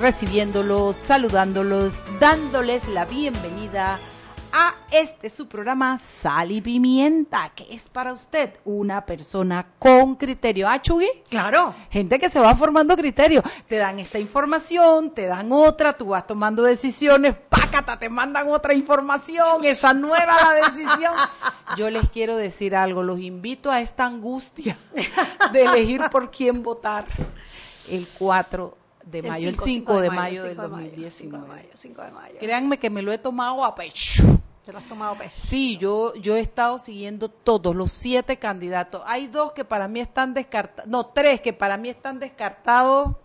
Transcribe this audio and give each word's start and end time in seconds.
Recibiéndolos, 0.00 0.96
saludándolos, 0.96 2.04
dándoles 2.20 2.88
la 2.88 3.04
bienvenida 3.04 3.98
a 4.52 4.74
este 4.92 5.28
su 5.28 5.48
programa 5.48 5.98
Sal 5.98 6.52
y 6.52 6.60
Pimienta, 6.60 7.50
que 7.54 7.66
es 7.70 7.88
para 7.88 8.12
usted 8.12 8.58
una 8.64 9.04
persona 9.04 9.66
con 9.78 10.14
criterio. 10.14 10.68
¿Ah, 10.68 10.80
Chugui? 10.80 11.08
Claro. 11.28 11.74
Gente 11.90 12.18
que 12.18 12.30
se 12.30 12.38
va 12.38 12.54
formando 12.54 12.96
criterio. 12.96 13.42
Te 13.66 13.76
dan 13.76 13.98
esta 13.98 14.18
información, 14.20 15.12
te 15.12 15.26
dan 15.26 15.50
otra, 15.50 15.92
tú 15.92 16.06
vas 16.06 16.26
tomando 16.26 16.62
decisiones, 16.62 17.34
pácata, 17.48 17.98
te 17.98 18.08
mandan 18.08 18.48
otra 18.48 18.74
información, 18.74 19.64
esa 19.64 19.92
no 19.92 20.14
era 20.14 20.34
la 20.36 20.52
decisión. 20.68 21.12
Yo 21.76 21.90
les 21.90 22.08
quiero 22.08 22.36
decir 22.36 22.76
algo, 22.76 23.02
los 23.02 23.18
invito 23.18 23.70
a 23.70 23.80
esta 23.80 24.06
angustia 24.06 24.78
de 25.52 25.62
elegir 25.64 26.02
por 26.10 26.30
quién 26.30 26.62
votar 26.62 27.04
el 27.90 28.06
4 28.18 28.87
de 29.10 29.22
mayo, 29.22 29.48
el 29.48 29.54
5, 29.54 29.64
5 29.64 30.00
de 30.00 30.10
mayo, 30.10 30.42
del 30.42 30.52
5 30.52 30.62
de 30.62 30.68
mayo, 30.68 30.86
2019. 30.86 31.10
5 31.10 31.36
de 31.36 31.48
mayo, 31.48 31.68
5 31.74 32.02
de 32.02 32.10
mayo. 32.10 32.38
Créanme 32.38 32.78
que 32.78 32.90
me 32.90 33.02
lo 33.02 33.12
he 33.12 33.18
tomado 33.18 33.64
a 33.64 33.74
pecho. 33.74 34.22
Te 34.68 34.72
lo 34.72 34.80
has 34.80 34.86
tomado 34.86 35.16
pues. 35.16 35.32
Sí, 35.32 35.78
yo, 35.78 36.14
yo 36.16 36.36
he 36.36 36.40
estado 36.40 36.76
siguiendo 36.76 37.30
todos 37.30 37.74
los 37.74 37.90
siete 37.90 38.36
candidatos. 38.36 39.00
Hay 39.06 39.26
dos 39.26 39.52
que 39.52 39.64
para 39.64 39.88
mí 39.88 39.98
están 39.98 40.34
descartados, 40.34 40.90
no, 40.90 41.06
tres 41.06 41.40
que 41.40 41.54
para 41.54 41.78
mí 41.78 41.88
están 41.88 42.20
descartados, 42.20 43.16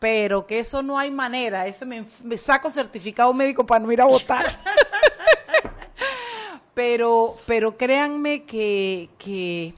pero 0.00 0.48
que 0.48 0.58
eso 0.58 0.82
no 0.82 0.98
hay 0.98 1.12
manera. 1.12 1.68
Eso 1.68 1.86
me, 1.86 2.04
me 2.24 2.36
saco 2.36 2.70
certificado 2.70 3.32
médico 3.32 3.64
para 3.64 3.84
no 3.84 3.92
ir 3.92 4.00
a 4.00 4.04
votar. 4.04 4.64
pero, 6.74 7.36
pero 7.46 7.76
créanme 7.76 8.42
que, 8.42 9.10
que, 9.16 9.74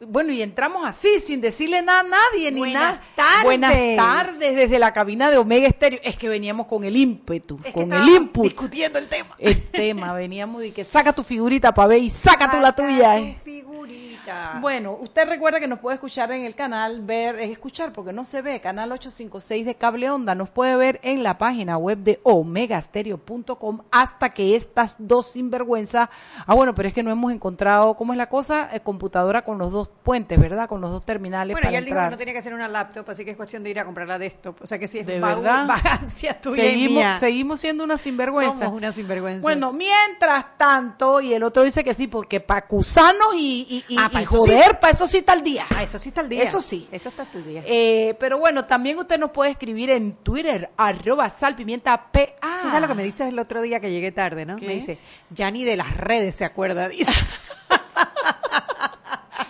bueno, 0.00 0.30
y 0.32 0.42
entramos 0.42 0.84
así, 0.86 1.20
sin 1.20 1.40
decirle 1.40 1.80
nada 1.82 2.00
a 2.00 2.02
nadie, 2.02 2.52
ni 2.52 2.58
Buenas 2.60 2.82
nada. 2.96 3.02
tardes. 3.14 3.44
Buenas 3.44 3.72
tardes, 3.96 4.54
desde 4.56 4.78
la 4.78 4.92
cabina 4.92 5.30
de 5.30 5.38
Omega 5.38 5.66
Estéreo. 5.68 6.00
Es 6.02 6.16
que 6.16 6.28
veníamos 6.28 6.66
con 6.66 6.84
el 6.84 6.96
ímpetu, 6.96 7.58
Es 7.64 7.72
con 7.72 7.90
el 7.92 8.06
input 8.08 8.44
discutiendo 8.44 8.98
el 8.98 9.08
tema. 9.08 9.34
el 9.38 9.62
tema, 9.68 10.12
veníamos 10.12 10.60
de 10.60 10.72
que 10.72 10.84
saca 10.84 11.12
tu 11.14 11.22
figurita 11.22 11.72
para 11.72 11.88
ver 11.88 12.02
y 12.02 12.10
saca 12.10 12.50
tú 12.50 12.58
la 12.58 12.68
Saca 12.68 12.86
tuya. 12.86 13.14
tu 13.16 13.22
eh. 13.22 13.36
figurita. 13.42 14.15
Bueno, 14.60 14.96
usted 15.00 15.28
recuerda 15.28 15.60
que 15.60 15.68
nos 15.68 15.78
puede 15.78 15.94
escuchar 15.94 16.30
en 16.32 16.42
el 16.44 16.54
canal, 16.54 17.00
ver, 17.02 17.38
es 17.40 17.50
escuchar 17.50 17.92
porque 17.92 18.12
no 18.12 18.24
se 18.24 18.42
ve, 18.42 18.60
canal 18.60 18.90
856 18.92 19.66
de 19.66 19.74
Cable 19.76 20.10
Onda, 20.10 20.34
nos 20.34 20.50
puede 20.50 20.76
ver 20.76 21.00
en 21.02 21.22
la 21.22 21.38
página 21.38 21.76
web 21.78 21.98
de 21.98 22.20
omegastereo.com 22.22 23.80
hasta 23.90 24.30
que 24.30 24.56
estas 24.56 24.96
dos 24.98 25.26
sinvergüenza, 25.32 26.10
ah 26.46 26.54
bueno, 26.54 26.74
pero 26.74 26.88
es 26.88 26.94
que 26.94 27.02
no 27.02 27.10
hemos 27.10 27.32
encontrado, 27.32 27.94
¿cómo 27.94 28.12
es 28.12 28.16
la 28.16 28.28
cosa? 28.28 28.68
Eh, 28.72 28.80
computadora 28.80 29.42
con 29.42 29.58
los 29.58 29.72
dos 29.72 29.88
puentes, 30.02 30.38
¿verdad? 30.38 30.68
Con 30.68 30.80
los 30.80 30.90
dos 30.90 31.04
terminales 31.04 31.54
Bueno, 31.54 31.64
para 31.66 31.72
ya 31.72 31.78
él 31.78 31.84
dijo 31.84 31.98
que 31.98 32.10
no 32.10 32.16
tenía 32.16 32.34
que 32.34 32.42
ser 32.42 32.54
una 32.54 32.68
laptop, 32.68 33.08
así 33.10 33.24
que 33.24 33.30
es 33.32 33.36
cuestión 33.36 33.62
de 33.62 33.70
ir 33.70 33.80
a 33.80 33.84
comprarla 33.84 34.18
de 34.18 34.26
esto. 34.26 34.54
O 34.60 34.66
sea 34.66 34.78
que 34.78 34.88
sí 34.88 34.98
es 35.00 35.06
¿De 35.06 35.20
verdad? 35.20 35.66
vagancia 35.68 36.40
tuya 36.40 36.64
y 36.64 36.68
seguimos, 36.70 36.96
mía. 36.96 37.18
seguimos 37.18 37.60
siendo 37.60 37.84
una 37.84 37.96
sinvergüenza. 37.96 38.64
Somos 38.64 38.76
unas 38.76 38.94
sinvergüenzas. 38.94 39.42
Bueno, 39.42 39.72
mientras 39.72 40.56
tanto, 40.56 41.20
y 41.20 41.34
el 41.34 41.42
otro 41.42 41.62
dice 41.62 41.84
que 41.84 41.94
sí, 41.94 42.06
porque 42.06 42.40
para 42.40 42.60
acusarnos 42.60 43.34
y, 43.34 43.84
y, 43.88 43.94
y- 43.94 43.96
Ah, 43.98 44.10
pa' 44.16 44.20
y 44.20 44.24
eso 44.24 44.38
joder, 44.38 44.80
para 44.80 44.92
eso 44.92 45.06
sí 45.06 45.18
está 45.18 45.32
el 45.34 45.42
día. 45.42 45.66
Ah, 45.74 45.82
eso 45.82 45.98
sí 45.98 46.08
está 46.08 46.20
el 46.20 46.28
día. 46.28 46.42
Eso 46.42 46.60
sí. 46.60 46.88
Eso 46.90 47.08
está 47.08 47.26
el 47.34 47.44
día. 47.44 47.62
Eh, 47.66 48.16
pero 48.18 48.38
bueno, 48.38 48.64
también 48.64 48.98
usted 48.98 49.18
nos 49.18 49.30
puede 49.30 49.50
escribir 49.50 49.90
en 49.90 50.12
Twitter, 50.14 50.70
arroba 50.76 51.28
salpimienta 51.30 52.10
PA. 52.10 52.60
Tú 52.62 52.68
sabes 52.68 52.82
lo 52.82 52.88
que 52.88 52.94
me 52.94 53.04
dices 53.04 53.28
el 53.28 53.38
otro 53.38 53.62
día 53.62 53.80
que 53.80 53.90
llegué 53.90 54.12
tarde, 54.12 54.46
¿no? 54.46 54.56
¿Qué? 54.56 54.66
Me 54.66 54.74
dice, 54.74 54.98
ya 55.30 55.50
ni 55.50 55.64
de 55.64 55.76
las 55.76 55.96
redes 55.96 56.34
se 56.34 56.44
acuerda, 56.44 56.88
dice. 56.88 57.12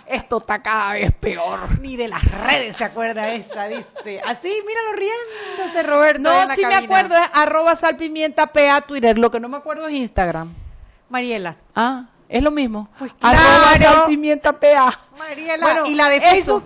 Esto 0.07 0.37
está 0.37 0.61
cada 0.61 0.93
vez 0.93 1.11
peor. 1.13 1.79
ni 1.81 1.97
de 1.97 2.07
las 2.07 2.23
redes 2.23 2.77
se 2.77 2.85
acuerda 2.85 3.33
esa, 3.33 3.67
dice. 3.67 4.21
Así, 4.25 4.53
míralo 4.65 4.93
riéndose, 4.93 5.83
Roberto. 5.83 6.21
No, 6.21 6.55
sí 6.55 6.65
me 6.65 6.75
acuerdo, 6.75 7.15
es 7.15 7.29
arroba 7.33 7.75
salpimienta 7.75 8.47
PA 8.47 8.81
Twitter. 8.81 9.17
Lo 9.17 9.29
que 9.31 9.39
no 9.39 9.49
me 9.49 9.57
acuerdo 9.57 9.87
es 9.87 9.95
Instagram. 9.95 10.53
Mariela. 11.09 11.57
Ah, 11.75 12.05
es 12.29 12.43
lo 12.43 12.51
mismo. 12.51 12.89
Pues 12.99 13.11
Arroba 13.21 13.73
claro. 13.77 13.99
salpimienta 14.01 14.59
PA. 14.59 14.99
Mariela. 15.17 15.63
Bueno, 15.65 15.85
¿Y 15.87 15.95
la 15.95 16.09
de 16.09 16.17
eso, 16.17 16.25
Facebook? 16.29 16.63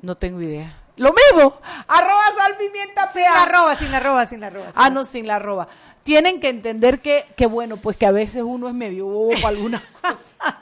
No 0.00 0.16
tengo 0.16 0.40
idea. 0.40 0.78
Lo 0.96 1.12
mismo. 1.12 1.54
Arroba 1.88 2.22
salpimienta 2.36 3.10
Sin 3.10 3.22
la 3.22 3.28
PA. 3.30 3.42
arroba, 3.42 3.76
sin 3.76 3.90
la 3.90 3.96
arroba, 3.98 4.26
sin 4.26 4.40
la 4.40 4.46
arroba. 4.48 4.66
sin 4.66 4.74
Ah, 4.76 4.90
no, 4.90 5.04
sin 5.04 5.26
la 5.26 5.36
arroba. 5.36 5.68
Tienen 6.02 6.40
que 6.40 6.48
entender 6.48 7.00
que, 7.00 7.24
que 7.36 7.46
bueno, 7.46 7.76
pues 7.76 7.96
que 7.96 8.06
a 8.06 8.10
veces 8.10 8.42
uno 8.44 8.68
es 8.68 8.74
medio 8.74 9.06
bobo 9.06 9.30
para 9.36 9.48
algunas 9.48 9.82
cosas. 10.02 10.54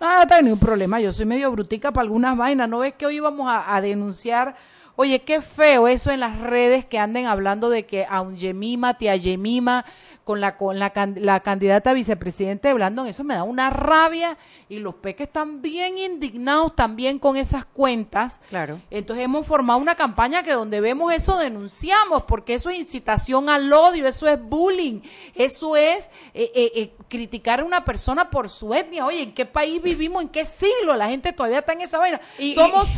No, 0.00 0.18
no 0.18 0.26
tengo 0.26 0.42
ningún 0.42 0.58
problema. 0.60 1.00
Yo 1.00 1.12
soy 1.12 1.24
medio 1.24 1.50
brutica 1.50 1.90
para 1.92 2.02
algunas 2.02 2.36
vainas. 2.36 2.68
¿No 2.68 2.80
ves 2.80 2.92
que 2.94 3.06
hoy 3.06 3.16
íbamos 3.16 3.50
a, 3.50 3.74
a 3.74 3.80
denunciar? 3.80 4.54
Oye, 4.96 5.22
qué 5.22 5.40
feo 5.40 5.88
eso 5.88 6.10
en 6.10 6.20
las 6.20 6.38
redes 6.38 6.84
que 6.84 6.98
anden 6.98 7.26
hablando 7.26 7.70
de 7.70 7.86
que 7.86 8.06
a 8.08 8.20
un 8.20 8.36
Yemima, 8.36 8.94
tía 8.98 9.16
Yemima, 9.16 9.86
con 10.24 10.40
la 10.40 10.56
con 10.56 10.78
la, 10.78 10.92
la 11.16 11.40
candidata 11.40 11.90
a 11.90 11.94
vicepresidente 11.94 12.68
de 12.68 12.74
Blandón, 12.74 13.08
eso 13.08 13.24
me 13.24 13.34
da 13.34 13.42
una 13.42 13.70
rabia 13.70 14.36
y 14.68 14.78
los 14.78 14.94
peques 14.94 15.26
están 15.26 15.60
bien 15.62 15.98
indignados 15.98 16.74
también 16.76 17.18
con 17.18 17.36
esas 17.36 17.64
cuentas. 17.64 18.40
Claro. 18.48 18.80
Entonces 18.90 19.24
hemos 19.24 19.46
formado 19.46 19.78
una 19.78 19.94
campaña 19.96 20.42
que 20.42 20.52
donde 20.52 20.80
vemos 20.80 21.12
eso 21.12 21.36
denunciamos, 21.38 22.22
porque 22.22 22.54
eso 22.54 22.70
es 22.70 22.78
incitación 22.78 23.48
al 23.48 23.72
odio, 23.72 24.06
eso 24.06 24.28
es 24.28 24.40
bullying, 24.40 25.00
eso 25.34 25.76
es 25.76 26.10
eh, 26.34 26.50
eh, 26.54 26.72
eh, 26.74 26.94
criticar 27.08 27.60
a 27.60 27.64
una 27.64 27.84
persona 27.84 28.30
por 28.30 28.48
su 28.48 28.72
etnia. 28.74 29.06
Oye, 29.06 29.22
¿en 29.22 29.34
qué 29.34 29.44
país 29.44 29.82
vivimos? 29.82 30.22
¿En 30.22 30.28
qué 30.28 30.44
siglo? 30.44 30.96
La 30.96 31.08
gente 31.08 31.32
todavía 31.32 31.58
está 31.58 31.72
en 31.72 31.82
esa 31.82 31.98
vaina. 31.98 32.20
Y- 32.38 32.54
somos, 32.54 32.88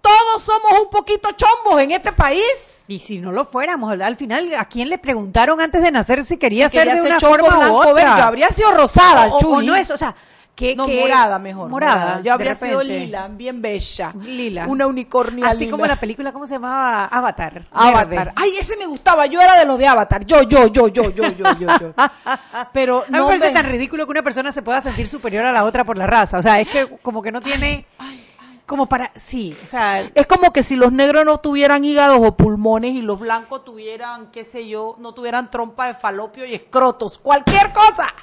todos 0.00 0.42
somos 0.42 0.80
un 0.82 0.90
poquito 0.90 1.30
chombos 1.32 1.80
en 1.80 1.92
este 1.92 2.12
país. 2.12 2.84
Y 2.88 2.98
si 2.98 3.18
no 3.18 3.32
lo 3.32 3.44
fuéramos, 3.44 3.98
al 4.00 4.16
final, 4.16 4.52
¿a 4.58 4.66
quién 4.66 4.90
le 4.90 4.98
preguntaron 4.98 5.60
antes 5.60 5.82
de 5.82 5.90
nacer 5.90 6.24
Si 6.24 6.36
quería 6.36 6.68
ser 6.74 6.88
de 6.88 6.96
ser 6.96 7.06
una 7.06 7.16
chombo 7.18 7.38
forma 7.38 7.56
u 7.56 7.60
blanco, 7.60 7.76
otra? 7.78 7.92
verde, 7.94 8.10
yo 8.18 8.24
habría 8.24 8.48
sido 8.50 8.70
rosada, 8.72 9.26
o, 9.26 9.36
o 9.38 9.62
no 9.62 9.74
eso, 9.76 9.94
o 9.94 9.96
sea, 9.96 10.14
que, 10.54 10.76
No, 10.76 10.86
que- 10.86 11.00
morada 11.00 11.36
mejor. 11.40 11.68
Morada. 11.68 12.20
Yo 12.22 12.32
habría 12.32 12.54
sido 12.54 12.80
lila, 12.80 13.26
bien 13.28 13.60
bella. 13.60 14.12
Lila. 14.22 14.66
Una 14.68 14.86
unicornia 14.86 15.48
Así 15.48 15.60
lila. 15.64 15.70
como 15.72 15.84
la 15.86 15.98
película, 15.98 16.30
¿cómo 16.32 16.46
se 16.46 16.54
llamaba? 16.54 17.06
Avatar. 17.06 17.64
Avatar. 17.72 18.08
Verde. 18.08 18.32
Ay, 18.36 18.56
ese 18.60 18.76
me 18.76 18.86
gustaba. 18.86 19.26
Yo 19.26 19.40
era 19.40 19.58
de 19.58 19.64
los 19.64 19.76
de 19.78 19.88
Avatar. 19.88 20.24
Yo, 20.24 20.42
yo, 20.42 20.68
yo, 20.68 20.86
yo, 20.86 21.10
yo, 21.10 21.24
yo, 21.32 21.56
yo, 21.58 21.66
yo. 21.80 21.92
Pero 22.72 22.98
A 23.00 23.06
mí 23.06 23.06
me 23.10 23.18
no 23.18 23.26
parece 23.26 23.48
me- 23.48 23.52
tan 23.52 23.66
ridículo 23.66 24.04
que 24.06 24.12
una 24.12 24.22
persona 24.22 24.52
se 24.52 24.62
pueda 24.62 24.80
sentir 24.80 25.08
superior 25.08 25.44
a 25.44 25.50
la 25.50 25.64
otra 25.64 25.82
por 25.82 25.98
la 25.98 26.06
raza. 26.06 26.38
O 26.38 26.42
sea, 26.42 26.60
es 26.60 26.68
que 26.68 26.86
como 27.02 27.20
que 27.20 27.32
no 27.32 27.40
tiene... 27.40 27.86
Como 28.66 28.86
para... 28.88 29.12
Sí, 29.16 29.56
o 29.62 29.66
sea... 29.66 30.00
Es 30.14 30.26
como 30.26 30.52
que 30.52 30.62
si 30.62 30.76
los 30.76 30.92
negros 30.92 31.24
no 31.24 31.38
tuvieran 31.38 31.84
hígados 31.84 32.18
o 32.22 32.36
pulmones 32.36 32.94
y 32.94 33.02
los 33.02 33.20
blancos 33.20 33.64
tuvieran, 33.64 34.30
qué 34.30 34.44
sé 34.44 34.68
yo, 34.68 34.96
no 34.98 35.12
tuvieran 35.12 35.50
trompa 35.50 35.86
de 35.86 35.94
falopio 35.94 36.46
y 36.46 36.54
escrotos, 36.54 37.18
cualquier 37.18 37.72
cosa. 37.72 38.14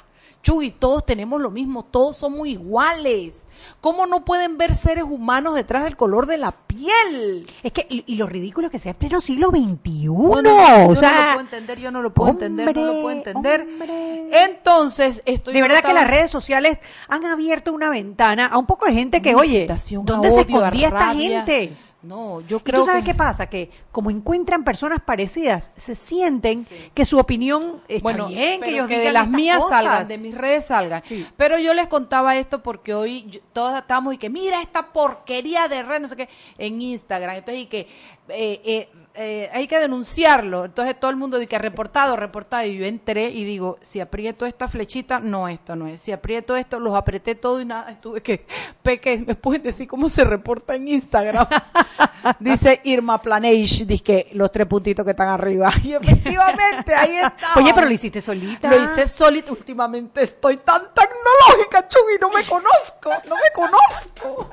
Chuy, 0.42 0.72
todos 0.72 1.06
tenemos 1.06 1.40
lo 1.40 1.50
mismo, 1.50 1.84
todos 1.84 2.16
somos 2.16 2.48
iguales. 2.48 3.46
¿Cómo 3.80 4.06
no 4.06 4.24
pueden 4.24 4.58
ver 4.58 4.74
seres 4.74 5.04
humanos 5.04 5.54
detrás 5.54 5.84
del 5.84 5.96
color 5.96 6.26
de 6.26 6.36
la 6.36 6.50
piel? 6.50 7.46
Es 7.62 7.70
que, 7.70 7.86
y, 7.88 8.02
y 8.06 8.16
lo 8.16 8.26
ridículo 8.26 8.68
que 8.68 8.80
sea 8.80 8.92
pleno 8.92 9.20
siglo 9.20 9.50
XXI. 9.50 10.08
Bueno, 10.08 10.50
yo 10.50 10.86
o 10.86 10.88
no 10.88 10.96
sea, 10.96 11.10
lo 11.10 11.26
puedo 11.26 11.40
entender, 11.40 11.78
yo 11.78 11.90
no 11.92 12.02
lo 12.02 12.12
puedo 12.12 12.30
entender, 12.30 12.74
no 12.74 12.82
lo 12.84 12.92
puedo 12.92 13.10
entender. 13.10 13.60
hombre. 13.60 14.44
Entonces, 14.44 15.22
estoy 15.26 15.54
de 15.54 15.62
verdad 15.62 15.82
que 15.82 15.92
las 15.92 16.08
redes 16.08 16.30
sociales 16.30 16.78
han 17.08 17.24
abierto 17.24 17.72
una 17.72 17.88
ventana 17.90 18.46
a 18.46 18.58
un 18.58 18.66
poco 18.66 18.86
de 18.86 18.94
gente 18.94 19.22
que, 19.22 19.36
oye, 19.36 19.68
¿dónde 20.02 20.30
se 20.30 20.40
odio, 20.40 20.56
escondía 20.56 20.88
esta 20.88 21.14
gente? 21.14 21.72
No, 22.02 22.40
yo 22.40 22.56
¿Y 22.56 22.60
creo 22.60 22.80
tú 22.80 22.86
sabes 22.86 23.04
que... 23.04 23.12
qué 23.12 23.14
pasa? 23.14 23.46
Que 23.48 23.70
como 23.92 24.10
encuentran 24.10 24.64
personas 24.64 25.00
parecidas, 25.00 25.70
se 25.76 25.94
sienten 25.94 26.58
Sí. 26.64 26.74
que 26.92 27.04
su 27.04 27.18
opinión 27.18 27.80
está 27.86 28.02
bueno, 28.02 28.26
bien, 28.26 28.60
que 28.60 28.70
ellos 28.70 28.88
que 28.88 28.98
de 28.98 29.12
las 29.12 29.24
estas 29.26 29.36
mías 29.36 29.62
cosas. 29.62 29.78
salgan, 29.84 30.08
de 30.08 30.18
mis 30.18 30.34
redes 30.36 30.64
salgan. 30.66 31.02
Sí. 31.04 31.26
Pero 31.36 31.58
yo 31.58 31.74
les 31.74 31.86
contaba 31.86 32.36
esto 32.36 32.62
porque 32.62 32.92
hoy 32.92 33.24
yo- 33.28 33.40
todos 33.52 33.76
estamos 33.78 34.14
y 34.14 34.18
que 34.18 34.30
mira 34.30 34.60
esta 34.60 34.92
porquería 34.92 35.68
de 35.68 35.82
red, 35.84 36.00
no 36.00 36.08
sé 36.08 36.16
qué, 36.16 36.28
en 36.58 36.82
Instagram. 36.82 37.36
Entonces, 37.36 37.62
y 37.62 37.66
que 37.66 37.80
eh, 38.28 38.60
eh, 38.64 38.88
eh, 39.14 39.50
hay 39.52 39.66
que 39.66 39.78
denunciarlo. 39.78 40.64
Entonces 40.64 40.98
todo 40.98 41.10
el 41.10 41.16
mundo 41.16 41.38
dice 41.38 41.48
que 41.48 41.58
reportado, 41.58 42.16
reportado. 42.16 42.66
Y 42.66 42.78
yo 42.78 42.84
entré 42.84 43.28
y 43.28 43.44
digo, 43.44 43.78
si 43.82 44.00
aprieto 44.00 44.46
esta 44.46 44.68
flechita, 44.68 45.20
no, 45.20 45.48
esto 45.48 45.76
no 45.76 45.86
es. 45.86 46.00
Si 46.00 46.12
aprieto 46.12 46.56
esto, 46.56 46.80
los 46.80 46.94
apreté 46.94 47.34
todo 47.34 47.60
y 47.60 47.64
nada. 47.64 48.00
Tuve 48.00 48.22
que, 48.22 48.46
peque, 48.82 49.24
me 49.26 49.34
pueden 49.34 49.62
decir 49.62 49.86
cómo 49.86 50.08
se 50.08 50.24
reporta 50.24 50.74
en 50.74 50.88
Instagram. 50.88 51.46
dice 52.40 52.80
Irma 52.84 53.20
Planage, 53.20 53.84
dice 53.84 54.02
que 54.02 54.30
los 54.32 54.50
tres 54.50 54.66
puntitos 54.66 55.04
que 55.04 55.10
están 55.10 55.28
arriba. 55.28 55.72
Y 55.82 55.94
efectivamente, 55.94 56.94
ahí 56.94 57.16
está. 57.16 57.54
Oye, 57.56 57.72
pero 57.74 57.86
lo 57.86 57.92
hiciste 57.92 58.20
solita. 58.20 58.70
Lo 58.70 58.82
hice 58.82 59.06
solita. 59.06 59.52
Últimamente 59.52 60.22
estoy 60.22 60.58
tan 60.58 60.82
tecnológica, 60.94 61.88
Chugui, 61.88 62.18
no 62.20 62.30
me 62.30 62.44
conozco, 62.44 63.10
no 63.28 63.34
me 63.34 63.52
conozco. 63.52 64.48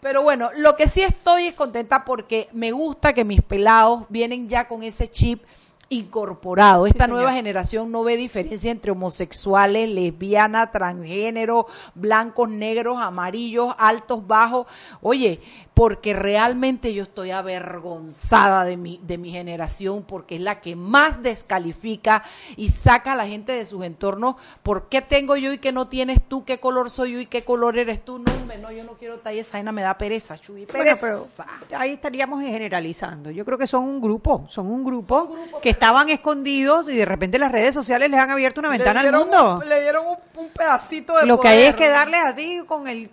Pero 0.00 0.22
bueno, 0.22 0.50
lo 0.56 0.76
que 0.76 0.86
sí 0.86 1.02
estoy 1.02 1.46
es 1.46 1.54
contenta 1.54 2.04
porque 2.04 2.48
me 2.52 2.72
gusta 2.72 3.12
que 3.12 3.24
mis 3.24 3.42
pelados 3.42 4.04
vienen 4.08 4.48
ya 4.48 4.66
con 4.66 4.82
ese 4.82 5.08
chip 5.10 5.42
incorporado. 5.90 6.86
Esta 6.86 7.08
nueva 7.08 7.32
generación 7.32 7.90
no 7.90 8.04
ve 8.04 8.16
diferencia 8.16 8.70
entre 8.70 8.92
homosexuales, 8.92 9.90
lesbianas, 9.90 10.70
transgénero, 10.70 11.66
blancos, 11.94 12.48
negros, 12.48 12.98
amarillos, 13.00 13.74
altos, 13.76 14.24
bajos. 14.26 14.66
Oye, 15.02 15.40
porque 15.74 16.12
realmente 16.12 16.92
yo 16.92 17.02
estoy 17.04 17.30
avergonzada 17.30 18.64
de 18.64 18.76
mi, 18.76 19.00
de 19.02 19.18
mi 19.18 19.30
generación, 19.30 20.02
porque 20.02 20.34
es 20.34 20.40
la 20.40 20.60
que 20.60 20.76
más 20.76 21.22
descalifica 21.22 22.22
y 22.56 22.68
saca 22.68 23.12
a 23.12 23.16
la 23.16 23.26
gente 23.26 23.52
de 23.52 23.64
sus 23.64 23.84
entornos. 23.84 24.36
¿Por 24.62 24.88
qué 24.88 25.00
tengo 25.00 25.36
yo 25.36 25.52
y 25.52 25.58
qué 25.58 25.72
no 25.72 25.88
tienes 25.88 26.20
tú? 26.26 26.44
¿Qué 26.44 26.58
color 26.60 26.90
soy 26.90 27.12
yo 27.12 27.20
y 27.20 27.26
qué 27.26 27.44
color 27.44 27.78
eres 27.78 28.04
tú? 28.04 28.18
No, 28.18 28.32
hombre, 28.32 28.58
no, 28.58 28.70
yo 28.70 28.84
no 28.84 28.92
quiero 28.94 29.20
tallar 29.20 29.40
esa 29.40 29.54
vaina, 29.54 29.72
me 29.72 29.82
da 29.82 29.96
pereza, 29.96 30.36
Chuy, 30.36 30.66
Bueno, 30.66 30.72
pereza. 30.84 31.46
pero 31.68 31.80
ahí 31.80 31.92
estaríamos 31.92 32.42
generalizando. 32.42 33.30
Yo 33.30 33.44
creo 33.44 33.56
que 33.56 33.66
son 33.66 33.84
un 33.84 34.00
grupo, 34.00 34.46
son 34.50 34.66
un 34.66 34.84
grupo 34.84 35.34
que 35.62 35.70
estaban 35.70 36.08
escondidos 36.10 36.88
y 36.88 36.96
de 36.96 37.04
repente 37.04 37.38
las 37.38 37.52
redes 37.52 37.74
sociales 37.74 38.10
les 38.10 38.20
han 38.20 38.30
abierto 38.30 38.60
una 38.60 38.70
ventana 38.70 39.00
al 39.00 39.12
mundo. 39.12 39.60
Un, 39.62 39.68
le 39.68 39.80
dieron 39.80 40.06
un, 40.06 40.16
un 40.44 40.48
pedacito 40.50 41.16
de 41.16 41.26
Lo 41.26 41.40
que 41.40 41.48
hay 41.48 41.62
es 41.64 41.74
que 41.74 41.88
darles 41.88 42.20
así 42.24 42.62
con 42.66 42.86
el 42.88 43.10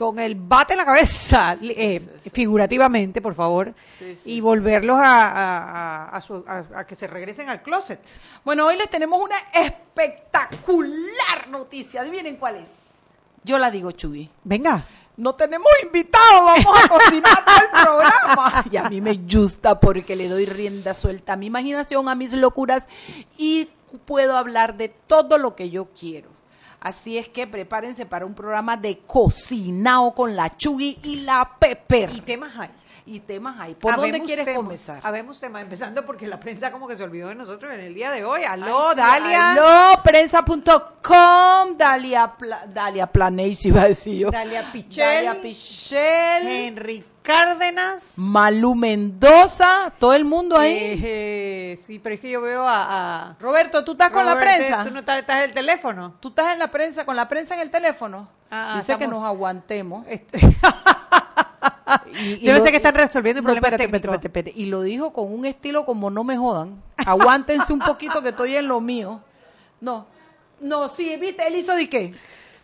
con 0.00 0.18
el 0.18 0.34
bate 0.34 0.72
en 0.72 0.78
la 0.78 0.86
cabeza, 0.86 1.58
eh, 1.60 2.00
figurativamente, 2.32 3.20
por 3.20 3.34
favor, 3.34 3.74
Sí, 3.86 4.16
sí, 4.16 4.32
y 4.32 4.40
volverlos 4.40 4.96
a, 4.98 5.02
a- 5.28 5.58
a- 5.58 6.16
a 6.16 6.20
su- 6.22 6.42
a- 6.48 6.64
a 6.80 6.86
que 6.86 6.94
se 6.96 7.06
regresen 7.06 7.50
al 7.50 7.60
closet. 7.60 8.00
Bueno, 8.42 8.64
hoy 8.66 8.78
les 8.78 8.88
tenemos 8.88 9.20
una 9.20 9.36
espectacular 9.52 11.48
noticia. 11.50 12.00
Adivinen 12.00 12.36
cuál 12.36 12.56
es. 12.56 12.70
Yo 13.44 13.58
la 13.58 13.70
digo, 13.70 13.92
Chuy. 13.92 14.30
Venga. 14.42 14.86
No 15.18 15.34
tenemos 15.34 15.68
invitados, 15.82 16.40
vamos 16.64 16.82
a 16.82 16.88
cocinar 16.88 17.44
todo 17.44 17.56
el 17.62 17.70
programa. 17.84 18.64
Y 18.72 18.76
a 18.78 18.88
mí 18.88 19.02
me 19.02 19.12
gusta 19.18 19.78
porque 19.78 20.16
le 20.16 20.28
doy 20.30 20.46
rienda 20.46 20.94
suelta 20.94 21.34
a 21.34 21.36
mi 21.36 21.44
imaginación, 21.46 22.08
a 22.08 22.14
mis 22.14 22.32
locuras 22.32 22.88
y 23.36 23.68
puedo 24.06 24.34
hablar 24.38 24.78
de 24.78 24.88
todo 24.88 25.36
lo 25.36 25.54
que 25.54 25.68
yo 25.68 25.88
quiero. 25.98 26.30
Así 26.80 27.18
es 27.18 27.28
que 27.28 27.46
prepárense 27.46 28.06
para 28.06 28.24
un 28.24 28.34
programa 28.34 28.76
de 28.76 28.98
cocinado 29.06 30.12
con 30.12 30.34
la 30.34 30.56
Chugui 30.56 30.98
y 31.02 31.16
la 31.16 31.56
Pepper. 31.58 32.10
Y 32.14 32.20
temas 32.22 32.56
hay. 32.58 32.70
Y 33.12 33.18
temas 33.18 33.58
hay. 33.58 33.74
¿Por 33.74 33.96
dónde 33.96 34.20
quieres 34.20 34.44
temas, 34.44 34.62
comenzar? 34.62 35.00
Habemos 35.02 35.40
temas, 35.40 35.62
empezando 35.62 36.06
porque 36.06 36.28
la 36.28 36.38
prensa 36.38 36.70
como 36.70 36.86
que 36.86 36.94
se 36.94 37.02
olvidó 37.02 37.26
de 37.28 37.34
nosotros 37.34 37.72
en 37.74 37.80
el 37.80 37.92
día 37.92 38.12
de 38.12 38.24
hoy. 38.24 38.44
Aló, 38.44 38.94
Dalia. 38.94 39.50
Aló, 39.50 40.00
prensa.com, 40.04 41.76
Dalia, 41.76 42.34
Pla- 42.38 42.66
Dalia 42.68 43.06
Planage, 43.08 43.68
iba 43.68 43.82
a 43.82 43.86
decir 43.88 44.16
yo. 44.16 44.30
Dalia 44.30 44.70
Pichel. 44.70 45.24
Dalia 45.24 45.40
Pichel. 45.42 46.46
Henry 46.46 47.04
Cárdenas. 47.22 48.14
Malu 48.16 48.76
Mendoza, 48.76 49.92
todo 49.98 50.14
el 50.14 50.24
mundo 50.24 50.56
ahí. 50.56 51.00
Eh, 51.04 51.78
sí, 51.80 51.98
pero 51.98 52.14
es 52.14 52.20
que 52.20 52.30
yo 52.30 52.40
veo 52.40 52.66
a... 52.66 53.30
a 53.30 53.36
Roberto, 53.40 53.84
¿tú 53.84 53.92
estás 53.92 54.10
con 54.10 54.24
la 54.24 54.38
prensa? 54.38 54.84
¿Tú 54.84 54.92
no 54.92 55.00
estás, 55.00 55.18
estás 55.18 55.36
en 55.38 55.42
el 55.42 55.52
teléfono? 55.52 56.14
¿Tú 56.20 56.28
estás 56.28 56.52
en 56.52 56.60
la 56.60 56.70
prensa, 56.70 57.04
con 57.04 57.16
la 57.16 57.28
prensa 57.28 57.54
en 57.56 57.60
el 57.62 57.70
teléfono? 57.70 58.28
Ah, 58.52 58.74
Dice 58.76 58.96
que 58.96 59.06
nos 59.08 59.22
aguantemos. 59.24 60.06
Este- 60.08 60.38
Y- 62.14 62.38
y 62.42 62.48
no 62.48 62.54
lo- 62.54 62.60
sé 62.62 62.70
que 62.70 62.76
están 62.78 62.94
resolviendo 62.94 63.42
No, 63.42 63.46
problemas 63.46 63.72
espérate, 63.72 63.96
espérate, 63.96 64.26
espérate. 64.28 64.52
Y 64.60 64.66
lo 64.66 64.82
dijo 64.82 65.12
con 65.12 65.32
un 65.32 65.44
estilo 65.44 65.84
como 65.84 66.10
no 66.10 66.24
me 66.24 66.36
jodan. 66.36 66.82
Aguántense 66.96 67.72
un 67.72 67.80
poquito 67.80 68.22
que 68.22 68.30
estoy 68.30 68.56
en 68.56 68.68
lo 68.68 68.80
mío. 68.80 69.20
No, 69.80 70.06
no, 70.60 70.88
sí, 70.88 71.16
viste, 71.16 71.46
él 71.46 71.56
hizo 71.56 71.74
de 71.74 71.88
qué. 71.88 72.14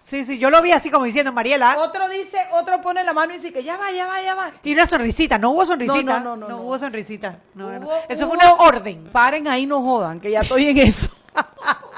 Sí, 0.01 0.25
sí, 0.25 0.39
yo 0.39 0.51
lo 0.51 0.63
vi 0.63 0.71
así 0.71 0.89
como 0.91 1.05
diciendo, 1.05 1.33
Mariela. 1.33 1.77
Otro 1.79 2.09
dice, 2.09 2.39
otro 2.53 2.81
pone 2.81 3.03
la 3.03 3.13
mano 3.13 3.33
y 3.33 3.37
dice 3.39 3.53
que 3.53 3.65
ya 3.65 3.77
va, 3.77 3.91
ya 3.91 4.07
va, 4.07 4.23
ya 4.23 4.35
va. 4.37 4.53
Y 4.63 4.73
una 4.73 4.87
sonrisita, 4.87 5.37
no 5.37 5.51
hubo 5.51 5.67
sonrisita. 5.67 6.21
No, 6.21 6.21
no, 6.21 6.37
no, 6.37 6.49
no, 6.49 6.49
no. 6.49 6.63
hubo 6.63 6.79
sonrisita. 6.79 7.41
No, 7.55 7.73
no. 7.73 7.87
Hubo- 7.87 7.93
Eso 8.09 8.29
fue 8.29 8.37
hubo- 8.39 8.45
una 8.45 8.55
orden. 8.55 9.05
Paren 9.11 9.49
ahí, 9.49 9.67
no 9.67 9.83
jodan, 9.83 10.21
que 10.21 10.31
ya 10.31 10.41
estoy 10.41 10.69
en 10.69 10.79
eso. 10.79 11.09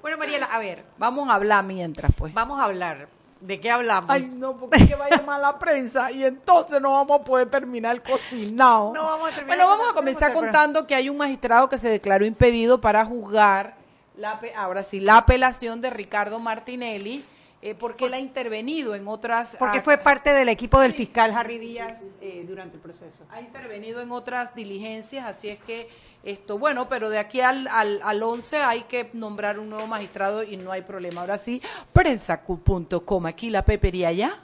Bueno, 0.00 0.18
Mariela, 0.18 0.46
a 0.46 0.58
ver, 0.58 0.84
Vamos 0.98 1.28
a 1.30 1.34
hablar 1.34 1.64
mientras, 1.64 2.12
pues. 2.14 2.34
vamos 2.34 2.60
a 2.60 2.64
hablar. 2.64 3.08
¿De 3.44 3.60
qué 3.60 3.70
hablamos? 3.70 4.08
Ay, 4.08 4.26
no, 4.38 4.56
porque 4.56 4.82
es 4.82 4.88
que 4.88 4.94
va 4.94 5.04
a 5.04 5.10
llamar 5.10 5.38
la 5.38 5.58
prensa 5.58 6.10
y 6.10 6.24
entonces 6.24 6.80
no 6.80 6.92
vamos 6.92 7.20
a 7.20 7.24
poder 7.24 7.50
terminar 7.50 8.02
cocinado. 8.02 8.94
No 8.94 9.04
vamos 9.04 9.28
a 9.28 9.34
terminar 9.34 9.58
Bueno, 9.58 9.70
vamos 9.70 9.90
a 9.90 9.92
comenzar 9.92 10.32
contando 10.32 10.86
que 10.86 10.94
hay 10.94 11.10
un 11.10 11.18
magistrado 11.18 11.68
que 11.68 11.76
se 11.76 11.90
declaró 11.90 12.24
impedido 12.24 12.80
para 12.80 13.04
juzgar, 13.04 13.74
la, 14.16 14.40
ahora 14.56 14.82
sí, 14.82 14.98
la 14.98 15.18
apelación 15.18 15.82
de 15.82 15.90
Ricardo 15.90 16.38
Martinelli, 16.38 17.22
eh, 17.64 17.74
porque 17.74 18.04
él 18.04 18.12
ha 18.12 18.18
intervenido 18.18 18.94
en 18.94 19.08
otras... 19.08 19.56
Porque 19.58 19.80
fue 19.80 19.96
parte 19.96 20.34
del 20.34 20.50
equipo 20.50 20.78
del 20.80 20.92
fiscal 20.92 21.32
Harry 21.34 21.56
Díaz 21.56 22.04
eh, 22.20 22.44
durante 22.46 22.76
el 22.76 22.82
proceso. 22.82 23.24
ha 23.30 23.40
intervenido 23.40 24.02
en 24.02 24.12
otras 24.12 24.54
diligencias, 24.54 25.24
así 25.24 25.48
es 25.48 25.58
que 25.60 25.88
esto, 26.24 26.58
bueno, 26.58 26.90
pero 26.90 27.08
de 27.08 27.18
aquí 27.18 27.40
al, 27.40 27.66
al, 27.68 28.02
al 28.02 28.22
11 28.22 28.58
hay 28.58 28.82
que 28.82 29.08
nombrar 29.14 29.58
un 29.58 29.70
nuevo 29.70 29.86
magistrado 29.86 30.42
y 30.42 30.58
no 30.58 30.72
hay 30.72 30.82
problema. 30.82 31.22
Ahora 31.22 31.38
sí, 31.38 31.62
prensa.com, 31.94 33.24
aquí 33.24 33.48
la 33.48 33.64
pepería 33.64 34.12
ya. 34.12 34.38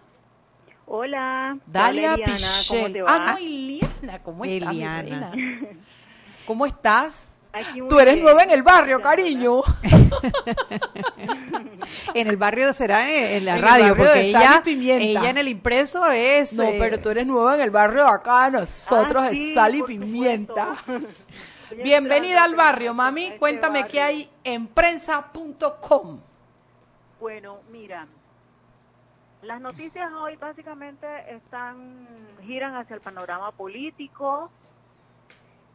Hola. 0.86 1.58
Dalia 1.66 2.14
Hola, 2.14 2.24
Eliana, 2.24 2.34
¿Cómo 2.34 2.38
Pichel. 2.38 2.92
te 2.94 3.02
va? 3.02 3.14
Ah, 3.14 3.32
no, 3.32 3.38
Iliana, 3.38 4.22
¿cómo 4.24 4.44
estás? 4.46 4.74
¿Cómo 6.46 6.64
estás? 6.64 7.29
Aquí 7.52 7.80
muy 7.80 7.88
Tú 7.88 7.98
eres 7.98 8.14
bien. 8.14 8.24
nueva 8.24 8.42
en 8.44 8.50
el 8.50 8.62
barrio, 8.62 9.00
cariño. 9.02 9.62
En 12.14 12.28
el 12.28 12.36
barrio 12.36 12.72
será 12.72 13.10
en, 13.10 13.36
en 13.36 13.44
la 13.44 13.56
En 13.56 13.62
radio, 13.62 13.96
porque 13.96 14.20
ella, 14.20 14.60
Pimienta. 14.64 15.04
ella 15.20 15.30
en 15.30 15.38
el 15.38 15.48
impreso 15.48 16.06
es... 16.10 16.52
No, 16.52 16.64
eh, 16.64 16.76
pero 16.78 17.00
tú 17.00 17.10
eres 17.10 17.26
nueva 17.26 17.54
en 17.56 17.62
el 17.62 17.70
barrio 17.70 18.04
de 18.04 18.10
acá, 18.10 18.50
nosotros 18.50 19.22
Ah, 19.24 19.30
es 19.30 19.54
sal 19.54 19.74
y 19.74 19.82
pimienta. 19.82 20.76
Bienvenida 21.82 22.44
al 22.44 22.54
barrio, 22.54 22.90
a 22.90 22.94
mami. 22.94 23.24
este 23.24 23.38
Cuéntame 23.38 23.86
qué 23.88 23.98
barrio. 24.00 24.18
hay 24.18 24.30
en 24.44 24.66
prensa.com. 24.68 26.20
Bueno, 27.20 27.58
mira, 27.70 28.06
las 29.42 29.60
noticias 29.60 30.12
hoy 30.12 30.36
básicamente 30.36 31.06
están 31.34 32.06
giran 32.42 32.76
hacia 32.76 32.94
el 32.94 33.00
panorama 33.00 33.50
político. 33.52 34.50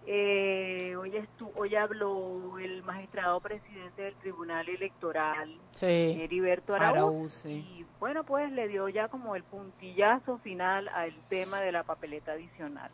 Eh, 0.07 0.95
hoy, 0.97 1.11
estu- 1.11 1.51
hoy 1.55 1.75
habló 1.75 2.59
el 2.59 2.83
magistrado 2.83 3.39
presidente 3.39 4.03
del 4.03 4.15
Tribunal 4.15 4.69
Electoral, 4.69 5.57
Sí. 5.71 5.85
Heriberto 6.21 6.75
Araúz, 6.75 6.97
Araúz, 6.97 7.33
sí. 7.33 7.49
y 7.79 7.85
bueno, 7.99 8.23
pues 8.23 8.51
le 8.51 8.67
dio 8.67 8.87
ya 8.89 9.07
como 9.07 9.35
el 9.35 9.43
puntillazo 9.43 10.37
final 10.39 10.87
al 10.89 11.11
tema 11.27 11.59
de 11.61 11.71
la 11.71 11.83
papeleta 11.83 12.33
adicional. 12.33 12.91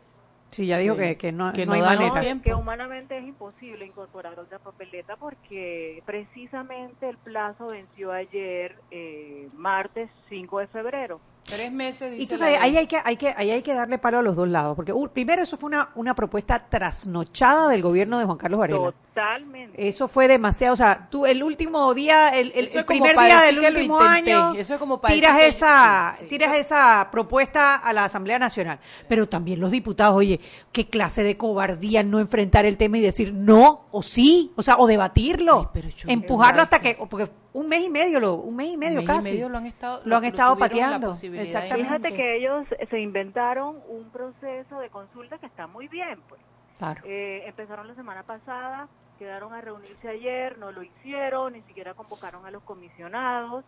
Sí, 0.50 0.66
ya 0.66 0.76
dijo 0.78 0.94
Sí. 0.96 1.00
que, 1.00 1.16
que 1.16 1.32
no, 1.32 1.52
Que 1.52 1.64
no 1.66 1.74
no 1.74 1.84
hay 1.86 1.96
manera. 1.98 2.20
tiempo. 2.20 2.44
que 2.44 2.54
humanamente 2.54 3.16
es 3.16 3.24
imposible 3.24 3.86
incorporar 3.86 4.38
otra 4.38 4.58
papeleta 4.58 5.16
porque 5.16 6.02
precisamente 6.04 7.08
el 7.08 7.16
plazo 7.18 7.68
venció 7.68 8.12
ayer, 8.12 8.76
eh, 8.90 9.48
martes 9.54 10.10
5 10.28 10.58
de 10.60 10.66
febrero. 10.66 11.20
Tres 11.52 11.70
meses, 11.72 12.10
dice 12.12 12.22
Y 12.22 12.26
tú 12.26 12.36
sabes, 12.36 12.58
ahí 12.60 12.76
hay 12.76 12.86
que, 12.86 12.98
hay 13.04 13.16
que, 13.16 13.34
ahí 13.36 13.50
hay 13.50 13.62
que 13.62 13.74
darle 13.74 13.98
palo 13.98 14.18
a 14.18 14.22
los 14.22 14.34
dos 14.36 14.48
lados, 14.48 14.74
porque 14.76 14.92
uh, 14.92 15.08
primero 15.08 15.42
eso 15.42 15.56
fue 15.56 15.68
una, 15.68 15.90
una 15.94 16.14
propuesta 16.14 16.58
trasnochada 16.58 17.68
del 17.68 17.82
gobierno 17.82 18.18
de 18.18 18.24
Juan 18.24 18.38
Carlos 18.38 18.60
Varela. 18.60 18.92
Totalmente. 19.14 19.88
Eso 19.88 20.08
fue 20.08 20.26
demasiado, 20.28 20.72
o 20.72 20.76
sea, 20.76 21.08
tú 21.10 21.26
el 21.26 21.42
último 21.42 21.92
día, 21.94 22.30
el, 22.30 22.52
el- 22.54 22.68
el 22.74 22.84
primer 22.84 23.16
día 23.18 23.40
del 23.42 23.58
último 23.58 24.00
año, 24.00 24.54
Eso 24.54 24.74
es 24.74 24.80
como 24.80 25.00
tiras 25.00 25.36
que- 25.36 25.48
esa, 25.48 26.14
sí, 26.16 26.20
sí, 26.24 26.28
tiras 26.28 26.52
sí. 26.54 26.60
esa 26.60 27.08
propuesta 27.10 27.76
a 27.76 27.92
la 27.92 28.04
Asamblea 28.06 28.38
Nacional, 28.38 28.78
pero 29.08 29.28
también 29.28 29.60
los 29.60 29.70
diputados, 29.70 30.14
oye, 30.16 30.40
qué 30.72 30.88
clase 30.88 31.22
de 31.24 31.36
cobardía 31.36 32.02
no 32.02 32.18
enfrentar 32.20 32.64
el 32.64 32.76
tema 32.78 32.98
y 32.98 33.00
decir 33.02 33.32
no 33.34 33.86
o 33.90 34.02
sí, 34.02 34.52
o 34.56 34.62
sea, 34.62 34.76
o 34.78 34.86
debatirlo, 34.86 35.60
Ay, 35.60 35.68
pero 35.74 35.88
yo- 35.90 36.08
empujarlo 36.08 36.62
hasta 36.62 36.80
que, 36.80 36.94
porque 37.10 37.28
un 37.54 37.68
mes 37.68 37.82
y 37.82 37.90
medio, 37.90 38.18
lo, 38.20 38.34
un 38.34 38.56
mes 38.56 38.68
y 38.68 38.76
medio 38.76 39.00
Un 39.00 39.04
mes 39.06 39.14
y 39.16 39.18
casi, 39.18 39.32
medio 39.32 39.48
lo 39.48 39.58
han 39.58 39.66
estado- 39.66 40.00
lo 40.04 40.16
han 40.16 40.24
estado 40.24 40.56
pateando, 40.56 41.10
exactamente. 41.12 41.74
Fíjate 41.84 42.14
que 42.14 42.36
ellos 42.36 42.66
se 42.88 43.00
inventaron 43.00 43.78
un 43.88 44.10
proceso 44.10 44.78
de 44.80 44.88
consulta 44.88 45.38
que 45.38 45.46
está 45.46 45.66
muy 45.66 45.88
bien, 45.88 46.20
pues. 46.28 46.40
Claro. 46.78 47.02
Eh, 47.04 47.42
empezaron 47.46 47.86
la 47.86 47.94
semana 47.94 48.22
pasada, 48.22 48.88
quedaron 49.18 49.52
a 49.52 49.60
reunirse 49.60 50.08
ayer, 50.08 50.58
no 50.58 50.72
lo 50.72 50.82
hicieron, 50.82 51.52
ni 51.52 51.62
siquiera 51.62 51.94
convocaron 51.94 52.44
a 52.46 52.50
los 52.50 52.62
comisionados 52.64 53.64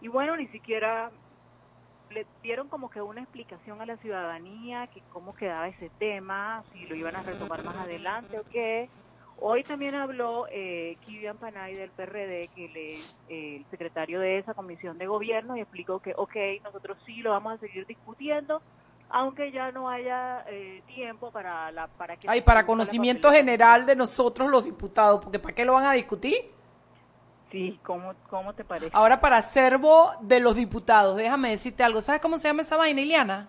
y 0.00 0.08
bueno, 0.08 0.36
ni 0.36 0.46
siquiera 0.48 1.10
le 2.10 2.24
dieron 2.42 2.68
como 2.68 2.88
que 2.88 3.02
una 3.02 3.20
explicación 3.20 3.80
a 3.82 3.86
la 3.86 3.96
ciudadanía 3.96 4.86
que 4.86 5.02
cómo 5.12 5.34
quedaba 5.34 5.68
ese 5.68 5.90
tema, 5.98 6.62
si 6.72 6.86
lo 6.86 6.94
iban 6.94 7.16
a 7.16 7.22
retomar 7.22 7.62
más 7.64 7.76
adelante 7.76 8.38
o 8.38 8.44
qué. 8.50 8.88
Hoy 9.38 9.62
también 9.62 9.94
habló 9.94 10.46
eh, 10.50 10.96
Kivian 11.04 11.36
Panay 11.36 11.74
del 11.74 11.90
PRD, 11.90 12.48
que 12.54 12.64
él 12.66 12.76
es 12.76 13.16
eh, 13.28 13.56
el 13.56 13.66
secretario 13.70 14.20
de 14.20 14.38
esa 14.38 14.54
comisión 14.54 14.96
de 14.96 15.06
gobierno, 15.06 15.56
y 15.56 15.60
explicó 15.60 15.98
que, 15.98 16.14
ok, 16.16 16.34
nosotros 16.64 16.96
sí 17.04 17.16
lo 17.16 17.30
vamos 17.32 17.54
a 17.54 17.58
seguir 17.58 17.86
discutiendo, 17.86 18.62
aunque 19.10 19.52
ya 19.52 19.70
no 19.72 19.90
haya 19.90 20.44
eh, 20.48 20.82
tiempo 20.86 21.30
para 21.30 21.70
la 21.70 21.86
para 21.86 22.16
que 22.16 22.28
Ay, 22.28 22.40
para 22.40 22.66
conocimiento 22.66 23.30
general 23.30 23.84
de 23.84 23.94
nosotros 23.94 24.50
los 24.50 24.64
diputados, 24.64 25.20
porque 25.22 25.38
¿para 25.38 25.54
qué 25.54 25.64
lo 25.64 25.74
van 25.74 25.84
a 25.84 25.92
discutir? 25.92 26.52
Sí, 27.52 27.78
¿cómo, 27.84 28.14
cómo 28.28 28.54
te 28.54 28.64
parece? 28.64 28.90
Ahora 28.92 29.20
para 29.20 29.36
acervo 29.36 30.10
de 30.20 30.40
los 30.40 30.56
diputados, 30.56 31.16
déjame 31.16 31.50
decirte 31.50 31.84
algo. 31.84 32.00
¿Sabes 32.00 32.20
cómo 32.20 32.38
se 32.38 32.48
llama 32.48 32.62
esa 32.62 32.76
vaina, 32.76 33.00
Iliana? 33.00 33.48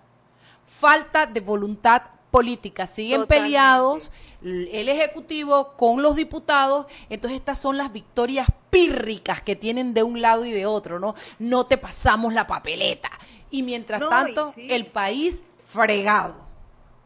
Falta 0.66 1.26
de 1.26 1.40
voluntad 1.40 2.04
política. 2.32 2.86
Siguen 2.86 3.22
Totalmente. 3.22 3.46
peleados 3.46 4.12
el 4.42 4.90
Ejecutivo 4.90 5.74
con 5.78 6.02
los 6.02 6.16
diputados. 6.16 6.88
Entonces 7.10 7.40
estas 7.40 7.60
son 7.60 7.78
las 7.78 7.92
victorias 7.92 8.48
pírricas 8.70 9.42
que 9.42 9.56
tienen 9.56 9.94
de 9.94 10.04
un 10.04 10.22
lado 10.22 10.46
y 10.46 10.52
de 10.52 10.66
otro, 10.66 11.00
¿no? 11.00 11.16
No 11.40 11.66
te 11.66 11.78
pasamos 11.78 12.34
la 12.34 12.48
papeleta. 12.48 13.10
Y 13.50 13.64
mientras 13.64 14.00
No, 14.02 14.08
y 14.08 14.10
tanto, 14.10 14.54
sí. 14.56 14.68
el 14.70 14.88
país 14.88 15.44
fregado. 15.66 16.36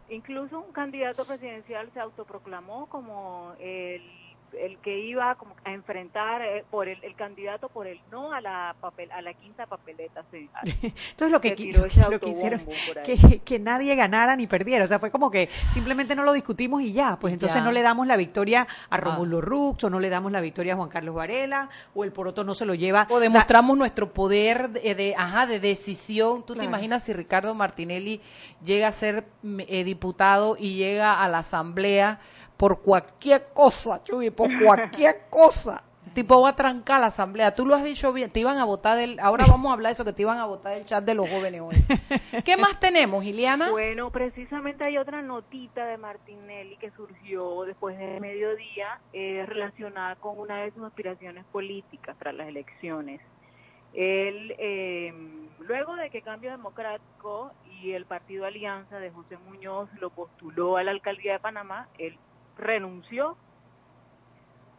Incluso 0.09 0.59
un 0.59 0.73
candidato 0.73 1.23
presidencial 1.25 1.89
se 1.93 1.99
autoproclamó 1.99 2.87
como 2.87 3.53
el, 3.59 4.01
el 4.60 4.77
que 4.79 5.00
iba 5.00 5.36
como 5.36 5.55
a 5.63 5.72
enfrentar 5.74 6.41
eh, 6.41 6.63
por 6.70 6.88
el, 6.88 7.03
el 7.03 7.15
candidato 7.15 7.70
por 7.70 7.88
el 7.88 8.00
no 8.12 8.34
a 8.34 8.41
la 8.41 8.75
papel 8.79 9.12
a 9.12 9.22
la 9.22 9.34
quinta 9.34 9.65
papeleta. 9.65 10.24
sí. 10.31 10.50
Entonces 10.81 11.31
lo 11.31 11.39
que, 11.41 11.55
lo, 11.74 12.10
lo 12.12 12.20
que 12.20 12.29
hicieron 12.29 12.62
nadie 13.62 13.96
ganara 13.96 14.36
ni 14.36 14.48
perdiera, 14.48 14.84
o 14.84 14.88
sea, 14.88 15.00
fue 15.00 15.12
como 15.12 15.29
que 15.29 15.48
simplemente 15.72 16.15
no 16.15 16.24
lo 16.24 16.34
discutimos 16.34 16.81
y 16.81 16.93
ya, 16.93 17.17
pues 17.20 17.34
entonces 17.34 17.58
ya. 17.58 17.63
no 17.63 17.72
le 17.72 17.81
damos 17.81 18.08
la 18.08 18.15
victoria 18.17 18.67
a 18.89 18.96
Ah. 18.96 18.98
Romulo 18.98 19.41
Rux 19.41 19.84
o 19.84 19.89
no 19.89 20.00
le 20.00 20.10
damos 20.10 20.31
la 20.31 20.41
victoria 20.41 20.74
a 20.74 20.75
Juan 20.75 20.89
Carlos 20.89 21.15
Varela 21.15 21.70
o 21.93 22.03
el 22.03 22.12
poroto 22.12 22.43
no 22.43 22.53
se 22.55 22.65
lo 22.65 22.74
lleva. 22.75 23.03
O 23.10 23.20
sea, 23.20 23.20
demostramos 23.20 23.77
nuestro 23.77 24.13
poder 24.13 24.70
de, 24.70 24.96
de- 24.96 25.15
ajá, 25.17 25.48
de 25.48 25.60
decisión. 25.60 26.46
¿Tú 26.46 26.55
te 26.55 26.65
imaginas 26.65 27.03
si 27.03 27.13
Ricardo 27.13 27.55
Martinelli 27.55 28.22
llega 28.63 28.88
a 28.88 28.91
ser 28.91 29.25
mm, 29.43 29.60
eh, 29.67 29.84
diputado 29.84 30.55
y 30.60 30.75
llega 30.75 31.22
a 31.24 31.27
la 31.29 31.39
asamblea 31.39 32.20
por 32.62 32.80
cualquier 32.84 33.48
cosa, 33.56 34.03
Chuy, 34.03 34.30
por 34.30 34.48
cualquier 34.63 35.22
cosa? 35.32 35.84
El 36.06 36.13
tipo 36.13 36.39
va 36.44 36.50
a 36.50 36.56
trancar 36.56 37.01
la 37.01 37.08
asamblea. 37.08 37.56
Tú 37.56 37.65
lo 37.65 37.74
has 37.74 37.84
dicho 37.84 38.13
bien. 38.13 38.30
Te 38.30 38.39
iban 38.39 38.60
a 38.60 38.65
votar 38.65 38.96
del. 38.98 39.20
Ahora 39.20 39.46
vamos 39.48 39.72
a 39.72 39.74
hablar 39.74 39.89
de 39.89 39.94
eso 39.94 40.06
que 40.06 40.13
te 40.13 40.22
iban 40.22 40.38
a 40.38 40.46
votar 40.46 40.75
del 40.75 40.86
chat 40.86 41.03
de 41.03 41.15
los 41.15 41.27
jóvenes 41.27 41.62
hoy. 41.62 41.74
¿Qué 42.46 42.58
más 42.58 42.80
tenemos, 42.80 43.25
Iliana? 43.25 43.72
Bueno, 43.72 44.12
precisamente 44.12 44.84
hay 44.84 45.00
otra 45.00 45.24
notita 45.24 45.88
de 45.88 45.98
Martinelli 45.98 46.77
que 46.77 46.91
surgió 46.91 47.63
después 47.63 47.98
de 47.98 48.20
mediodía 48.20 49.00
eh, 49.12 49.44
relacionada 49.48 50.15
con 50.18 50.38
una 50.38 50.58
de 50.58 50.70
sus 50.70 50.84
aspiraciones 50.84 51.46
políticas 51.46 52.15
tras 52.20 52.36
las 52.36 52.48
elecciones. 52.48 53.22
Él, 53.96 54.53
eh, 54.60 55.12
luego 55.62 55.96
de 55.96 56.12
que 56.12 56.22
Cambio 56.22 56.51
Democrático 56.51 57.53
y 57.82 57.94
el 57.94 58.06
Partido 58.06 58.46
Alianza 58.46 59.00
de 59.00 59.10
José 59.10 59.38
Muñoz 59.50 59.89
lo 60.00 60.12
postuló 60.12 60.77
a 60.77 60.84
la 60.84 60.91
alcaldía 60.91 61.34
de 61.34 61.39
Panamá, 61.39 61.88
él 61.98 62.20
renunció 62.62 63.36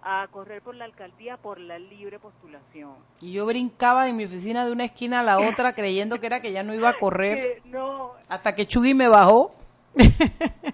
a 0.02 0.26
correr 0.30 0.62
por 0.62 0.74
la 0.74 0.84
alcaldía 0.84 1.36
por 1.36 1.60
la 1.60 1.78
libre 1.78 2.18
postulación. 2.18 2.94
Y 3.20 3.32
yo 3.32 3.46
brincaba 3.46 4.08
en 4.08 4.16
mi 4.16 4.24
oficina 4.24 4.64
de 4.64 4.72
una 4.72 4.84
esquina 4.84 5.20
a 5.20 5.22
la 5.22 5.40
otra 5.40 5.72
creyendo 5.74 6.20
que 6.20 6.26
era 6.26 6.40
que 6.40 6.52
ya 6.52 6.62
no 6.62 6.74
iba 6.74 6.88
a 6.88 6.98
correr. 6.98 7.62
Que 7.62 7.68
no, 7.68 8.12
Hasta 8.28 8.54
que 8.54 8.66
Chugui 8.66 8.94
me 8.94 9.08
bajó. 9.08 9.54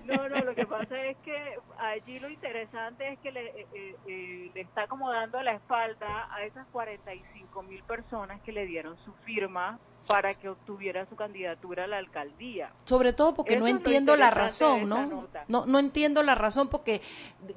No, 0.04 0.28
no, 0.28 0.38
lo 0.38 0.54
que 0.54 0.64
pasa 0.64 0.96
es 1.04 1.16
que 1.18 1.58
allí 1.78 2.18
lo 2.20 2.30
interesante 2.30 3.12
es 3.12 3.18
que 3.18 3.32
le, 3.32 3.46
eh, 3.46 3.66
eh, 3.74 3.96
eh, 4.06 4.50
le 4.54 4.60
está 4.60 4.86
como 4.86 5.10
dando 5.10 5.42
la 5.42 5.52
espalda 5.52 6.32
a 6.32 6.44
esas 6.44 6.66
45 6.68 7.62
mil 7.64 7.82
personas 7.82 8.40
que 8.42 8.52
le 8.52 8.64
dieron 8.66 8.96
su 9.04 9.12
firma 9.24 9.78
para 10.08 10.34
que 10.34 10.48
obtuviera 10.48 11.06
su 11.06 11.16
candidatura 11.16 11.84
a 11.84 11.86
la 11.86 11.98
alcaldía. 11.98 12.70
Sobre 12.84 13.12
todo 13.12 13.34
porque 13.34 13.54
Eso 13.54 13.60
no 13.60 13.66
entiendo 13.68 14.16
la 14.16 14.30
razón, 14.30 14.88
¿no? 14.88 15.28
No, 15.48 15.66
no 15.66 15.78
entiendo 15.78 16.22
la 16.22 16.34
razón 16.34 16.68
porque 16.68 17.00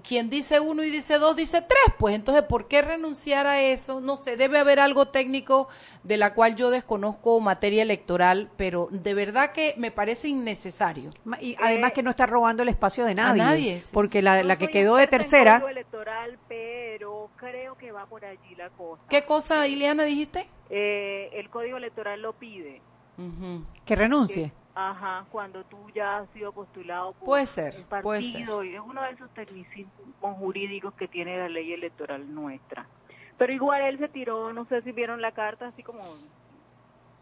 quien 0.03 0.29
dice 0.29 0.59
uno 0.59 0.83
y 0.83 0.89
dice 0.89 1.17
dos 1.17 1.35
dice 1.35 1.61
tres, 1.61 1.95
pues 1.97 2.15
entonces 2.15 2.43
¿por 2.43 2.67
qué 2.67 2.81
renunciar 2.81 3.47
a 3.47 3.61
eso? 3.61 4.01
No 4.01 4.17
sé, 4.17 4.37
debe 4.37 4.59
haber 4.59 4.79
algo 4.79 5.07
técnico 5.07 5.67
de 6.03 6.17
la 6.17 6.33
cual 6.33 6.55
yo 6.55 6.69
desconozco 6.69 7.39
materia 7.39 7.81
electoral, 7.81 8.49
pero 8.57 8.87
de 8.91 9.13
verdad 9.13 9.51
que 9.51 9.73
me 9.77 9.91
parece 9.91 10.27
innecesario. 10.27 11.09
y 11.39 11.55
además 11.59 11.93
que 11.93 12.03
no 12.03 12.09
está 12.09 12.25
robando 12.25 12.63
el 12.63 12.69
espacio 12.69 13.05
de 13.05 13.15
nadie, 13.15 13.43
nadie, 13.43 13.81
sí. 13.81 13.91
porque 13.93 14.21
la, 14.21 14.41
No 14.41 14.49
la 14.49 14.55
que 14.55 14.69
quedó 14.69 14.95
de 14.95 15.07
tercera, 15.07 15.63
electoral, 15.69 16.37
pero 16.47 17.29
creo 17.35 17.77
que 17.77 17.91
va 17.91 18.05
por 18.05 18.25
allí 18.25 18.55
la 18.55 18.69
cosa. 18.69 19.01
¿Qué 19.09 19.25
cosa, 19.25 19.67
Ileana, 19.67 20.03
dijiste? 20.03 20.47
Eh, 20.73 21.29
el 21.33 21.49
código 21.49 21.77
electoral 21.77 22.21
lo 22.21 22.33
pide. 22.33 22.81
Que 23.85 23.95
renuncie. 23.95 24.51
Ajá, 24.73 25.25
cuando 25.29 25.63
tú 25.65 25.77
ya 25.93 26.19
has 26.19 26.29
sido 26.29 26.53
postulado 26.53 27.11
por 27.13 27.25
Puede 27.25 27.45
ser, 27.45 27.75
un 27.77 27.83
partido, 27.83 28.03
puede 28.03 28.21
ser. 28.23 28.65
y 28.71 28.75
es 28.75 28.81
uno 28.81 29.01
de 29.03 29.09
esos 29.11 29.29
tecnicismos 29.31 30.37
jurídicos 30.39 30.93
que 30.93 31.09
tiene 31.09 31.37
la 31.37 31.49
ley 31.49 31.73
electoral 31.73 32.33
nuestra. 32.33 32.87
Pero 33.37 33.51
igual 33.51 33.81
él 33.81 33.99
se 33.99 34.07
tiró, 34.07 34.53
no 34.53 34.65
sé 34.65 34.81
si 34.83 34.93
vieron 34.93 35.21
la 35.21 35.33
carta, 35.33 35.67
así 35.67 35.83
como 35.83 35.99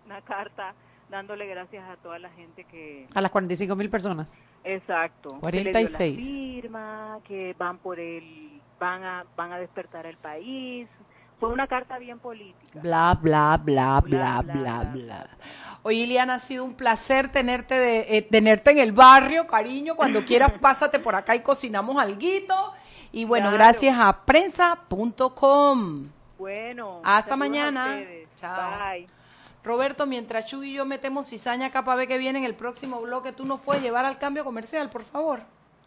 una 0.06 0.22
carta 0.22 0.74
dándole 1.10 1.48
gracias 1.48 1.90
a 1.90 1.96
toda 1.98 2.20
la 2.20 2.30
gente 2.30 2.64
que, 2.66 3.08
A 3.16 3.20
las 3.22 3.32
45 3.32 3.76
mil 3.76 3.90
personas. 3.90 4.32
exacto, 4.64 5.30
que 5.42 5.46
le 5.52 5.64
dio 5.64 5.72
la 5.72 5.80
46. 5.80 6.18
firma, 6.36 7.18
que 7.28 7.56
van 7.58 7.80
por 7.80 8.00
el, 8.00 8.62
van 8.80 9.04
a, 9.04 9.26
van 9.36 9.54
a 9.54 9.58
despertar 9.60 10.06
el 10.06 10.18
país. 10.18 10.88
Fue 11.40 11.50
una 11.50 11.68
carta 11.68 11.98
bien 11.98 12.20
política. 12.20 12.80
Bla, 12.82 13.18
bla, 13.22 13.58
bla, 13.64 14.02
bla, 14.02 14.02
Bla, 14.02 14.42
bla, 14.42 14.54
bla, 14.54 14.80
bla. 14.84 14.92
bla. 14.92 15.28
Oye, 15.84 16.00
Ileana, 16.00 16.34
ha 16.36 16.40
sido 16.40 16.66
un 16.66 16.74
placer 16.74 17.32
tenerte, 17.32 17.80
de, 17.80 18.18
eh, 18.18 18.22
tenerte 18.22 18.72
en 18.72 18.80
el 18.80 18.92
barrio, 18.92 19.48
cariño. 19.48 19.96
Cuando 19.96 20.26
quieras, 20.26 20.52
pásate 20.62 21.00
por 21.00 21.16
acá 21.16 21.36
y 21.36 21.40
cocinamos 21.40 22.02
alguito. 22.02 22.74
Y 23.14 23.24
bueno, 23.26 23.46
Claro. 23.50 23.58
gracias 23.64 23.98
a 23.98 24.26
prensa.com. 24.26 26.08
Bueno, 26.38 27.02
Hasta 27.04 27.36
mañana. 27.36 28.00
Chao. 28.36 28.72
Bye. 28.80 29.08
Roberto, 29.64 30.06
mientras 30.06 30.46
Chu 30.48 30.64
y 30.64 30.74
yo 30.74 30.86
metemos 30.86 31.28
cizaña 31.28 31.68
acá 31.68 31.84
para 31.84 31.98
ver 31.98 32.08
que 32.08 32.18
viene 32.18 32.40
en 32.40 32.46
el 32.46 32.56
próximo 32.56 33.02
bloque, 33.02 33.34
tú 33.34 33.46
nos 33.46 33.60
puedes 33.60 33.82
llevar 33.84 34.06
al 34.06 34.18
cambio 34.18 34.44
comercial, 34.46 34.90
por 34.90 35.04
favor. 35.04 35.42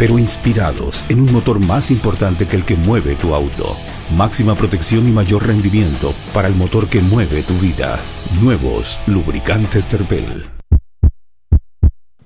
pero 0.00 0.18
inspirados 0.18 1.04
en 1.10 1.20
un 1.20 1.30
motor 1.30 1.58
más 1.58 1.90
importante 1.90 2.46
que 2.46 2.56
el 2.56 2.64
que 2.64 2.74
mueve 2.74 3.16
tu 3.16 3.34
auto. 3.34 3.76
Máxima 4.16 4.54
protección 4.54 5.06
y 5.06 5.12
mayor 5.12 5.46
rendimiento 5.46 6.14
para 6.32 6.48
el 6.48 6.54
motor 6.54 6.88
que 6.88 7.02
mueve 7.02 7.42
tu 7.42 7.52
vida. 7.58 7.98
Nuevos 8.40 8.98
lubricantes 9.06 9.88
Terpel. 9.88 10.59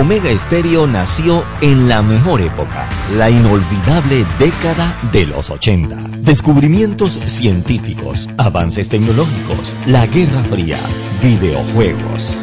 Omega 0.00 0.28
Estéreo 0.28 0.88
nació 0.88 1.44
en 1.60 1.88
la 1.88 2.02
mejor 2.02 2.40
época, 2.40 2.88
la 3.16 3.30
inolvidable 3.30 4.26
década 4.40 4.92
de 5.12 5.24
los 5.24 5.50
80. 5.50 5.94
Descubrimientos 6.18 7.12
científicos, 7.12 8.28
avances 8.36 8.88
tecnológicos, 8.88 9.76
la 9.86 10.04
Guerra 10.08 10.42
Fría, 10.50 10.80
videojuegos. 11.22 12.34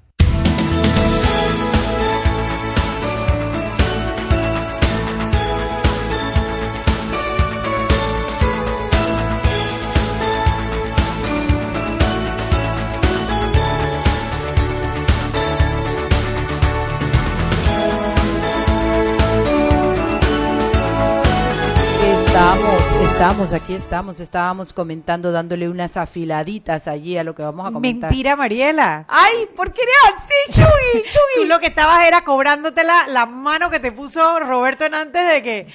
Estamos, 22.47 22.81
estamos, 23.09 23.53
aquí 23.53 23.73
estamos, 23.73 24.19
estábamos 24.19 24.73
comentando, 24.73 25.31
dándole 25.31 25.69
unas 25.69 25.95
afiladitas 25.95 26.89
allí 26.89 27.17
a 27.17 27.23
lo 27.23 27.33
que 27.33 27.41
vamos 27.41 27.65
a 27.65 27.71
comentar. 27.71 28.09
Mentira, 28.09 28.35
Mariela. 28.35 29.05
Ay, 29.07 29.47
¿por 29.55 29.71
qué 29.71 29.81
eres 29.81 29.95
así, 30.17 30.51
Chuy? 30.61 31.03
Tú 31.03 31.19
Chuy. 31.37 31.45
lo 31.47 31.61
que 31.61 31.67
estabas 31.67 32.05
era 32.05 32.25
cobrándote 32.25 32.83
la, 32.83 33.07
la 33.07 33.25
mano 33.25 33.69
que 33.69 33.79
te 33.79 33.93
puso 33.93 34.41
Roberto 34.41 34.83
en 34.83 34.93
antes 34.93 35.25
de 35.25 35.41
que 35.41 35.67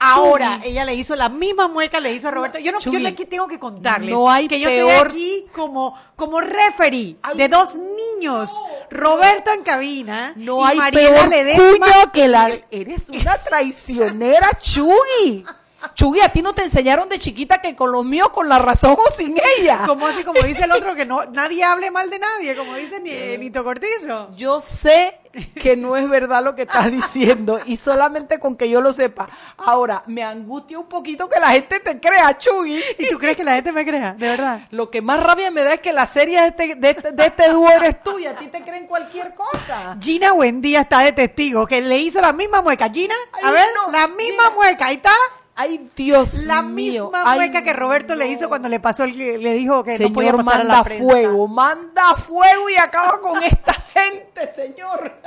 ahora 0.00 0.58
ella 0.64 0.84
le 0.84 0.94
hizo 0.94 1.14
la 1.14 1.28
misma 1.28 1.68
mueca 1.68 2.00
le 2.00 2.12
hizo 2.12 2.26
a 2.26 2.30
Roberto. 2.32 2.58
Yo 2.58 2.72
no, 2.72 2.80
yo 2.80 2.90
Chuy, 2.90 3.00
le 3.00 3.12
tengo 3.12 3.46
que 3.46 3.60
contarles 3.60 4.10
no 4.12 4.28
hay 4.28 4.48
que 4.48 4.58
yo 4.58 4.68
peor- 4.68 5.06
estoy 5.06 5.20
aquí 5.20 5.46
como 5.54 5.94
como 6.16 6.40
referee 6.40 7.14
de 7.36 7.46
dos 7.48 7.76
niños. 7.76 8.50
Roberto 8.90 9.52
en 9.52 9.62
cabina 9.62 10.32
No 10.34 10.62
y 10.66 10.70
hay 10.72 10.76
Mariela 10.78 11.10
peor 11.20 11.28
Ledesma. 11.28 11.62
cuño 11.86 12.12
que 12.12 12.26
la... 12.26 12.50
Eres 12.72 13.08
una 13.08 13.38
traicionera, 13.38 14.50
Chuy. 14.60 15.44
Chuy, 15.94 16.20
a 16.20 16.28
ti 16.28 16.42
no 16.42 16.54
te 16.54 16.62
enseñaron 16.62 17.08
de 17.08 17.18
chiquita 17.18 17.60
que 17.60 17.76
con 17.76 17.92
los 17.92 18.04
míos, 18.04 18.30
con 18.30 18.48
la 18.48 18.58
razón 18.58 18.96
o 18.98 19.10
sin 19.10 19.36
ella. 19.58 19.82
Como 19.86 20.06
así, 20.06 20.24
como 20.24 20.42
dice 20.42 20.64
el 20.64 20.72
otro, 20.72 20.94
que 20.94 21.04
no 21.06 21.24
nadie 21.26 21.62
hable 21.64 21.90
mal 21.90 22.10
de 22.10 22.18
nadie, 22.18 22.56
como 22.56 22.74
dice 22.74 23.00
ni, 23.00 23.38
Nito 23.38 23.62
Cortizo. 23.62 24.30
Yo 24.36 24.60
sé 24.60 25.20
que 25.54 25.76
no 25.76 25.96
es 25.96 26.08
verdad 26.08 26.42
lo 26.42 26.54
que 26.56 26.62
estás 26.62 26.90
diciendo 26.90 27.60
y 27.66 27.76
solamente 27.76 28.38
con 28.40 28.56
que 28.56 28.68
yo 28.68 28.80
lo 28.80 28.92
sepa. 28.92 29.28
Ahora, 29.56 30.02
me 30.06 30.22
angustia 30.24 30.78
un 30.78 30.88
poquito 30.88 31.28
que 31.28 31.38
la 31.38 31.50
gente 31.50 31.78
te 31.80 32.00
crea, 32.00 32.36
Chuy. 32.38 32.82
¿Y 32.98 33.06
tú 33.08 33.18
crees 33.18 33.36
que 33.36 33.44
la 33.44 33.54
gente 33.54 33.70
me 33.70 33.84
crea? 33.84 34.14
De 34.14 34.28
verdad. 34.28 34.60
Lo 34.70 34.90
que 34.90 35.00
más 35.00 35.22
rabia 35.22 35.50
me 35.50 35.62
da 35.62 35.74
es 35.74 35.80
que 35.80 35.92
la 35.92 36.06
serie 36.06 36.40
de 36.40 36.46
este, 36.48 36.74
de 36.74 36.90
este, 36.90 37.12
de 37.12 37.26
este 37.26 37.48
dúo 37.50 37.70
eres 37.70 38.02
tú 38.02 38.18
y 38.18 38.26
a 38.26 38.34
ti 38.36 38.48
te 38.48 38.62
creen 38.62 38.86
cualquier 38.86 39.34
cosa. 39.34 39.96
Gina 40.00 40.32
Buendía 40.32 40.80
está 40.80 41.00
de 41.00 41.12
testigo, 41.12 41.66
que 41.66 41.80
le 41.80 41.98
hizo 41.98 42.20
la 42.20 42.32
misma 42.32 42.62
mueca. 42.62 42.88
Gina, 42.90 43.14
a 43.42 43.48
Ay, 43.48 43.52
ver, 43.52 43.66
no, 43.76 43.92
la 43.92 44.08
misma 44.08 44.44
Gina. 44.44 44.54
mueca, 44.56 44.86
ahí 44.86 44.96
está. 44.96 45.12
Ay, 45.60 45.90
Dios 45.96 46.44
La 46.46 46.62
mío. 46.62 47.06
misma 47.06 47.22
Ay, 47.26 47.38
mueca 47.40 47.64
que 47.64 47.72
Roberto 47.72 48.14
le 48.14 48.28
hizo 48.28 48.48
cuando 48.48 48.68
le 48.68 48.78
pasó 48.78 49.02
el 49.02 49.16
que 49.16 49.38
le 49.38 49.54
dijo 49.54 49.82
que 49.82 49.98
no 49.98 50.12
podía 50.12 50.30
pasar 50.32 50.54
a 50.54 50.58
manda 50.58 50.74
la 50.76 50.84
prensa. 50.84 51.04
fuego, 51.04 51.48
manda 51.48 52.14
fuego 52.14 52.70
y 52.70 52.76
acaba 52.76 53.20
con 53.20 53.42
esta 53.42 53.72
gente, 53.74 54.46
señor. 54.46 55.12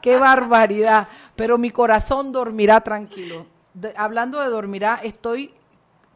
Qué 0.00 0.16
barbaridad. 0.16 1.08
Pero 1.36 1.58
mi 1.58 1.70
corazón 1.70 2.32
dormirá 2.32 2.80
tranquilo. 2.80 3.46
De- 3.74 3.92
hablando 3.96 4.40
de 4.40 4.48
dormirá, 4.48 5.00
estoy 5.02 5.54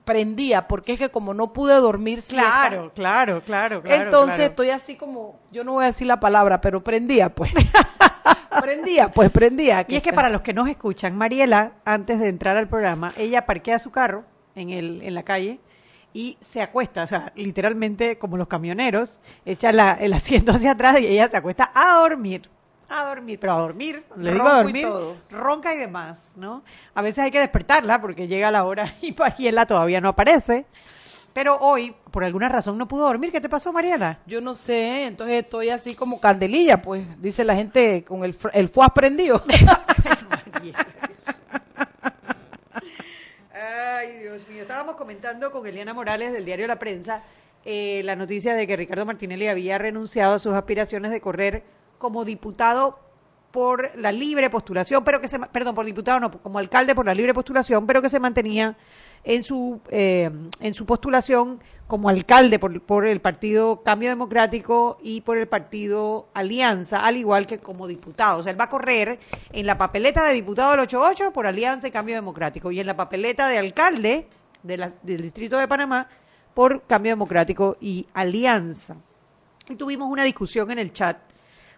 prendía, 0.04 0.66
porque 0.68 0.92
es 0.94 0.98
que 0.98 1.10
como 1.10 1.32
no 1.34 1.52
pude 1.54 1.74
dormir 1.76 2.20
siesta, 2.20 2.68
Claro, 2.68 2.92
claro, 2.94 3.42
claro, 3.42 3.82
claro. 3.82 4.04
entonces 4.04 4.36
claro. 4.36 4.50
estoy 4.50 4.68
así 4.70 4.96
como, 4.96 5.38
yo 5.50 5.64
no 5.64 5.72
voy 5.72 5.84
a 5.84 5.86
decir 5.86 6.06
la 6.06 6.20
palabra, 6.20 6.60
pero 6.60 6.84
prendía 6.84 7.34
pues. 7.34 7.52
prendía, 8.60 9.10
pues 9.10 9.30
prendía. 9.30 9.84
Y 9.88 9.96
es 9.96 10.02
que 10.02 10.12
para 10.12 10.30
los 10.30 10.42
que 10.42 10.52
nos 10.52 10.68
escuchan, 10.68 11.16
Mariela, 11.16 11.72
antes 11.84 12.18
de 12.20 12.28
entrar 12.28 12.56
al 12.56 12.68
programa, 12.68 13.12
ella 13.16 13.46
parquea 13.46 13.78
su 13.78 13.90
carro 13.90 14.24
en, 14.54 14.70
el, 14.70 15.02
en 15.02 15.14
la 15.14 15.22
calle 15.22 15.60
y 16.12 16.36
se 16.40 16.62
acuesta, 16.62 17.02
o 17.02 17.06
sea, 17.06 17.32
literalmente 17.34 18.18
como 18.18 18.36
los 18.36 18.46
camioneros, 18.48 19.18
echa 19.44 19.72
la- 19.72 19.94
el 19.94 20.12
asiento 20.12 20.52
hacia 20.52 20.72
atrás 20.72 21.00
y 21.00 21.06
ella 21.06 21.28
se 21.28 21.36
acuesta 21.36 21.70
a 21.74 21.98
dormir. 22.00 22.48
A 22.88 23.06
dormir, 23.06 23.38
pero 23.40 23.54
a 23.54 23.58
dormir, 23.58 24.04
le 24.16 24.32
digo 24.32 24.46
a 24.46 24.60
y 24.60 24.62
dormir, 24.62 24.86
todo. 24.86 25.16
ronca 25.30 25.74
y 25.74 25.78
demás, 25.78 26.34
¿no? 26.36 26.62
A 26.94 27.00
veces 27.02 27.24
hay 27.24 27.30
que 27.30 27.40
despertarla 27.40 28.00
porque 28.00 28.28
llega 28.28 28.50
la 28.50 28.64
hora 28.64 28.94
y 29.02 29.12
Mariela 29.18 29.66
todavía 29.66 30.00
no 30.00 30.10
aparece. 30.10 30.66
Pero 31.34 31.58
hoy, 31.58 31.94
por 32.10 32.24
alguna 32.24 32.48
razón, 32.48 32.78
no 32.78 32.88
pudo 32.88 33.04
dormir. 33.04 33.30
¿Qué 33.32 33.40
te 33.40 33.48
pasó, 33.48 33.72
Mariela? 33.72 34.20
Yo 34.24 34.40
no 34.40 34.54
sé, 34.54 35.06
entonces 35.06 35.42
estoy 35.42 35.68
así 35.68 35.94
como 35.94 36.20
candelilla, 36.20 36.80
pues, 36.80 37.04
dice 37.20 37.44
la 37.44 37.54
gente 37.56 38.04
con 38.04 38.24
el, 38.24 38.34
el 38.52 38.68
fuaz 38.68 38.90
prendido. 38.94 39.42
Ay, 43.52 44.18
Dios 44.20 44.48
mío. 44.48 44.62
Estábamos 44.62 44.94
comentando 44.96 45.50
con 45.50 45.66
Eliana 45.66 45.92
Morales 45.92 46.32
del 46.32 46.46
diario 46.46 46.66
La 46.66 46.78
Prensa 46.78 47.22
eh, 47.66 48.02
la 48.04 48.14
noticia 48.14 48.54
de 48.54 48.66
que 48.66 48.76
Ricardo 48.76 49.06
Martinelli 49.06 49.48
había 49.48 49.78
renunciado 49.78 50.34
a 50.34 50.38
sus 50.38 50.52
aspiraciones 50.52 51.10
de 51.10 51.22
correr 51.22 51.64
como 51.96 52.26
diputado 52.26 52.98
por 53.54 53.96
la 53.96 54.10
libre 54.10 54.50
postulación, 54.50 55.04
pero 55.04 55.20
que 55.20 55.28
se, 55.28 55.38
perdón, 55.38 55.76
por 55.76 55.86
diputado 55.86 56.18
no, 56.18 56.28
como 56.28 56.58
alcalde 56.58 56.92
por 56.92 57.06
la 57.06 57.14
libre 57.14 57.32
postulación, 57.32 57.86
pero 57.86 58.02
que 58.02 58.08
se 58.08 58.18
mantenía 58.18 58.76
en 59.22 59.44
su 59.44 59.80
eh, 59.90 60.28
en 60.58 60.74
su 60.74 60.84
postulación 60.84 61.60
como 61.86 62.08
alcalde 62.08 62.58
por, 62.58 62.80
por 62.80 63.06
el 63.06 63.20
partido 63.20 63.80
Cambio 63.84 64.08
Democrático 64.08 64.98
y 65.04 65.20
por 65.20 65.38
el 65.38 65.46
partido 65.46 66.26
Alianza, 66.34 67.06
al 67.06 67.16
igual 67.16 67.46
que 67.46 67.58
como 67.58 67.86
diputado. 67.86 68.40
O 68.40 68.42
sea, 68.42 68.50
él 68.50 68.58
va 68.60 68.64
a 68.64 68.68
correr 68.68 69.20
en 69.52 69.66
la 69.66 69.78
papeleta 69.78 70.24
de 70.24 70.32
diputado 70.32 70.72
del 70.72 70.80
88 70.80 71.32
por 71.32 71.46
Alianza 71.46 71.86
y 71.86 71.92
Cambio 71.92 72.16
Democrático 72.16 72.72
y 72.72 72.80
en 72.80 72.88
la 72.88 72.96
papeleta 72.96 73.46
de 73.46 73.58
alcalde 73.58 74.26
de 74.64 74.76
la- 74.78 74.92
del 75.02 75.22
Distrito 75.22 75.58
de 75.58 75.68
Panamá 75.68 76.08
por 76.54 76.82
Cambio 76.88 77.12
Democrático 77.12 77.76
y 77.80 78.04
Alianza. 78.14 78.96
Y 79.68 79.76
tuvimos 79.76 80.10
una 80.10 80.24
discusión 80.24 80.72
en 80.72 80.80
el 80.80 80.92
chat 80.92 81.18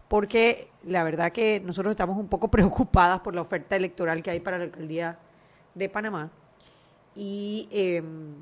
porque 0.09 0.69
la 0.85 1.03
verdad 1.05 1.33
que 1.33 1.61
nosotros 1.61 1.93
estamos 1.93 2.17
un 2.19 2.29
poco 2.29 2.49
preocupadas 2.51 3.21
por 3.21 3.35
la 3.35 3.41
oferta 3.43 3.77
electoral 3.77 4.23
que 4.23 4.31
hay 4.31 4.41
para 4.41 4.59
la 4.59 4.65
alcaldía 4.65 5.19
de 5.75 5.89
Panamá 5.89 6.31
y 7.15 7.69
em, 7.71 8.35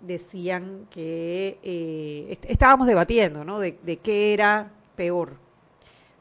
decían 0.00 0.86
que 0.90 1.58
eh, 1.62 2.38
estábamos 2.44 2.86
debatiendo, 2.86 3.44
¿no? 3.44 3.58
De, 3.58 3.98
qué 4.02 4.32
era 4.32 4.70
peor, 4.96 5.36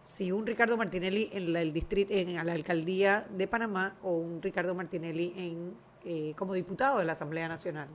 si 0.03 0.31
un 0.31 0.45
Ricardo 0.45 0.77
Martinelli 0.77 1.29
en 1.33 1.53
la, 1.53 1.61
en 1.61 2.45
la 2.45 2.53
alcaldía 2.53 3.25
de 3.29 3.47
Panamá 3.47 3.95
o 4.01 4.13
un 4.13 4.41
Ricardo 4.41 4.73
Martinelli 4.73 5.33
en, 5.35 5.73
eh, 6.05 6.33
como 6.37 6.53
diputado 6.53 6.99
de 6.99 7.05
la 7.05 7.11
Asamblea 7.11 7.47
Nacional. 7.47 7.89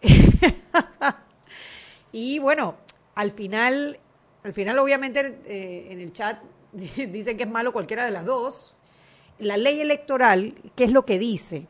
y 2.12 2.38
bueno, 2.38 2.76
al 3.14 3.32
final, 3.32 3.98
al 4.44 4.52
final 4.52 4.78
obviamente 4.78 5.40
eh, 5.46 5.88
en 5.90 6.00
el 6.00 6.12
chat 6.12 6.40
dicen 6.72 7.36
que 7.36 7.44
es 7.44 7.50
malo 7.50 7.72
cualquiera 7.72 8.04
de 8.04 8.10
las 8.10 8.24
dos. 8.24 8.78
La 9.38 9.56
ley 9.56 9.80
electoral, 9.80 10.54
¿qué 10.74 10.84
es 10.84 10.92
lo 10.92 11.04
que 11.04 11.18
dice? 11.18 11.68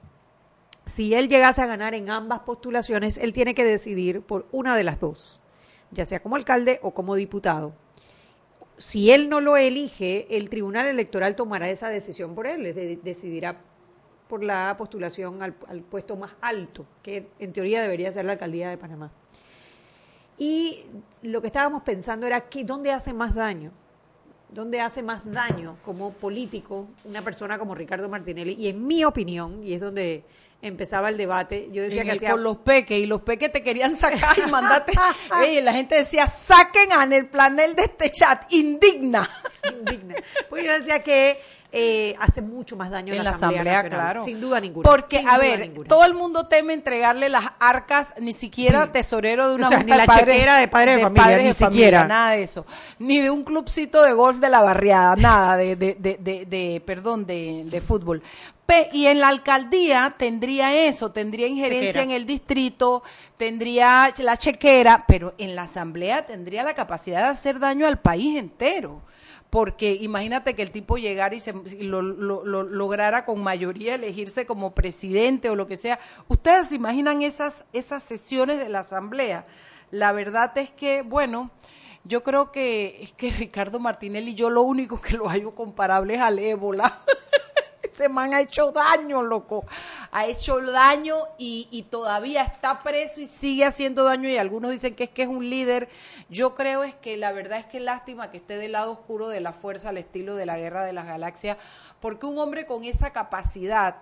Si 0.87 1.13
él 1.13 1.29
llegase 1.29 1.61
a 1.61 1.67
ganar 1.67 1.95
en 1.95 2.09
ambas 2.09 2.41
postulaciones, 2.41 3.19
él 3.19 3.35
tiene 3.35 3.55
que 3.55 3.65
decidir 3.65 4.23
por 4.23 4.47
una 4.53 4.75
de 4.75 4.85
las 4.85 4.99
dos, 4.99 5.39
ya 5.91 6.07
sea 6.07 6.21
como 6.23 6.37
alcalde 6.37 6.81
o 6.83 6.93
como 6.93 7.15
diputado. 7.15 7.75
Si 8.79 9.11
él 9.11 9.29
no 9.29 9.43
lo 9.43 9.59
elige, 9.59 10.35
el 10.35 10.49
Tribunal 10.49 10.87
Electoral 10.87 11.37
tomará 11.37 11.69
esa 11.69 11.89
decisión 11.91 12.35
por 12.35 12.47
él, 12.47 12.63
decidirá 13.03 13.61
por 14.29 14.45
la 14.45 14.75
postulación 14.79 15.43
al, 15.43 15.53
puesto 15.53 16.17
más 16.17 16.33
alto, 16.41 16.87
que 17.03 17.29
en 17.39 17.53
teoría 17.53 17.83
debería 17.83 18.13
ser 18.13 18.25
la 18.25 18.33
alcaldía 18.33 18.71
de 18.71 18.79
Panamá. 18.79 19.11
Y 20.39 20.85
lo 21.23 21.41
que 21.41 21.49
estábamos 21.49 21.83
pensando 21.83 22.27
era 22.27 22.49
que 22.49 22.65
dónde 22.65 22.93
hace 22.93 23.13
más 23.13 23.35
daño, 23.35 23.73
dónde 24.51 24.81
hace 24.81 25.03
más 25.03 25.31
daño 25.31 25.77
como 25.85 26.13
político 26.13 26.87
una 27.05 27.23
persona 27.23 27.59
como 27.59 27.75
Ricardo 27.75 28.09
Martinelli. 28.09 28.55
Y 28.55 28.69
en 28.69 28.87
mi 28.87 29.05
opinión, 29.05 29.63
y 29.65 29.75
es 29.75 29.81
donde 29.81 30.25
empezaba 30.63 31.09
el 31.09 31.17
debate, 31.17 31.69
yo 31.73 31.83
decía 31.83 32.05
que 32.05 32.13
hacía... 32.13 32.31
Con 32.33 32.43
los 32.43 32.59
peques, 32.59 32.99
y 32.99 33.07
los 33.07 33.23
peques 33.23 33.53
te 33.53 33.63
querían 33.63 33.95
sacar 33.95 34.37
y 35.47 35.61
la 35.61 35.73
gente 35.73 35.97
decía, 35.97 36.27
saquen 36.27 36.93
a 36.93 37.05
el 37.05 37.27
planel 37.27 37.75
de 37.75 37.83
este 37.83 38.11
chat, 38.11 38.45
indigna. 38.53 39.29
Indigna. 39.73 40.17
Pues 40.49 40.65
yo 40.65 40.73
decía 40.73 41.03
que 41.03 41.39
eh, 41.71 42.17
hace 42.19 42.41
mucho 42.41 42.77
más 42.77 42.91
daño 42.91 43.13
en 43.13 43.23
la, 43.23 43.31
Asamblea, 43.31 43.87
claro. 43.91 44.23
Sin 44.23 44.41
duda 44.41 44.59
ninguna. 44.59 44.89
Porque, 44.89 45.23
a 45.27 45.37
ver, 45.37 45.71
todo 45.87 46.03
el 46.05 46.15
mundo 46.15 46.47
teme 46.47 46.73
entregarle 46.73 47.29
las 47.29 47.45
arcas, 47.61 48.15
ni 48.19 48.33
siquiera 48.33 48.91
tesorero 48.91 49.51
de 49.51 49.57
una 49.57 49.69
o 49.69 49.83
ni 49.83 49.91
la 49.93 50.07
chequera 50.07 50.57
de 50.57 50.69
padre 50.69 50.97
de, 50.97 51.03
familia, 51.03 51.39
ni 51.39 51.53
siquiera. 51.53 52.07
nada 52.07 52.31
de 52.31 52.43
eso. 52.43 52.65
Ni 52.99 53.21
de 53.21 53.31
un 53.31 53.45
clubcito 53.45 54.03
de 54.03 54.15
golf 54.15 54.39
de 54.39 54.49
la 54.49 54.63
barriada, 54.63 55.15
nada 55.17 55.59
de, 55.59 55.77
de, 55.77 55.95
de, 55.95 56.47
de 56.47 56.83
perdón, 56.87 57.27
de, 57.27 57.65
de 57.67 57.81
fútbol. 57.83 58.23
y 58.93 59.07
en 59.07 59.21
la 59.21 59.29
alcaldía 59.29 60.15
tendría 60.17 60.75
eso, 60.75 61.13
tendría 61.13 61.49
injerencia 61.49 62.03
en 62.03 62.13
el 62.13 62.25
distrito, 62.25 63.03
tendría 63.37 64.11
la 64.17 64.39
chequera, 64.39 65.05
pero 65.07 65.35
en 65.37 65.55
la 65.55 65.65
asamblea 65.65 66.25
tendría 66.25 66.63
la 66.63 66.73
capacidad 66.73 67.25
de 67.25 67.29
hacer 67.29 67.59
daño 67.59 67.87
al 67.87 68.01
país 68.01 68.39
entero 68.39 69.03
porque 69.51 69.95
imagínate 69.95 70.55
que 70.55 70.63
el 70.63 70.71
tipo 70.71 70.99
llegara 70.99 71.35
y, 71.35 71.41
se, 71.41 71.53
lo, 71.53 72.03
lograra 72.03 73.25
con 73.25 73.43
mayoría 73.43 73.95
elegirse 73.95 74.45
como 74.45 74.75
presidente 74.75 75.49
o 75.49 75.57
lo 75.57 75.67
que 75.67 75.77
sea. 75.77 75.99
¿Ustedes 76.29 76.69
se 76.69 76.75
imaginan 76.75 77.23
esas, 77.23 77.65
esas 77.73 78.03
sesiones 78.03 78.59
de 78.59 78.69
la 78.69 78.81
Asamblea? 78.81 79.47
La 79.91 80.13
verdad 80.13 80.57
es 80.59 80.71
que, 80.71 81.03
bueno, 81.03 81.51
yo 82.05 82.23
creo 82.23 82.53
que 82.53 82.99
es 83.03 83.13
que 83.13 83.31
Ricardo 83.31 83.81
Martinelli, 83.81 84.35
yo 84.35 84.51
lo 84.51 84.63
único 84.63 85.01
que 85.01 85.17
lo 85.17 85.29
hallo 85.29 85.55
comparable 85.55 86.15
es 86.15 86.21
al 86.21 86.39
ébola. 86.39 87.01
Ese 87.91 88.09
man 88.09 88.35
ha 88.35 88.41
hecho 88.41 88.71
daño, 88.71 89.23
loco. 89.23 89.65
Ha 90.13 90.27
hecho 90.27 90.61
daño 90.61 91.17
y, 91.39 91.87
todavía 91.91 92.43
está 92.43 92.79
preso 92.79 93.21
y 93.21 93.27
sigue 93.27 93.65
haciendo 93.65 94.05
daño. 94.05 94.29
Y 94.29 94.37
algunos 94.37 94.71
dicen 94.71 94.95
que 94.95 95.05
es 95.05 95.11
que 95.11 95.23
es 95.23 95.29
un 95.29 95.49
líder. 95.49 95.89
Yo 96.29 96.55
creo 96.55 96.85
es 96.85 96.95
que 96.95 97.17
la 97.17 97.33
verdad 97.33 97.59
es 97.59 97.67
que 97.67 97.81
lástima 97.81 98.31
que 98.31 98.37
esté 98.37 98.57
del 98.57 98.73
lado 98.73 98.93
oscuro 98.93 99.29
de 99.29 99.41
la 99.41 99.53
fuerza 99.53 99.89
al 99.89 99.99
estilo 99.99 100.37
de 100.37 100.47
la 100.47 100.59
guerra 100.59 100.85
de 100.85 100.93
las 100.93 101.07
galaxias, 101.07 101.57
porque 102.01 102.27
un 102.27 102.39
hombre 102.39 102.67
con 102.67 102.85
esa 102.85 103.13
capacidad 103.13 103.97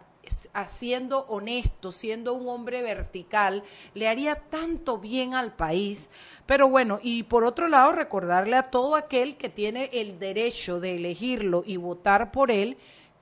siendo 0.67 1.21
honesto, 1.29 1.93
siendo 1.93 2.35
un 2.35 2.49
hombre 2.49 2.83
vertical, 2.83 3.63
le 3.95 4.09
haría 4.09 4.35
tanto 4.35 4.99
bien 4.99 5.35
al 5.35 5.55
país. 5.55 6.11
Pero 6.47 6.69
bueno, 6.69 6.99
y 7.03 7.23
por 7.25 7.45
otro 7.45 7.69
lado, 7.69 7.93
recordarle 7.93 8.57
a 8.57 8.65
todo 8.65 8.97
aquel 8.97 9.37
que 9.37 9.49
tiene 9.49 9.91
el 9.93 10.19
derecho 10.19 10.81
de 10.81 10.97
elegirlo 10.97 11.63
y 11.65 11.77
votar 11.77 12.33
por 12.33 12.51
él, 12.51 12.77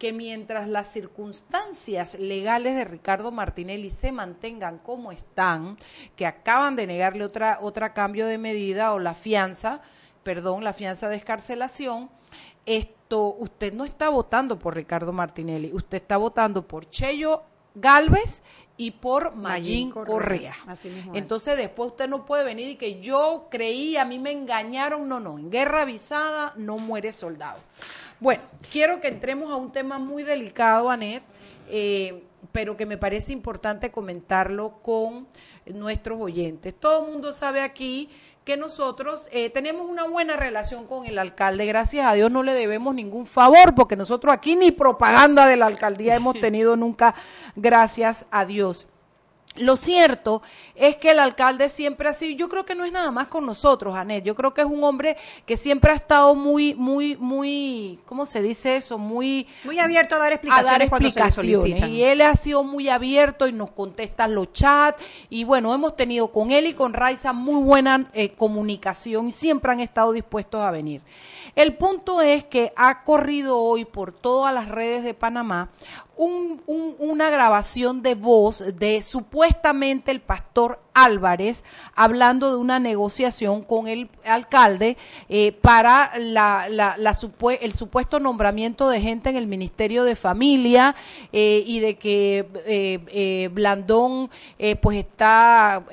que 0.05 0.13
mientras 0.13 0.69
las 0.69 0.93
circunstancias 0.93 2.19
legales 2.19 2.77
de 2.77 2.85
Ricardo 2.85 3.33
Martinelli 3.33 3.89
se 3.89 4.13
mantengan 4.13 4.77
como 4.77 5.13
están, 5.13 5.79
que 6.15 6.27
acaban 6.27 6.77
de 6.77 6.87
negarle 6.87 7.25
otra, 7.25 7.57
otra 7.63 7.95
cambio 7.95 8.27
de 8.27 8.37
medida 8.37 8.93
o 8.93 8.99
la 8.99 9.15
fianza, 9.15 9.81
perdón, 10.23 10.63
la 10.63 10.75
fianza 10.75 11.09
de 11.09 11.17
escarcelación, 11.17 12.11
esto, 12.67 13.35
usted 13.39 13.73
no 13.73 13.87
está 13.87 14.11
votando 14.11 14.59
por 14.59 14.75
Ricardo 14.75 15.11
Martinelli, 15.11 15.71
usted 15.73 16.03
está 16.03 16.19
votando 16.19 16.69
por 16.69 16.91
Cheyo 16.91 17.43
Galvez 17.75 18.43
y 18.77 18.91
por 18.91 19.35
Mayín 19.35 19.91
Correa. 19.91 20.55
Entonces 21.15 21.57
después 21.57 21.93
usted 21.93 22.09
no 22.09 22.27
puede 22.27 22.45
venir 22.45 22.69
y 22.69 22.77
que 22.77 23.01
yo 23.01 23.49
creí, 23.51 23.97
a 23.97 24.05
mí 24.05 24.19
me 24.19 24.33
engañaron, 24.33 25.09
no, 25.09 25.19
no, 25.19 25.39
en 25.39 25.51
guerra 25.51 25.81
avisada 25.83 26.53
no 26.57 26.77
muere 26.77 27.15
soldado. 27.15 27.61
Bueno, 28.21 28.43
quiero 28.71 29.01
que 29.01 29.09
entremos 29.09 29.51
a 29.51 29.57
un 29.57 29.73
tema 29.73 29.99
muy 29.99 30.23
delicado, 30.23 30.91
Anet, 30.91 31.23
eh, 31.69 32.23
pero 32.53 32.77
que 32.77 32.87
me 32.87 32.97
parece 32.97 33.33
importante 33.33 33.91
comentarlo 33.91 34.79
con 34.83 35.27
nuestros 35.67 36.21
oyentes. 36.21 36.75
Todo 36.79 37.05
el 37.05 37.13
mundo 37.13 37.33
sabe 37.33 37.61
aquí 37.61 38.09
que 38.45 38.57
nosotros 38.57 39.29
eh, 39.33 39.51
tenemos 39.51 39.89
una 39.89 40.05
buena 40.05 40.37
relación 40.37 40.87
con 40.87 41.07
el 41.07 41.19
alcalde. 41.19 41.67
Gracias 41.67 42.07
a 42.07 42.13
Dios 42.13 42.31
no 42.31 42.43
le 42.43 42.53
debemos 42.53 42.95
ningún 42.95 43.27
favor, 43.27 43.75
porque 43.75 43.97
nosotros 43.97 44.33
aquí 44.33 44.55
ni 44.55 44.71
propaganda 44.71 45.47
de 45.47 45.57
la 45.57 45.67
alcaldía 45.67 46.15
hemos 46.15 46.39
tenido 46.39 46.77
nunca, 46.77 47.15
gracias 47.57 48.27
a 48.31 48.45
Dios. 48.45 48.87
Lo 49.57 49.77
cierto 49.77 50.43
es 50.75 50.97
que 50.97 51.13
el 51.13 51.21
alcalde 51.21 51.69
siempre 51.69 52.09
ha 52.09 52.13
sido, 52.13 52.37
yo 52.37 52.49
creo 52.49 52.65
que 52.65 52.75
no 52.75 52.85
es 52.85 52.91
nada 52.91 53.13
más 53.13 53.29
con 53.29 53.47
nosotros, 53.47 53.95
Anet, 53.95 54.25
yo 54.25 54.35
creo 54.35 54.53
que 54.53 54.63
es 54.63 54.67
un 54.67 54.83
hombre 54.83 55.17
que 55.47 55.57
siempre 55.57 55.93
ha 55.93 55.95
estado 55.95 56.35
muy, 56.35 56.75
muy, 56.75 57.17
muy, 57.17 58.01
¿cómo 58.05 58.27
se 58.27 58.43
dice 58.43 58.77
eso? 58.77 58.99
Muy, 58.99 59.47
muy 59.63 59.79
abierto 59.79 60.17
a 60.17 60.19
dar 60.19 60.33
explicaciones. 60.33 60.69
A 60.69 60.73
dar 60.73 60.83
explicaciones. 60.83 61.89
y 61.89 62.03
él 62.03 62.21
ha 62.23 62.35
sido 62.35 62.65
muy 62.65 62.89
abierto 62.89 63.47
y 63.47 63.53
nos 63.53 63.71
contesta 63.71 64.27
los 64.27 64.53
chats. 64.53 65.03
Y 65.31 65.45
bueno, 65.45 65.73
hemos 65.73 65.95
tenido 65.97 66.29
con 66.29 66.51
él 66.51 66.67
y 66.67 66.75
con 66.75 66.93
Raiza 66.93 67.33
muy 67.33 67.63
buena 67.63 68.11
eh, 68.13 68.31
comunicación 68.31 69.29
y 69.29 69.33
siempre 69.33 69.71
han 69.71 69.81
estado 69.81 70.13
dispuestos 70.13 70.61
a 70.61 70.71
venir. 70.71 71.01
El 71.55 71.77
punto 71.77 72.21
es 72.21 72.45
que 72.45 72.73
ha 72.75 73.05
corrido 73.05 73.59
hoy 73.59 73.85
por 73.85 74.11
todas 74.11 74.53
las 74.53 74.69
redes 74.69 75.05
de 75.05 75.15
Panamá 75.15 75.71
un, 76.17 76.63
una 76.99 77.31
grabación 77.31 78.03
de 78.03 78.15
voz 78.15 78.65
de 78.77 79.03
supuestamente 79.03 80.11
el 80.11 80.21
pastor 80.21 80.84
Álvarez 80.95 81.65
hablando 81.95 82.51
de 82.51 82.57
una 82.57 82.79
negociación 82.79 83.63
con 83.63 83.89
el 83.89 84.09
alcalde 84.25 84.97
eh, 85.29 85.53
para 85.53 86.13
la, 86.19 86.69
la, 86.69 86.97
el 87.61 87.73
supuesto 87.73 88.21
nombramiento 88.21 88.89
de 88.89 89.01
gente 89.01 89.31
en 89.31 89.37
el 89.37 89.47
Ministerio 89.47 90.05
de 90.05 90.17
Familia 90.17 90.95
eh, 91.33 91.63
y 91.67 91.81
de 91.81 91.97
que 91.97 92.47
eh, 92.67 93.51
Blandón 93.53 94.31
pues 94.81 94.99
está 94.99 95.85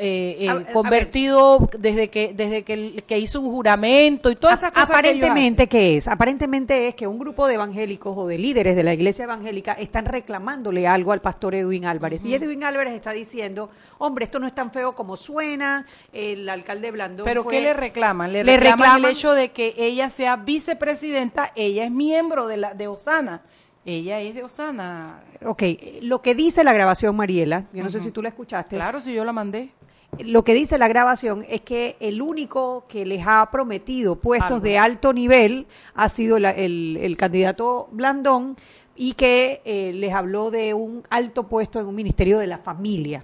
convertido 0.73 1.69
desde 1.77 2.09
que 2.09 2.33
desde 2.33 2.63
que, 2.63 3.03
que, 3.07 3.19
hizo 3.19 3.41
un 3.41 3.51
juramento 3.51 4.29
y 4.29 4.35
todas 4.35 4.59
esas 4.59 4.71
cosas. 4.71 4.89
Aparentemente, 4.89 5.67
¿qué 5.67 5.97
es? 5.97 6.07
Aparentemente 6.07 6.87
es 6.87 6.95
que 6.95 7.07
un 7.07 7.19
grupo 7.19 7.47
de 7.47 7.55
evangélicos 7.55 8.17
o 8.17 8.27
de 8.27 8.37
líderes 8.37 8.75
de 8.75 8.83
la 8.83 8.93
iglesia 8.93 9.23
evangélica 9.23 9.73
están 9.73 10.05
reclamándole 10.05 10.87
algo 10.87 11.11
al 11.11 11.21
pastor 11.21 11.55
Edwin 11.55 11.85
Álvarez. 11.85 12.25
Y 12.25 12.33
Edwin 12.33 12.63
Álvarez 12.63 12.93
está 12.93 13.11
diciendo, 13.11 13.69
hombre, 13.97 14.25
esto 14.25 14.39
no 14.39 14.47
es 14.47 14.55
tan 14.55 14.71
feo 14.71 14.90
como 14.95 15.17
suena, 15.17 15.86
el 16.13 16.47
alcalde 16.49 16.91
Blandón. 16.91 17.25
¿Pero 17.25 17.47
qué 17.47 17.62
le 17.62 17.73
reclaman? 17.73 18.32
Le, 18.32 18.43
reclaman, 18.43 19.06
el 19.06 19.12
hecho 19.12 19.34
de 19.34 19.51
que 19.51 19.73
ella 19.77 20.10
sea 20.10 20.36
vicepresidenta, 20.36 21.51
ella 21.56 21.84
es 21.86 21.91
miembro 21.91 22.47
de, 22.47 22.58
la, 22.58 22.73
de 22.73 22.88
Osana. 22.88 23.41
Ella 23.86 24.19
es 24.19 24.36
de 24.36 24.43
Osana. 24.43 25.23
Ok, 25.43 25.63
lo 26.01 26.21
que 26.21 26.36
dice 26.36 26.63
la 26.63 26.73
grabación, 26.73 27.15
Mariela, 27.15 27.65
yo 27.73 27.84
no 27.84 27.89
sé 27.89 27.99
si 27.99 28.12
tú 28.12 28.21
la 28.21 28.30
escuchaste. 28.30 28.75
Claro, 28.75 28.99
si 28.99 29.13
yo 29.13 29.25
la 29.25 29.34
mandé. 29.34 29.71
Lo 30.19 30.43
que 30.43 30.54
dice 30.54 30.77
la 30.77 30.89
grabación 30.89 31.45
es 31.47 31.62
que 31.62 31.95
el 32.01 32.21
único 32.21 32.86
que 32.89 33.06
les 33.06 33.25
ha 33.25 33.49
prometido 33.49 34.17
puestos 34.17 34.62
de 34.62 34.77
alto 34.77 35.13
nivel 35.13 35.67
ha 35.95 36.10
sido 36.10 36.36
el, 36.36 36.97
el 36.97 37.17
candidato 37.17 37.88
Blandón 37.91 38.58
y 39.03 39.13
que 39.13 39.63
eh, 39.65 39.93
les 39.95 40.13
habló 40.13 40.51
de 40.51 40.75
un 40.75 41.01
alto 41.09 41.47
puesto 41.47 41.79
en 41.79 41.87
un 41.87 41.95
ministerio 41.95 42.37
de 42.37 42.45
la 42.45 42.59
familia, 42.59 43.23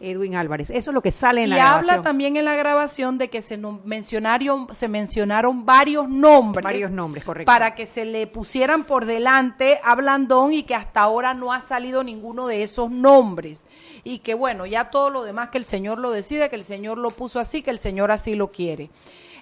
Edwin 0.00 0.34
Álvarez. 0.36 0.70
Eso 0.70 0.90
es 0.90 0.94
lo 0.94 1.02
que 1.02 1.12
sale 1.12 1.42
en 1.42 1.48
y 1.48 1.50
la 1.50 1.56
grabación. 1.56 1.84
Y 1.84 1.90
habla 1.90 2.02
también 2.02 2.36
en 2.38 2.46
la 2.46 2.56
grabación 2.56 3.18
de 3.18 3.28
que 3.28 3.42
se 3.42 3.58
mencionaron, 3.58 4.74
se 4.74 4.88
mencionaron 4.88 5.66
varios 5.66 6.08
nombres. 6.08 6.64
Varios 6.64 6.92
nombres, 6.92 7.26
correcto. 7.26 7.44
Para 7.44 7.74
que 7.74 7.84
se 7.84 8.06
le 8.06 8.26
pusieran 8.26 8.84
por 8.84 9.04
delante 9.04 9.80
a 9.84 9.94
Blandón 9.96 10.54
y 10.54 10.62
que 10.62 10.74
hasta 10.74 11.02
ahora 11.02 11.34
no 11.34 11.52
ha 11.52 11.60
salido 11.60 12.02
ninguno 12.02 12.46
de 12.46 12.62
esos 12.62 12.90
nombres. 12.90 13.66
Y 14.04 14.20
que 14.20 14.32
bueno, 14.32 14.64
ya 14.64 14.88
todo 14.88 15.10
lo 15.10 15.24
demás 15.24 15.50
que 15.50 15.58
el 15.58 15.66
Señor 15.66 15.98
lo 15.98 16.10
decide, 16.10 16.48
que 16.48 16.56
el 16.56 16.64
Señor 16.64 16.96
lo 16.96 17.10
puso 17.10 17.38
así, 17.38 17.60
que 17.60 17.70
el 17.70 17.78
Señor 17.78 18.10
así 18.12 18.34
lo 18.34 18.50
quiere. 18.50 18.88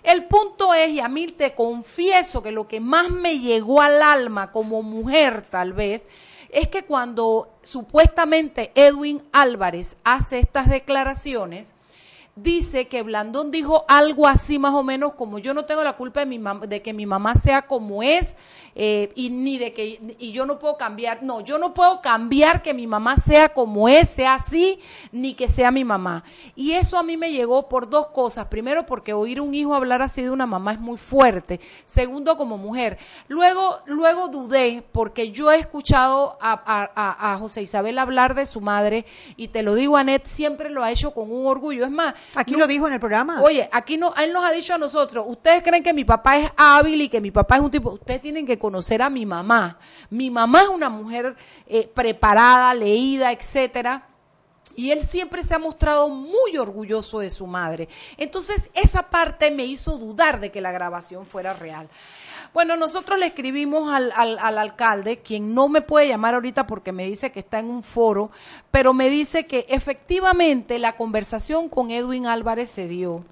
El 0.07 0.27
punto 0.27 0.73
es, 0.73 0.91
y 0.91 1.01
a 1.01 1.09
mí 1.09 1.27
te 1.27 1.57
confieso 1.57 2.41
que 2.41 2.53
lo 2.53 2.69
que 2.69 2.79
más 2.79 3.11
me 3.11 3.41
llegó 3.41 3.83
al 3.83 4.01
alma 4.01 4.53
como 4.53 4.85
mujer 4.85 5.45
tal 5.51 5.73
vez, 5.73 6.07
es 6.51 6.69
que 6.69 6.85
cuando 6.85 7.59
supuestamente 7.63 8.71
Edwin 8.77 9.25
Álvarez 9.33 9.97
hace 10.05 10.39
estas 10.39 10.69
declaraciones, 10.71 11.75
dice 12.37 12.87
que 12.87 13.03
Blandón 13.03 13.51
dijo 13.51 13.87
algo 13.89 14.27
así 14.27 14.59
más 14.59 14.75
o 14.75 14.83
menos 14.83 15.15
como 15.15 15.39
yo 15.39 15.55
no 15.55 15.65
tengo 15.65 15.83
la 15.83 15.95
culpa 15.95 16.21
de, 16.21 16.27
mi 16.27 16.41
de 16.69 16.83
que 16.83 16.93
mi 16.93 17.07
mamá 17.07 17.35
sea 17.35 17.63
como 17.63 18.03
es 18.03 18.37
eh, 18.79 19.11
y 19.15 19.31
ni 19.31 19.57
de 19.57 19.73
que 19.73 19.99
y 20.19 20.33
yo 20.33 20.45
no 20.45 20.59
puedo 20.59 20.77
cambiar, 20.77 21.23
no, 21.23 21.41
yo 21.41 21.57
no 21.57 21.73
puedo 21.73 22.03
cambiar 22.03 22.63
que 22.63 22.75
mi 22.75 22.87
mamá 22.87 23.17
sea 23.17 23.49
como 23.49 23.89
es, 23.89 24.11
sea 24.11 24.35
así, 24.35 24.79
ni 25.13 25.33
que 25.33 25.49
sea 25.49 25.71
mi 25.71 25.83
mamá. 25.83 26.25
Y 26.55 26.73
eso 26.73 26.99
a 26.99 27.03
mí 27.03 27.17
me 27.17 27.33
llegó 27.33 27.71
por 27.71 27.89
dos 27.89 28.09
cosas. 28.09 28.49
Primero, 28.49 28.85
porque 28.85 29.15
oír 29.15 29.41
un 29.41 29.55
hijo 29.55 29.75
hablar 29.75 30.03
así 30.03 30.21
de 30.21 30.31
una 30.31 30.47
mamá 30.47 30.73
es 30.73 30.79
muy 30.79 30.99
fuerte. 30.99 31.59
Segundo, 31.87 32.37
como 32.37 32.59
mujer. 32.59 32.99
Luego, 33.29 33.79
luego 33.87 34.29
dudé, 34.29 34.85
porque 34.93 35.31
yo 35.31 35.51
he 35.51 35.59
escuchado 35.59 36.37
a, 36.39 37.33
a 37.33 37.39
José 37.39 37.63
Isabel 37.63 37.99
hablar 37.99 38.35
de 38.35 38.45
su 38.45 38.61
madre, 38.61 39.07
y 39.39 39.49
te 39.49 39.63
lo 39.63 39.75
digo, 39.75 39.97
Anet, 39.97 40.27
siempre 40.27 40.69
lo 40.69 40.85
ha 40.85 40.91
hecho 40.91 41.15
con 41.15 41.33
un 41.33 41.47
orgullo. 41.47 41.87
Es 41.87 41.91
más, 41.91 42.13
Aquí 42.35 42.55
lo 42.55 42.67
dijo 42.67 42.87
en 42.87 42.95
el 42.95 43.01
programa. 43.01 43.41
Oye, 43.43 43.69
aquí 43.73 43.97
no, 43.97 44.15
él 44.15 44.33
nos 44.33 44.45
ha 44.45 44.51
dicho 44.51 44.75
a 44.75 44.79
nosotros, 44.79 45.25
ustedes 45.29 45.63
creen 45.63 45.83
que 45.83 45.93
mi 45.93 46.05
papá 46.05 46.39
es 46.39 46.51
hábil 46.57 47.03
y 47.03 47.09
que 47.09 47.21
mi 47.21 47.31
papá 47.31 47.57
es 47.57 47.63
un 47.63 47.71
tipo, 47.71 47.91
ustedes 47.91 48.21
tienen 48.21 48.47
que 48.47 48.59
conocer 48.59 49.03
a 49.03 49.11
mi 49.11 49.25
mamá. 49.25 49.79
Mi 50.11 50.31
mamá 50.31 50.63
es 50.63 50.69
una 50.69 50.89
mujer 50.89 51.37
eh, 51.67 51.91
preparada, 51.93 52.75
leída, 52.75 53.33
etcétera. 53.33 54.07
Y 54.77 54.91
él 54.91 55.03
siempre 55.03 55.43
se 55.43 55.55
ha 55.55 55.59
mostrado 55.59 56.11
muy 56.11 56.59
orgulloso 56.59 57.21
de 57.21 57.31
su 57.31 57.47
madre. 57.47 57.89
Entonces, 58.19 58.71
esa 58.75 59.09
parte 59.09 59.51
me 59.51 59.65
hizo 59.65 59.97
dudar 59.97 60.39
de 60.39 60.53
que 60.53 60.61
la 60.61 60.71
grabación 60.71 61.25
fuera 61.25 61.55
real. 61.55 61.89
Bueno, 62.53 62.77
nosotros 62.77 63.19
le 63.19 63.27
escribimos 63.27 63.93
al, 63.93 64.13
al, 64.17 64.59
alcalde, 64.59 65.19
quien 65.19 65.55
no 65.55 65.69
me 65.69 65.83
puede 65.83 66.09
llamar 66.09 66.35
ahorita 66.35 66.67
porque 66.67 66.93
me 66.93 67.07
dice 67.07 67.33
que 67.33 67.41
está 67.41 67.59
en 67.59 67.71
un 67.71 67.83
foro, 67.83 68.31
pero 68.71 68.95
me 68.95 69.11
dice 69.11 69.47
que 69.47 69.67
efectivamente 69.69 70.79
la 70.79 70.97
conversación 70.97 71.69
con 71.69 71.91
Edwin 71.91 72.27
Álvarez 72.27 72.71
se 72.71 72.89
dio. 72.89 73.25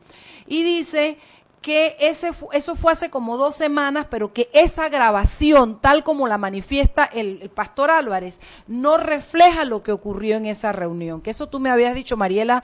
Y 0.47 0.63
dice 0.63 1.19
que 1.65 1.97
ese, 1.99 2.31
eso 2.53 2.77
fue 2.77 2.93
hace 2.93 3.09
como 3.09 3.39
dos 3.39 3.55
semanas, 3.55 4.07
pero 4.11 4.35
que 4.35 4.51
esa 4.53 4.91
grabación, 4.91 5.81
tal 5.81 6.05
como 6.05 6.29
la 6.29 6.37
manifiesta 6.37 7.07
el, 7.07 7.51
pastor 7.55 7.91
Álvarez, 7.91 8.39
no 8.67 8.99
refleja 8.99 9.65
lo 9.65 9.83
que 9.83 9.91
ocurrió 9.91 10.37
en 10.37 10.45
esa 10.45 10.73
reunión. 10.73 11.23
Que 11.23 11.31
eso 11.31 11.49
tú 11.49 11.61
me 11.61 11.71
habías 11.71 11.95
dicho, 11.95 12.19
Mariela, 12.19 12.63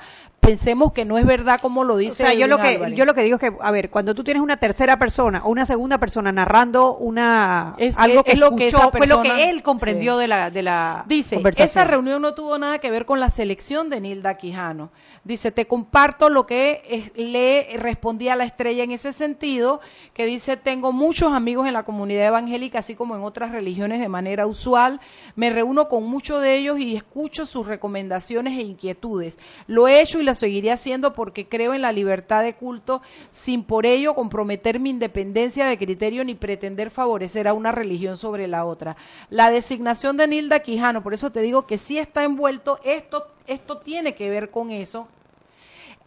pensemos 0.51 0.93
que 0.93 1.05
no 1.05 1.17
es 1.17 1.25
verdad 1.25 1.61
como 1.61 1.85
lo 1.85 1.97
dice. 1.97 2.25
O 2.25 2.27
sea, 2.27 2.35
yo 2.35 2.49
lo 2.49 2.59
que 2.59 2.93
yo 2.97 3.05
lo 3.05 3.15
que 3.15 3.23
digo 3.23 3.37
es 3.37 3.41
que, 3.41 3.53
a 3.61 3.71
ver, 3.71 3.89
cuando 3.89 4.17
tú 4.17 4.25
tienes 4.25 4.43
una 4.43 4.57
tercera 4.57 4.99
persona 4.99 5.43
o 5.45 5.51
una 5.51 5.65
segunda 5.65 5.99
persona 5.99 6.33
narrando 6.33 6.97
una 6.97 7.75
es, 7.79 7.99
algo 8.01 8.25
que 8.25 8.35
lo 8.35 8.57
que 8.57 8.71
fue 8.71 9.07
lo 9.07 9.23
que 9.23 9.49
él 9.49 9.63
comprendió 9.63 10.17
de 10.17 10.27
la 10.27 10.51
de 10.51 10.63
la 10.63 11.05
dice 11.07 11.41
esa 11.57 11.85
reunión 11.85 12.21
no 12.21 12.35
tuvo 12.35 12.59
nada 12.59 12.79
que 12.81 12.91
ver 12.91 13.07
con 13.07 13.21
la 13.21 13.31
selección 13.31 13.91
de 13.91 14.01
Nilda 14.01 14.35
Quijano. 14.37 14.91
Dice 15.23 15.53
te 15.53 15.67
comparto 15.69 16.31
lo 16.31 16.47
que 16.47 17.13
le 17.15 17.69
respondí 17.77 18.29
a 18.29 18.35
la 18.35 18.45
estrella 18.45 18.83
en 18.83 18.91
ese 18.91 19.13
sentido, 19.13 19.81
que 20.15 20.27
dice, 20.27 20.57
tengo 20.57 20.93
muchos 20.93 21.33
amigos 21.33 21.69
en 21.69 21.75
la 21.75 21.85
comunidad 21.85 22.27
evangélica, 22.27 22.81
así 22.81 22.97
como 22.97 23.15
en 23.15 23.23
otras 23.23 23.53
religiones 23.53 24.01
de 24.01 24.09
manera 24.09 24.47
usual. 24.47 25.01
Me 25.37 25.51
reúno 25.51 25.89
con 25.89 26.05
muchos 26.05 26.43
de 26.43 26.57
ellos 26.57 26.81
y 26.81 26.97
escucho 26.97 27.47
sus 27.47 27.67
recomendaciones 27.67 28.59
e 28.59 28.63
inquietudes. 28.63 29.39
Lo 29.67 29.87
he 29.87 30.01
hecho 30.01 30.21
y 30.21 30.25
lo 30.25 30.35
seguiré 30.41 30.73
haciendo 30.73 31.13
porque 31.13 31.49
creo 31.49 31.75
en 31.75 31.83
la 31.83 31.93
libertad 31.93 32.43
de 32.43 32.55
culto, 32.55 33.03
sin 33.31 33.63
por 33.63 33.87
ello 33.87 34.15
comprometer 34.15 34.81
mi 34.81 34.91
independencia 34.91 35.67
de 35.67 35.79
criterio 35.79 36.25
ni 36.25 36.35
pretender 36.35 36.91
favorecer 36.91 37.47
a 37.47 37.53
una 37.53 37.71
religión 37.71 38.17
sobre 38.17 38.49
la 38.49 38.65
otra. 38.65 38.97
La 39.29 39.51
designación 39.51 40.17
de 40.17 40.27
Nilda 40.27 40.61
Quijano, 40.61 41.03
por 41.03 41.15
eso 41.15 41.31
te 41.31 41.41
digo 41.41 41.67
que 41.67 41.79
sí 41.79 41.99
está 41.99 42.25
envuelto, 42.25 42.81
esto, 42.85 43.29
esto 43.47 43.79
tiene 43.79 44.15
que 44.15 44.29
ver 44.31 44.51
con 44.51 44.71
eso 44.71 45.07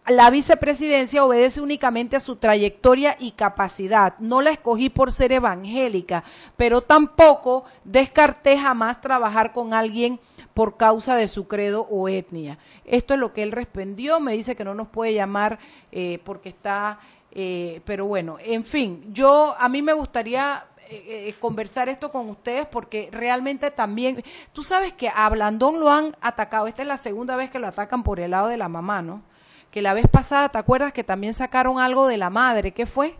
la 0.07 0.29
vicepresidencia 0.29 1.23
obedece 1.23 1.61
únicamente 1.61 2.17
a 2.17 2.19
su 2.19 2.35
trayectoria 2.35 3.15
y 3.19 3.31
capacidad. 3.31 4.15
No 4.19 4.41
la 4.41 4.51
escogí 4.51 4.89
por 4.89 5.11
ser 5.11 5.31
evangélica, 5.31 6.23
pero 6.57 6.81
tampoco 6.81 7.63
descarté 7.85 8.57
jamás 8.57 8.99
trabajar 8.99 9.53
con 9.53 9.73
alguien 9.73 10.19
por 10.53 10.75
causa 10.75 11.15
de 11.15 11.27
su 11.27 11.47
credo 11.47 11.87
o 11.89 12.09
etnia. 12.09 12.57
Esto 12.85 13.13
es 13.13 13.19
lo 13.19 13.33
que 13.33 13.43
él 13.43 13.53
respondió. 13.53 14.19
Me 14.19 14.33
dice 14.33 14.55
que 14.55 14.65
no 14.65 14.75
nos 14.75 14.89
puede 14.89 15.13
llamar 15.13 15.57
eh, 15.91 16.19
porque 16.25 16.49
está, 16.49 16.99
eh, 17.31 17.81
pero 17.85 18.05
bueno, 18.05 18.37
en 18.41 18.65
fin, 18.65 19.05
yo 19.13 19.55
a 19.57 19.69
mí 19.69 19.81
me 19.81 19.93
gustaría 19.93 20.65
eh, 20.89 21.33
conversar 21.39 21.87
esto 21.87 22.11
con 22.11 22.29
ustedes 22.29 22.67
porque 22.67 23.07
realmente 23.09 23.71
también, 23.71 24.21
tú 24.51 24.63
sabes 24.63 24.91
que 24.91 25.09
a 25.09 25.29
Blandón 25.29 25.79
lo 25.79 25.89
han 25.89 26.15
atacado, 26.19 26.67
esta 26.67 26.81
es 26.81 26.87
la 26.89 26.97
segunda 26.97 27.37
vez 27.37 27.49
que 27.49 27.57
lo 27.57 27.67
atacan 27.67 28.03
por 28.03 28.19
el 28.19 28.31
lado 28.31 28.49
de 28.49 28.57
la 28.57 28.67
mamá, 28.67 29.01
¿no? 29.01 29.21
Que 29.73 29.81
la 29.81 29.95
vez 29.95 30.07
pasada, 30.07 30.49
¿te 30.49 30.59
acuerdas 30.59 30.93
que 30.93 31.03
también 31.03 31.33
sacaron 31.33 31.79
algo 31.79 32.07
de 32.07 32.17
la 32.17 32.29
madre? 32.29 32.73
¿Qué 32.73 32.85
fue? 32.85 33.15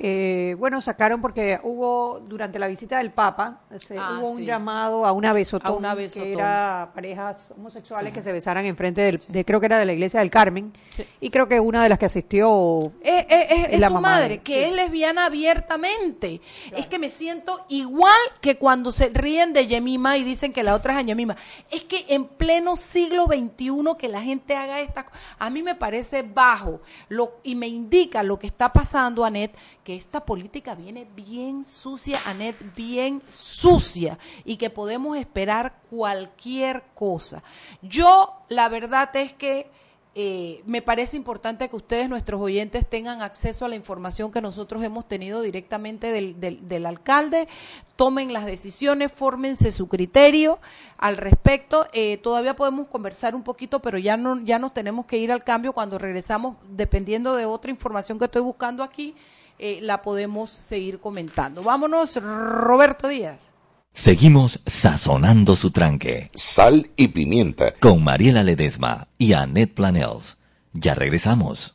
Eh, 0.00 0.54
bueno, 0.60 0.80
sacaron 0.80 1.20
porque 1.20 1.58
hubo, 1.64 2.20
durante 2.20 2.60
la 2.60 2.68
visita 2.68 2.98
del 2.98 3.10
Papa, 3.10 3.62
ah, 3.98 4.20
hubo 4.20 4.30
un 4.30 4.44
llamado 4.44 5.04
a 5.04 5.10
una 5.10 5.32
besotón, 5.32 5.82
que 6.14 6.34
era 6.34 6.92
parejas 6.94 7.52
homosexuales 7.56 8.12
que 8.12 8.22
se 8.22 8.30
besaran 8.30 8.64
enfrente 8.64 9.18
de, 9.28 9.44
creo 9.44 9.58
que 9.58 9.66
era 9.66 9.80
de 9.80 9.86
la 9.86 9.92
iglesia 9.92 10.20
del 10.20 10.30
Carmen, 10.30 10.72
y 11.20 11.30
creo 11.30 11.48
que 11.48 11.58
una 11.58 11.82
de 11.82 11.88
las 11.88 11.98
que 11.98 12.06
asistió 12.06 12.92
eh, 13.02 13.26
eh, 13.28 13.66
es, 13.72 13.84
su 13.84 13.94
madre, 13.94 14.38
que 14.38 14.68
es 14.68 14.72
lesbiana 14.72 15.26
abiertamente. 15.26 16.40
Es 16.76 16.86
que 16.86 17.00
me 17.00 17.08
siento 17.08 17.64
igual 17.68 18.20
que 18.40 18.56
cuando 18.56 18.92
se 18.92 19.08
ríen 19.08 19.52
de 19.52 19.66
Yemima 19.66 20.16
y 20.16 20.22
dicen 20.22 20.52
que 20.52 20.62
la 20.62 20.76
otra 20.76 21.00
es 21.00 21.06
Yemima. 21.06 21.36
Es 21.72 21.82
que 21.82 22.04
en 22.10 22.24
pleno 22.24 22.76
siglo 22.76 23.26
XXI 23.26 23.96
que 23.98 24.06
la 24.06 24.22
gente 24.22 24.54
haga 24.54 24.78
esta, 24.78 25.06
a 25.40 25.50
mí 25.50 25.64
me 25.64 25.74
parece 25.74 26.22
bajo 26.22 26.80
lo, 27.08 27.32
y 27.42 27.56
me 27.56 27.66
indica 27.66 28.22
lo 28.22 28.38
que 28.38 28.46
está 28.46 28.72
pasando, 28.72 29.24
Anet, 29.24 29.56
que 29.88 29.96
esta 29.96 30.22
política 30.22 30.74
viene 30.74 31.06
bien 31.16 31.64
sucia, 31.64 32.20
Anet, 32.26 32.56
bien 32.76 33.22
sucia, 33.26 34.18
y 34.44 34.58
que 34.58 34.68
podemos 34.68 35.16
esperar 35.16 35.80
cualquier 35.88 36.82
cosa. 36.94 37.42
Yo, 37.80 38.34
la 38.50 38.68
verdad 38.68 39.08
es 39.16 39.32
que 39.32 39.70
eh, 40.14 40.62
me 40.66 40.82
parece 40.82 41.16
importante 41.16 41.70
que 41.70 41.76
ustedes, 41.76 42.10
nuestros 42.10 42.38
oyentes, 42.38 42.86
tengan 42.86 43.22
acceso 43.22 43.64
a 43.64 43.68
la 43.70 43.76
información 43.76 44.30
que 44.30 44.42
nosotros 44.42 44.84
hemos 44.84 45.08
tenido 45.08 45.40
directamente 45.40 46.12
del, 46.12 46.38
del, 46.38 46.84
alcalde, 46.84 47.48
tomen 47.96 48.34
las 48.34 48.44
decisiones, 48.44 49.10
fórmense 49.10 49.70
su 49.70 49.88
criterio 49.88 50.58
al 50.98 51.16
respecto. 51.16 51.86
Eh, 51.94 52.18
todavía 52.18 52.54
podemos 52.54 52.88
conversar 52.88 53.34
un 53.34 53.42
poquito, 53.42 53.80
pero 53.80 53.96
ya, 53.96 54.18
no, 54.18 54.38
ya 54.42 54.58
nos 54.58 54.74
tenemos 54.74 55.06
que 55.06 55.16
ir 55.16 55.32
al 55.32 55.44
cambio 55.44 55.72
cuando 55.72 55.98
regresamos, 55.98 56.58
dependiendo 56.68 57.36
de 57.36 57.46
otra 57.46 57.70
información 57.70 58.18
que 58.18 58.26
estoy 58.26 58.42
buscando 58.42 58.82
aquí. 58.82 59.14
Eh, 59.58 59.80
la 59.82 60.02
podemos 60.02 60.50
seguir 60.50 61.00
comentando. 61.00 61.62
Vámonos, 61.62 62.16
Roberto 62.16 63.08
Díaz. 63.08 63.50
Seguimos 63.92 64.60
sazonando 64.66 65.56
su 65.56 65.72
tranque. 65.72 66.30
Sal 66.34 66.90
y 66.94 67.08
pimienta. 67.08 67.72
Con 67.80 68.04
Mariela 68.04 68.44
Ledesma 68.44 69.08
y 69.18 69.32
Annette 69.32 69.74
Planels. 69.74 70.38
Ya 70.72 70.94
regresamos. 70.94 71.74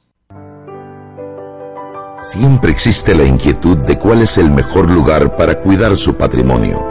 Siempre 2.20 2.72
existe 2.72 3.14
la 3.14 3.26
inquietud 3.26 3.78
de 3.80 4.00
cuál 4.00 4.22
es 4.22 4.38
el 4.38 4.50
mejor 4.50 4.90
lugar 4.90 5.36
para 5.36 5.60
cuidar 5.60 5.98
su 5.98 6.16
patrimonio. 6.16 6.82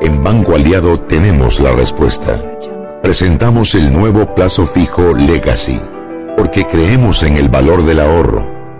En 0.00 0.22
Banco 0.22 0.54
Aliado 0.54 1.00
tenemos 1.00 1.58
la 1.58 1.72
respuesta. 1.72 2.40
Presentamos 3.02 3.74
el 3.74 3.92
nuevo 3.92 4.32
plazo 4.36 4.64
fijo 4.64 5.14
Legacy, 5.14 5.80
porque 6.36 6.64
creemos 6.64 7.24
en 7.24 7.36
el 7.36 7.48
valor 7.48 7.84
del 7.84 7.98
ahorro 7.98 8.51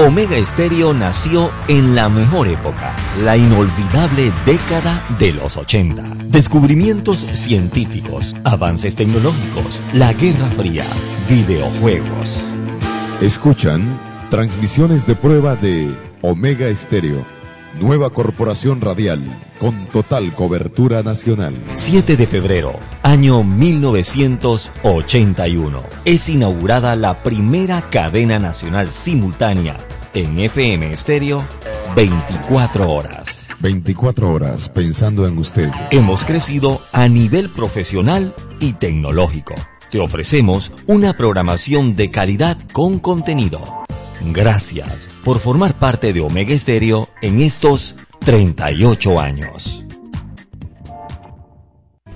Omega 0.00 0.36
Estéreo 0.36 0.92
nació 0.92 1.52
en 1.68 1.94
la 1.94 2.08
mejor 2.08 2.48
época, 2.48 2.96
la 3.22 3.36
inolvidable 3.36 4.32
década 4.44 5.00
de 5.20 5.32
los 5.32 5.56
80. 5.56 6.02
Descubrimientos 6.26 7.20
científicos, 7.20 8.34
avances 8.42 8.96
tecnológicos, 8.96 9.80
la 9.92 10.12
Guerra 10.12 10.48
Fría, 10.56 10.84
videojuegos. 11.28 12.42
Escuchan 13.20 14.00
transmisiones 14.30 15.06
de 15.06 15.14
prueba 15.14 15.54
de 15.54 15.96
Omega 16.22 16.66
Estéreo, 16.66 17.24
nueva 17.78 18.10
corporación 18.10 18.80
radial 18.80 19.22
con 19.58 19.88
total 19.88 20.32
cobertura 20.34 21.02
nacional. 21.02 21.64
7 21.70 22.16
de 22.16 22.26
febrero, 22.26 22.72
año 23.02 23.44
1981. 23.44 25.82
Es 26.04 26.28
inaugurada 26.28 26.96
la 26.96 27.22
primera 27.22 27.88
cadena 27.90 28.38
nacional 28.38 28.90
simultánea 28.90 29.76
en 30.14 30.38
FM 30.38 30.92
estéreo 30.92 31.44
24 31.96 32.90
horas. 32.90 33.48
24 33.60 34.32
horas 34.32 34.68
pensando 34.68 35.26
en 35.26 35.38
usted. 35.38 35.70
Hemos 35.90 36.24
crecido 36.24 36.80
a 36.92 37.08
nivel 37.08 37.50
profesional 37.50 38.34
y 38.60 38.74
tecnológico. 38.74 39.54
Te 39.90 40.00
ofrecemos 40.00 40.72
una 40.86 41.12
programación 41.12 41.94
de 41.94 42.10
calidad 42.10 42.56
con 42.72 42.98
contenido. 42.98 43.83
Gracias 44.32 45.08
por 45.24 45.38
formar 45.38 45.74
parte 45.74 46.12
de 46.12 46.20
Omega 46.20 46.54
Estéreo 46.54 47.08
en 47.20 47.40
estos 47.40 47.94
38 48.20 49.20
años. 49.20 49.83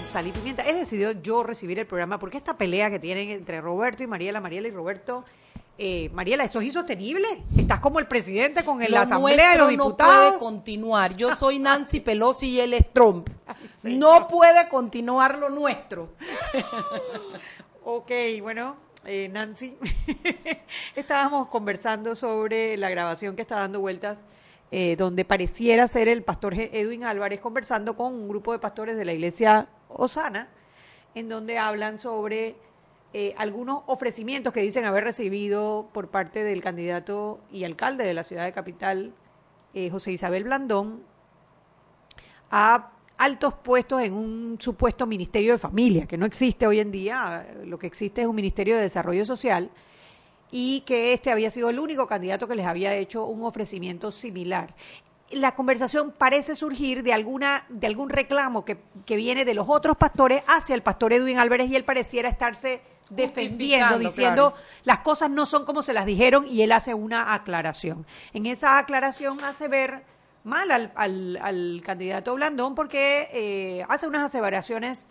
De 0.00 0.06
Sal 0.08 0.26
y 0.26 0.32
Pimienta. 0.32 0.66
He 0.66 0.72
decidido 0.74 1.12
yo 1.12 1.42
recibir 1.42 1.78
el 1.78 1.86
programa 1.86 2.18
porque 2.18 2.36
esta 2.38 2.56
pelea 2.56 2.90
que 2.90 2.98
tienen 2.98 3.30
entre 3.30 3.60
Roberto 3.60 4.02
y 4.02 4.06
Mariela, 4.06 4.40
Mariela 4.40 4.68
y 4.68 4.70
Roberto, 4.70 5.24
eh, 5.78 6.10
Mariela, 6.12 6.44
esto 6.44 6.60
es 6.60 6.66
insostenible. 6.66 7.26
Estás 7.56 7.80
como 7.80 7.98
el 7.98 8.06
presidente 8.06 8.64
con 8.64 8.82
el- 8.82 8.92
la 8.92 9.02
asamblea 9.02 9.52
de 9.52 9.58
los 9.58 9.68
diputados. 9.68 10.14
No 10.14 10.28
puede 10.28 10.38
continuar. 10.38 11.16
Yo 11.16 11.34
soy 11.34 11.58
Nancy 11.58 12.00
Pelosi 12.00 12.48
y 12.50 12.60
él 12.60 12.74
es 12.74 12.92
Trump. 12.92 13.28
no 13.84 14.28
puede 14.28 14.68
continuar 14.68 15.38
lo 15.38 15.48
nuestro. 15.50 16.10
Ok, 17.82 18.10
bueno, 18.42 18.76
eh, 19.06 19.28
Nancy, 19.32 19.74
estábamos 20.94 21.48
conversando 21.48 22.14
sobre 22.14 22.76
la 22.76 22.90
grabación 22.90 23.34
que 23.34 23.42
está 23.42 23.56
dando 23.58 23.80
vueltas, 23.80 24.26
eh, 24.70 24.96
donde 24.96 25.24
pareciera 25.24 25.88
ser 25.88 26.06
el 26.06 26.22
pastor 26.22 26.54
Edwin 26.54 27.04
Álvarez 27.04 27.40
conversando 27.40 27.96
con 27.96 28.12
un 28.12 28.28
grupo 28.28 28.52
de 28.52 28.58
pastores 28.58 28.96
de 28.98 29.04
la 29.06 29.14
iglesia 29.14 29.66
Osana, 29.94 30.48
en 31.14 31.28
donde 31.28 31.58
hablan 31.58 31.98
sobre 31.98 32.56
eh, 33.12 33.34
algunos 33.36 33.82
ofrecimientos 33.86 34.52
que 34.52 34.60
dicen 34.60 34.84
haber 34.84 35.04
recibido 35.04 35.88
por 35.92 36.08
parte 36.08 36.44
del 36.44 36.62
candidato 36.62 37.40
y 37.50 37.64
alcalde 37.64 38.04
de 38.04 38.14
la 38.14 38.22
ciudad 38.22 38.44
de 38.44 38.52
Capital, 38.52 39.12
eh, 39.74 39.90
José 39.90 40.12
Isabel 40.12 40.44
Blandón, 40.44 41.02
a 42.50 42.90
altos 43.18 43.54
puestos 43.54 44.02
en 44.02 44.12
un 44.12 44.56
supuesto 44.60 45.06
ministerio 45.06 45.52
de 45.52 45.58
familia, 45.58 46.06
que 46.06 46.16
no 46.16 46.24
existe 46.24 46.66
hoy 46.66 46.80
en 46.80 46.90
día, 46.90 47.46
lo 47.64 47.78
que 47.78 47.86
existe 47.86 48.22
es 48.22 48.26
un 48.26 48.34
ministerio 48.34 48.76
de 48.76 48.82
desarrollo 48.82 49.24
social, 49.24 49.70
y 50.50 50.80
que 50.82 51.12
este 51.12 51.30
había 51.30 51.50
sido 51.50 51.68
el 51.68 51.78
único 51.78 52.06
candidato 52.06 52.48
que 52.48 52.54
les 52.54 52.66
había 52.66 52.94
hecho 52.94 53.24
un 53.26 53.44
ofrecimiento 53.44 54.10
similar. 54.10 54.74
La 55.32 55.54
conversación 55.54 56.12
parece 56.16 56.54
surgir 56.56 57.02
de 57.02 57.12
alguna 57.12 57.64
de 57.68 57.86
algún 57.86 58.08
reclamo 58.10 58.64
que, 58.64 58.78
que 59.06 59.16
viene 59.16 59.44
de 59.44 59.54
los 59.54 59.68
otros 59.68 59.96
pastores 59.96 60.42
hacia 60.48 60.74
el 60.74 60.82
pastor 60.82 61.12
Edwin 61.12 61.38
Álvarez 61.38 61.70
y 61.70 61.76
él 61.76 61.84
pareciera 61.84 62.28
estarse 62.28 62.80
defendiendo, 63.10 63.98
diciendo 63.98 64.52
claro. 64.52 64.66
las 64.84 64.98
cosas 65.00 65.30
no 65.30 65.46
son 65.46 65.64
como 65.64 65.82
se 65.82 65.92
las 65.92 66.06
dijeron 66.06 66.46
y 66.48 66.62
él 66.62 66.72
hace 66.72 66.94
una 66.94 67.34
aclaración. 67.34 68.06
En 68.32 68.46
esa 68.46 68.78
aclaración 68.78 69.42
hace 69.44 69.68
ver 69.68 70.02
mal 70.44 70.70
al, 70.70 70.92
al- 70.94 71.38
al 71.42 71.82
candidato 71.84 72.34
Blandón 72.34 72.74
porque 72.74 73.28
eh, 73.32 73.84
hace 73.88 74.06
unas 74.06 74.22
aseveraciones 74.24 75.06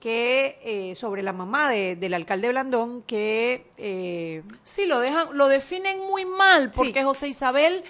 que 0.00 0.58
eh, 0.64 0.94
sobre 0.96 1.22
la 1.22 1.32
mamá 1.32 1.68
de- 1.70 1.94
del 1.96 2.14
alcalde 2.14 2.48
Blandón 2.48 3.02
que 3.02 3.66
eh, 3.76 4.42
Sí, 4.64 4.86
lo 4.86 4.98
dejan, 5.00 5.28
lo 5.36 5.46
definen 5.48 5.98
muy 6.00 6.24
mal, 6.24 6.70
porque 6.72 7.00
Sí. 7.00 7.04
José 7.04 7.28
Isabel 7.28 7.84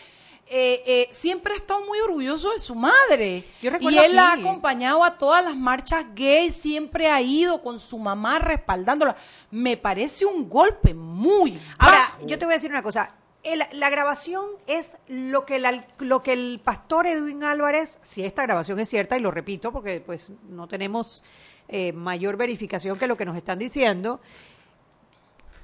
eh, 0.54 0.82
eh, 0.86 1.08
siempre 1.10 1.54
ha 1.54 1.56
estado 1.56 1.84
muy 1.86 1.98
orgulloso 2.00 2.50
de 2.52 2.58
su 2.58 2.74
madre. 2.74 3.42
Yo 3.62 3.70
recuerdo 3.70 3.98
y 3.98 4.04
él 4.04 4.14
la 4.14 4.30
ha 4.30 4.32
acompañado 4.34 5.02
a 5.02 5.16
todas 5.16 5.42
las 5.42 5.56
marchas 5.56 6.04
gays, 6.14 6.54
siempre 6.54 7.08
ha 7.08 7.20
ido 7.22 7.62
con 7.62 7.78
su 7.78 7.98
mamá 7.98 8.38
respaldándola. 8.38 9.16
Me 9.50 9.76
parece 9.78 10.26
un 10.26 10.48
golpe 10.48 10.92
muy 10.94 11.58
Ahora, 11.78 11.98
bajo. 11.98 12.26
yo 12.26 12.38
te 12.38 12.44
voy 12.44 12.52
a 12.52 12.56
decir 12.58 12.70
una 12.70 12.82
cosa. 12.82 13.14
El- 13.42 13.62
la 13.72 13.90
grabación 13.90 14.44
es 14.66 14.98
lo 15.08 15.46
que, 15.46 15.56
el 15.56 15.64
al- 15.66 15.86
lo 15.98 16.22
que 16.22 16.32
el 16.34 16.60
pastor 16.62 17.06
Edwin 17.06 17.42
Álvarez, 17.42 17.98
si 18.02 18.22
esta 18.24 18.42
grabación 18.42 18.78
es 18.78 18.88
cierta, 18.88 19.16
y 19.16 19.20
lo 19.20 19.30
repito 19.30 19.72
porque 19.72 20.00
pues 20.00 20.30
no 20.48 20.68
tenemos 20.68 21.24
eh, 21.68 21.92
mayor 21.92 22.36
verificación 22.36 22.98
que 22.98 23.06
lo 23.06 23.16
que 23.16 23.24
nos 23.24 23.36
están 23.36 23.58
diciendo, 23.58 24.20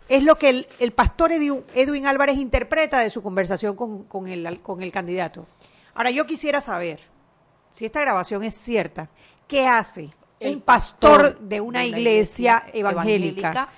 es 0.08 0.22
lo 0.22 0.36
que 0.38 0.48
el, 0.48 0.68
el 0.78 0.92
pastor 0.92 1.32
Edwin 1.32 2.06
Álvarez 2.06 2.38
interpreta 2.38 3.00
de 3.00 3.10
su 3.10 3.22
conversación 3.22 3.76
con, 3.76 4.04
con 4.04 4.28
el, 4.28 4.60
con 4.60 4.82
el 4.82 4.92
candidato. 4.92 5.46
Ahora, 5.94 6.10
yo 6.10 6.26
quisiera 6.26 6.60
saber, 6.60 7.00
si 7.70 7.86
esta 7.86 8.00
grabación 8.00 8.44
es 8.44 8.54
cierta, 8.54 9.08
¿qué 9.46 9.66
hace 9.66 10.10
un 10.40 10.60
pastor, 10.60 11.38
de 11.40 11.60
una, 11.60 11.84
iglesia, 11.84 12.64
evangélica, 12.72 13.68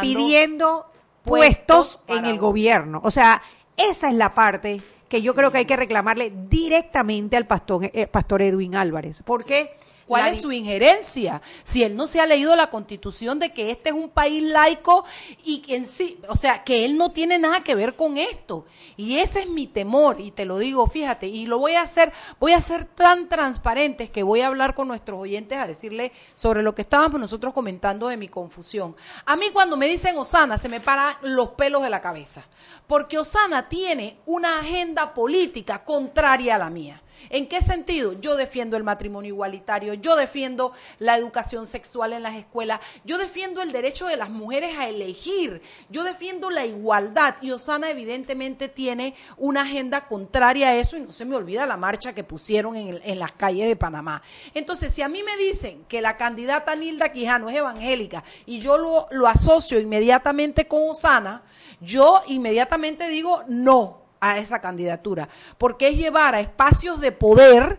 pidiendo 0.00 0.86
puestos, 1.22 2.00
en 2.06 2.24
el 2.24 2.38
gobierno. 2.38 3.00
O 3.04 3.10
sea, 3.10 3.42
esa 3.76 4.08
es 4.08 4.14
la 4.14 4.34
parte 4.34 4.80
que 5.08 5.20
yo 5.20 5.34
creo 5.34 5.50
que 5.52 5.58
hay 5.58 5.66
que 5.66 5.76
reclamarle 5.76 6.32
directamente 6.48 7.36
al 7.36 7.46
pastor, 7.46 7.90
eh, 7.92 8.06
pastor 8.06 8.42
Edwin 8.42 8.76
Álvarez. 8.76 9.22
Porque 9.24 9.74
¿Cuál 10.06 10.28
es 10.28 10.42
su 10.42 10.52
injerencia? 10.52 11.42
Si 11.64 11.82
él 11.82 11.96
no 11.96 12.06
se 12.06 12.20
ha 12.20 12.26
leído 12.26 12.54
la 12.54 12.70
constitución 12.70 13.40
de 13.40 13.52
que 13.52 13.72
este 13.72 13.90
es 13.90 13.94
un 13.94 14.08
país 14.08 14.42
laico 14.42 15.04
y 15.44 15.64
en 15.68 15.84
sí, 15.84 16.20
o 16.28 16.36
sea, 16.36 16.62
que 16.62 16.84
él 16.84 16.96
no 16.96 17.10
tiene 17.10 17.38
nada 17.38 17.64
que 17.64 17.74
ver 17.74 17.96
con 17.96 18.16
esto. 18.16 18.66
Y 18.96 19.18
ese 19.18 19.40
es 19.40 19.48
mi 19.48 19.66
temor, 19.66 20.20
y 20.20 20.30
te 20.30 20.44
lo 20.44 20.58
digo, 20.58 20.86
fíjate, 20.86 21.26
y 21.26 21.46
lo 21.46 21.58
voy 21.58 21.74
a 21.74 21.82
hacer, 21.82 22.12
voy 22.38 22.52
a 22.52 22.60
ser 22.60 22.84
tan 22.84 23.28
transparentes 23.28 24.10
que 24.10 24.22
voy 24.22 24.42
a 24.42 24.46
hablar 24.46 24.74
con 24.74 24.88
nuestros 24.88 25.20
oyentes 25.20 25.58
a 25.58 25.66
decirle 25.66 26.12
sobre 26.34 26.62
lo 26.62 26.74
que 26.74 26.82
estábamos 26.82 27.20
nosotros 27.20 27.52
comentando 27.52 28.08
de 28.08 28.16
mi 28.16 28.28
confusión. 28.28 28.94
A 29.24 29.36
mí 29.36 29.46
cuando 29.52 29.76
me 29.76 29.86
dicen 29.86 30.16
Osana 30.16 30.56
se 30.56 30.68
me 30.68 30.80
paran 30.80 31.16
los 31.22 31.50
pelos 31.50 31.82
de 31.82 31.90
la 31.90 32.00
cabeza, 32.00 32.46
porque 32.86 33.18
Osana 33.18 33.68
tiene 33.68 34.18
una 34.24 34.60
agenda 34.60 35.12
política 35.12 35.84
contraria 35.84 36.54
a 36.54 36.58
la 36.58 36.70
mía. 36.70 37.02
¿En 37.30 37.46
qué 37.48 37.60
sentido? 37.60 38.12
Yo 38.20 38.36
defiendo 38.36 38.76
el 38.76 38.84
matrimonio 38.84 39.34
igualitario, 39.34 39.94
yo 39.94 40.16
defiendo 40.16 40.72
la 40.98 41.16
educación 41.16 41.66
sexual 41.66 42.12
en 42.12 42.22
las 42.22 42.34
escuelas, 42.34 42.80
yo 43.04 43.18
defiendo 43.18 43.62
el 43.62 43.72
derecho 43.72 44.06
de 44.06 44.16
las 44.16 44.30
mujeres 44.30 44.76
a 44.78 44.88
elegir, 44.88 45.60
yo 45.88 46.04
defiendo 46.04 46.50
la 46.50 46.66
igualdad 46.66 47.36
y 47.42 47.50
Osana 47.50 47.90
evidentemente 47.90 48.68
tiene 48.68 49.14
una 49.36 49.62
agenda 49.62 50.06
contraria 50.06 50.68
a 50.68 50.76
eso 50.76 50.96
y 50.96 51.00
no 51.00 51.12
se 51.12 51.24
me 51.24 51.36
olvida 51.36 51.66
la 51.66 51.76
marcha 51.76 52.14
que 52.14 52.24
pusieron 52.24 52.76
en, 52.76 53.18
las 53.18 53.32
calles 53.32 53.66
de 53.66 53.76
Panamá. 53.76 54.22
Entonces, 54.54 54.92
si 54.92 55.02
a 55.02 55.08
mí 55.08 55.22
me 55.22 55.36
dicen 55.36 55.84
que 55.88 56.00
la 56.00 56.16
candidata 56.16 56.74
Nilda 56.74 57.12
Quijano 57.12 57.48
es 57.48 57.56
evangélica 57.56 58.22
y 58.44 58.58
yo 58.58 58.78
lo, 58.78 59.08
lo 59.10 59.26
asocio 59.26 59.78
inmediatamente 59.78 60.66
con 60.66 60.90
Osana, 60.90 61.42
yo 61.80 62.22
inmediatamente 62.26 63.08
digo 63.08 63.42
no 63.48 64.05
a 64.20 64.38
esa 64.38 64.60
candidatura, 64.60 65.28
porque 65.58 65.88
es 65.88 65.96
llevar 65.96 66.34
a 66.34 66.40
espacios 66.40 67.00
de 67.00 67.12
poder 67.12 67.78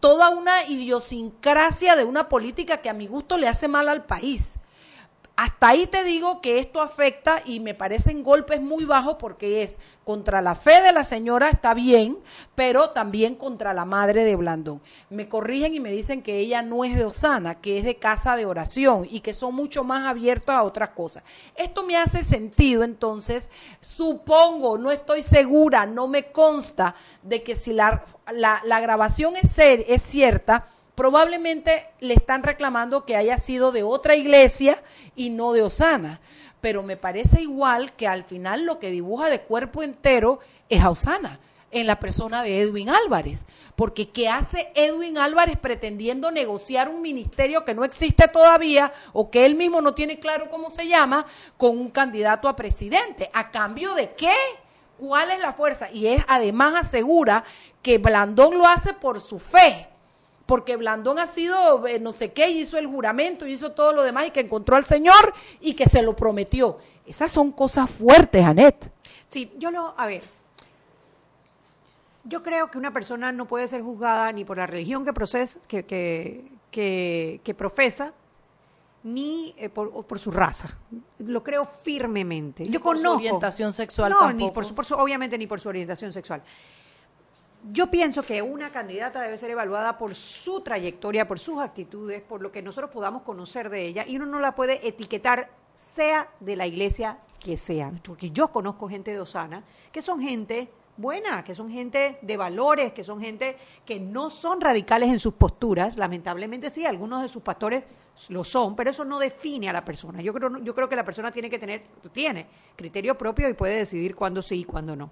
toda 0.00 0.30
una 0.30 0.64
idiosincrasia 0.68 1.96
de 1.96 2.04
una 2.04 2.28
política 2.28 2.78
que 2.78 2.90
a 2.90 2.94
mi 2.94 3.06
gusto 3.06 3.36
le 3.36 3.48
hace 3.48 3.68
mal 3.68 3.88
al 3.88 4.04
país. 4.04 4.58
Hasta 5.34 5.68
ahí 5.68 5.86
te 5.86 6.04
digo 6.04 6.42
que 6.42 6.58
esto 6.58 6.82
afecta 6.82 7.42
y 7.46 7.60
me 7.60 7.74
parecen 7.74 8.22
golpes 8.22 8.60
muy 8.60 8.84
bajos 8.84 9.16
porque 9.18 9.62
es 9.62 9.78
contra 10.04 10.42
la 10.42 10.54
fe 10.54 10.82
de 10.82 10.92
la 10.92 11.04
señora, 11.04 11.48
está 11.48 11.72
bien, 11.72 12.18
pero 12.54 12.90
también 12.90 13.34
contra 13.34 13.72
la 13.72 13.86
madre 13.86 14.24
de 14.24 14.36
Blandón. 14.36 14.82
Me 15.08 15.28
corrigen 15.28 15.74
y 15.74 15.80
me 15.80 15.90
dicen 15.90 16.22
que 16.22 16.38
ella 16.38 16.60
no 16.60 16.84
es 16.84 16.94
de 16.94 17.06
Osana, 17.06 17.60
que 17.60 17.78
es 17.78 17.84
de 17.84 17.96
casa 17.96 18.36
de 18.36 18.44
oración 18.44 19.06
y 19.10 19.20
que 19.20 19.32
son 19.32 19.54
mucho 19.54 19.84
más 19.84 20.06
abiertos 20.06 20.54
a 20.54 20.64
otras 20.64 20.90
cosas. 20.90 21.22
Esto 21.56 21.82
me 21.82 21.96
hace 21.96 22.22
sentido, 22.22 22.84
entonces, 22.84 23.50
supongo, 23.80 24.76
no 24.76 24.90
estoy 24.90 25.22
segura, 25.22 25.86
no 25.86 26.08
me 26.08 26.30
consta 26.30 26.94
de 27.22 27.42
que 27.42 27.54
si 27.54 27.72
la, 27.72 28.04
la, 28.30 28.80
grabación 28.80 29.36
es, 29.36 29.50
ser, 29.50 29.84
es 29.88 30.02
cierta, 30.02 30.66
probablemente 30.94 31.88
le 32.00 32.14
están 32.14 32.42
reclamando 32.42 33.04
que 33.04 33.16
haya 33.16 33.38
sido 33.38 33.72
de 33.72 33.82
otra 33.82 34.14
iglesia 34.14 34.82
y 35.16 35.30
no 35.30 35.52
de 35.52 35.62
Osana. 35.62 36.20
Pero 36.60 36.82
me 36.82 36.96
parece 36.96 37.42
igual 37.42 37.92
que 37.94 38.06
al 38.06 38.24
final 38.24 38.64
lo 38.64 38.78
que 38.78 38.90
dibuja 38.90 39.28
de 39.28 39.40
cuerpo 39.40 39.82
entero 39.82 40.38
es 40.68 40.82
a 40.82 40.90
Osana, 40.90 41.40
en 41.72 41.86
la 41.86 41.98
persona 41.98 42.42
de 42.42 42.60
Edwin 42.60 42.88
Álvarez. 42.88 43.46
Porque 43.74 44.10
¿qué 44.10 44.28
hace 44.28 44.70
Edwin 44.74 45.18
Álvarez 45.18 45.56
pretendiendo 45.58 46.30
negociar 46.30 46.88
un 46.88 47.02
ministerio 47.02 47.64
que 47.64 47.74
no 47.74 47.84
existe 47.84 48.28
todavía 48.28 48.92
o 49.12 49.30
que 49.30 49.44
él 49.44 49.56
mismo 49.56 49.80
no 49.80 49.94
tiene 49.94 50.20
claro 50.20 50.50
cómo 50.50 50.70
se 50.70 50.86
llama 50.86 51.26
con 51.56 51.78
un 51.78 51.90
candidato 51.90 52.48
a 52.48 52.54
presidente? 52.54 53.30
¿A 53.32 53.50
cambio 53.50 53.94
de 53.94 54.12
qué? 54.12 54.34
¿Cuál 54.98 55.32
es 55.32 55.40
la 55.40 55.52
fuerza? 55.52 55.90
Y 55.90 56.06
es 56.06 56.22
además 56.28 56.74
asegura 56.76 57.42
que 57.82 57.98
Blandón 57.98 58.58
lo 58.58 58.68
hace 58.68 58.92
por 58.92 59.20
su 59.20 59.40
fe 59.40 59.88
porque 60.46 60.76
Blandón 60.76 61.18
ha 61.18 61.26
sido 61.26 61.86
eh, 61.86 61.98
no 61.98 62.12
sé 62.12 62.32
qué, 62.32 62.50
hizo 62.50 62.78
el 62.78 62.86
juramento, 62.86 63.46
hizo 63.46 63.72
todo 63.72 63.92
lo 63.92 64.02
demás 64.02 64.26
y 64.26 64.30
que 64.30 64.40
encontró 64.40 64.76
al 64.76 64.84
Señor 64.84 65.34
y 65.60 65.74
que 65.74 65.86
se 65.86 66.02
lo 66.02 66.14
prometió. 66.16 66.78
Esas 67.06 67.32
son 67.32 67.52
cosas 67.52 67.90
fuertes, 67.90 68.44
Anet. 68.44 68.90
Sí, 69.28 69.52
yo 69.58 69.70
lo, 69.70 69.94
a 69.96 70.06
ver, 70.06 70.22
yo 72.24 72.42
creo 72.42 72.70
que 72.70 72.78
una 72.78 72.92
persona 72.92 73.32
no 73.32 73.46
puede 73.46 73.66
ser 73.66 73.82
juzgada 73.82 74.30
ni 74.32 74.44
por 74.44 74.56
la 74.56 74.66
religión 74.66 75.04
que, 75.04 75.12
procesa, 75.12 75.58
que, 75.66 75.84
que, 76.70 77.54
profesa, 77.56 78.12
ni 79.02 79.54
eh, 79.56 79.68
por, 79.68 80.18
su 80.18 80.30
raza. 80.30 80.68
Lo 81.18 81.42
creo 81.42 81.64
firmemente. 81.64 82.64
Yo 82.64 82.80
por 82.80 82.96
conozco, 82.96 83.10
su 83.10 83.16
orientación 83.16 83.72
sexual 83.72 84.12
no, 84.12 84.32
Ni 84.32 84.50
por 84.50 84.64
obviamente 84.92 85.36
ni 85.36 85.46
por 85.46 85.60
su 85.60 85.68
orientación 85.68 86.12
sexual. 86.12 86.42
Yo 87.70 87.88
pienso 87.92 88.24
que 88.24 88.42
una 88.42 88.72
candidata 88.72 89.22
debe 89.22 89.38
ser 89.38 89.50
evaluada 89.50 89.96
por 89.96 90.16
su 90.16 90.62
trayectoria, 90.62 91.28
por 91.28 91.38
sus 91.38 91.60
actitudes, 91.60 92.20
por 92.20 92.40
lo 92.40 92.50
que 92.50 92.60
nosotros 92.60 92.90
podamos 92.90 93.22
conocer 93.22 93.70
de 93.70 93.86
ella 93.86 94.04
y 94.04 94.16
uno 94.16 94.26
no 94.26 94.40
la 94.40 94.56
puede 94.56 94.86
etiquetar 94.86 95.48
sea 95.76 96.28
de 96.40 96.56
la 96.56 96.66
iglesia 96.66 97.18
que 97.38 97.56
sea. 97.56 97.92
Porque 98.02 98.32
yo 98.32 98.48
conozco 98.48 98.88
gente 98.88 99.12
de 99.12 99.20
Osana 99.20 99.62
que 99.92 100.02
son 100.02 100.20
gente 100.20 100.70
buena, 100.96 101.44
que 101.44 101.54
son 101.54 101.70
gente 101.70 102.18
de 102.20 102.36
valores, 102.36 102.92
que 102.92 103.04
son 103.04 103.20
gente 103.20 103.56
que 103.84 104.00
no 104.00 104.28
son 104.28 104.60
radicales 104.60 105.10
en 105.10 105.20
sus 105.20 105.34
posturas. 105.34 105.96
Lamentablemente 105.96 106.68
sí, 106.68 106.84
algunos 106.84 107.22
de 107.22 107.28
sus 107.28 107.44
pastores 107.44 107.86
lo 108.28 108.42
son, 108.42 108.74
pero 108.74 108.90
eso 108.90 109.04
no 109.04 109.20
define 109.20 109.68
a 109.68 109.72
la 109.72 109.84
persona. 109.84 110.20
Yo 110.20 110.34
creo, 110.34 110.58
yo 110.58 110.74
creo 110.74 110.88
que 110.88 110.96
la 110.96 111.04
persona 111.04 111.30
tiene 111.30 111.48
que 111.48 111.60
tener, 111.60 111.84
tiene 112.12 112.46
criterio 112.74 113.16
propio 113.16 113.48
y 113.48 113.54
puede 113.54 113.76
decidir 113.76 114.16
cuándo 114.16 114.42
sí 114.42 114.60
y 114.60 114.64
cuándo 114.64 114.96
no. 114.96 115.10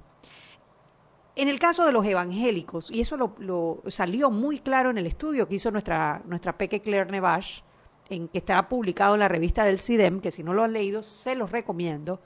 En 1.37 1.49
el 1.49 1.59
caso 1.59 1.87
de 1.87 1.93
los 1.93 2.05
evangélicos, 2.05 2.91
y 2.91 3.01
eso 3.01 3.16
lo, 3.16 3.83
salió 3.89 4.31
muy 4.31 4.59
claro 4.59 4.91
en 4.91 4.99
el 4.99 5.07
estudio 5.07 5.47
que 5.47 5.55
hizo 5.55 5.70
nuestra, 5.70 6.22
nuestra 6.26 6.57
Peque 6.59 6.81
Claire 6.81 7.11
Nevache, 7.11 7.62
en, 8.09 8.28
que 8.28 8.39
está 8.39 8.68
publicado 8.68 9.14
en 9.14 9.20
la 9.20 9.28
revista 9.28 9.64
del 9.64 9.78
CIDEM, 9.78 10.20
que 10.20 10.33
si 10.33 10.43
no 10.43 10.53
lo 10.53 10.64
han 10.64 10.72
leído, 10.72 11.03
se 11.03 11.37
los 11.37 11.53
recomiendo, 11.53 12.20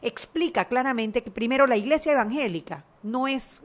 explica 0.00 0.66
claramente 0.66 1.22
que 1.22 1.30
primero 1.30 1.66
la 1.66 1.76
iglesia 1.76 2.12
evangélica 2.12 2.84
no 3.02 3.26
es 3.26 3.62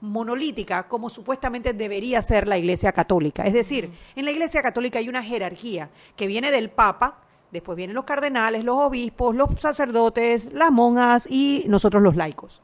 monolítica 0.00 0.88
como 0.88 1.08
supuestamente 1.08 1.72
debería 1.72 2.20
ser 2.22 2.48
la 2.48 2.58
iglesia 2.58 2.92
católica. 2.92 3.44
Es 3.44 3.52
decir, 3.52 3.90
en 4.16 4.24
la 4.24 4.32
iglesia 4.32 4.62
católica 4.62 4.98
hay 4.98 5.08
una 5.08 5.22
jerarquía 5.22 5.90
que 6.16 6.26
viene 6.26 6.50
del 6.50 6.70
Papa, 6.70 7.18
después 7.52 7.76
vienen 7.76 7.94
los 7.94 8.04
cardenales, 8.04 8.64
los 8.64 8.78
obispos, 8.78 9.36
los 9.36 9.60
sacerdotes, 9.60 10.52
las 10.52 10.72
monjas 10.72 11.28
y 11.30 11.66
nosotros 11.68 12.02
los 12.02 12.16
laicos. 12.16 12.62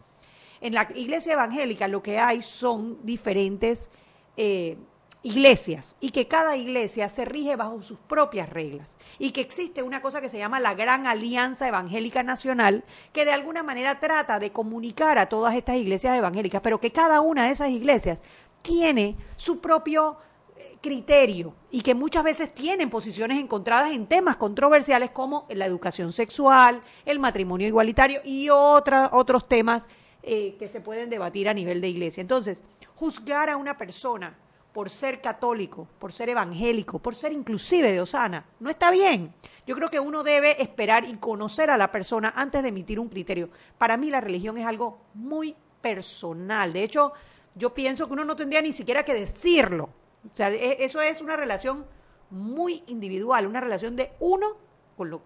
En 0.60 0.74
la 0.74 0.88
iglesia 0.94 1.34
evangélica 1.34 1.88
lo 1.88 2.02
que 2.02 2.18
hay 2.18 2.42
son 2.42 2.98
diferentes 3.04 3.90
eh, 4.36 4.76
iglesias 5.22 5.96
y 6.00 6.10
que 6.10 6.28
cada 6.28 6.56
iglesia 6.56 7.08
se 7.08 7.24
rige 7.24 7.56
bajo 7.56 7.82
sus 7.82 7.98
propias 7.98 8.48
reglas 8.48 8.96
y 9.18 9.32
que 9.32 9.40
existe 9.40 9.82
una 9.82 10.00
cosa 10.00 10.20
que 10.20 10.28
se 10.28 10.38
llama 10.38 10.60
la 10.60 10.74
Gran 10.74 11.06
Alianza 11.06 11.66
Evangélica 11.66 12.22
Nacional 12.22 12.84
que 13.12 13.24
de 13.24 13.32
alguna 13.32 13.62
manera 13.62 13.98
trata 13.98 14.38
de 14.38 14.52
comunicar 14.52 15.18
a 15.18 15.28
todas 15.28 15.54
estas 15.56 15.76
iglesias 15.76 16.16
evangélicas, 16.16 16.60
pero 16.62 16.78
que 16.80 16.92
cada 16.92 17.20
una 17.20 17.46
de 17.46 17.50
esas 17.50 17.70
iglesias 17.70 18.22
tiene 18.62 19.16
su 19.36 19.60
propio 19.60 20.18
eh, 20.56 20.76
criterio 20.80 21.52
y 21.72 21.82
que 21.82 21.96
muchas 21.96 22.22
veces 22.22 22.54
tienen 22.54 22.88
posiciones 22.88 23.38
encontradas 23.38 23.92
en 23.92 24.06
temas 24.06 24.36
controversiales 24.36 25.10
como 25.10 25.46
la 25.48 25.66
educación 25.66 26.12
sexual, 26.12 26.80
el 27.04 27.18
matrimonio 27.18 27.66
igualitario 27.66 28.20
y 28.24 28.50
otros 28.50 29.48
temas 29.48 29.88
eh, 30.22 30.56
que 30.58 30.68
se 30.68 30.80
pueden 30.80 31.10
debatir 31.10 31.48
a 31.48 31.54
nivel 31.54 31.80
de 31.80 31.88
iglesia. 31.88 32.20
Entonces, 32.20 32.62
juzgar 32.94 33.50
a 33.50 33.56
una 33.56 33.78
persona 33.78 34.36
por 34.72 34.90
ser 34.90 35.20
católico, 35.20 35.88
por 35.98 36.12
ser 36.12 36.28
evangélico, 36.28 36.98
por 36.98 37.14
ser 37.14 37.32
inclusive 37.32 37.90
de 37.90 38.00
Osana, 38.00 38.44
no 38.60 38.70
está 38.70 38.90
bien. 38.90 39.32
Yo 39.66 39.74
creo 39.74 39.88
que 39.88 40.00
uno 40.00 40.22
debe 40.22 40.62
esperar 40.62 41.04
y 41.04 41.16
conocer 41.16 41.70
a 41.70 41.76
la 41.76 41.90
persona 41.90 42.32
antes 42.36 42.62
de 42.62 42.68
emitir 42.68 43.00
un 43.00 43.08
criterio. 43.08 43.48
Para 43.76 43.96
mí 43.96 44.10
la 44.10 44.20
religión 44.20 44.58
es 44.58 44.66
algo 44.66 45.00
muy 45.14 45.54
personal. 45.80 46.72
De 46.72 46.82
hecho, 46.82 47.12
yo 47.54 47.74
pienso 47.74 48.06
que 48.06 48.12
uno 48.12 48.24
no 48.24 48.36
tendría 48.36 48.62
ni 48.62 48.72
siquiera 48.72 49.04
que 49.04 49.14
decirlo. 49.14 49.90
O 50.32 50.36
sea, 50.36 50.50
e, 50.50 50.84
eso 50.84 51.00
es 51.00 51.20
una 51.22 51.36
relación 51.36 51.86
muy 52.30 52.82
individual, 52.86 53.46
una 53.46 53.60
relación 53.60 53.96
de 53.96 54.12
uno 54.20 54.56
con 54.96 55.10
lo, 55.10 55.22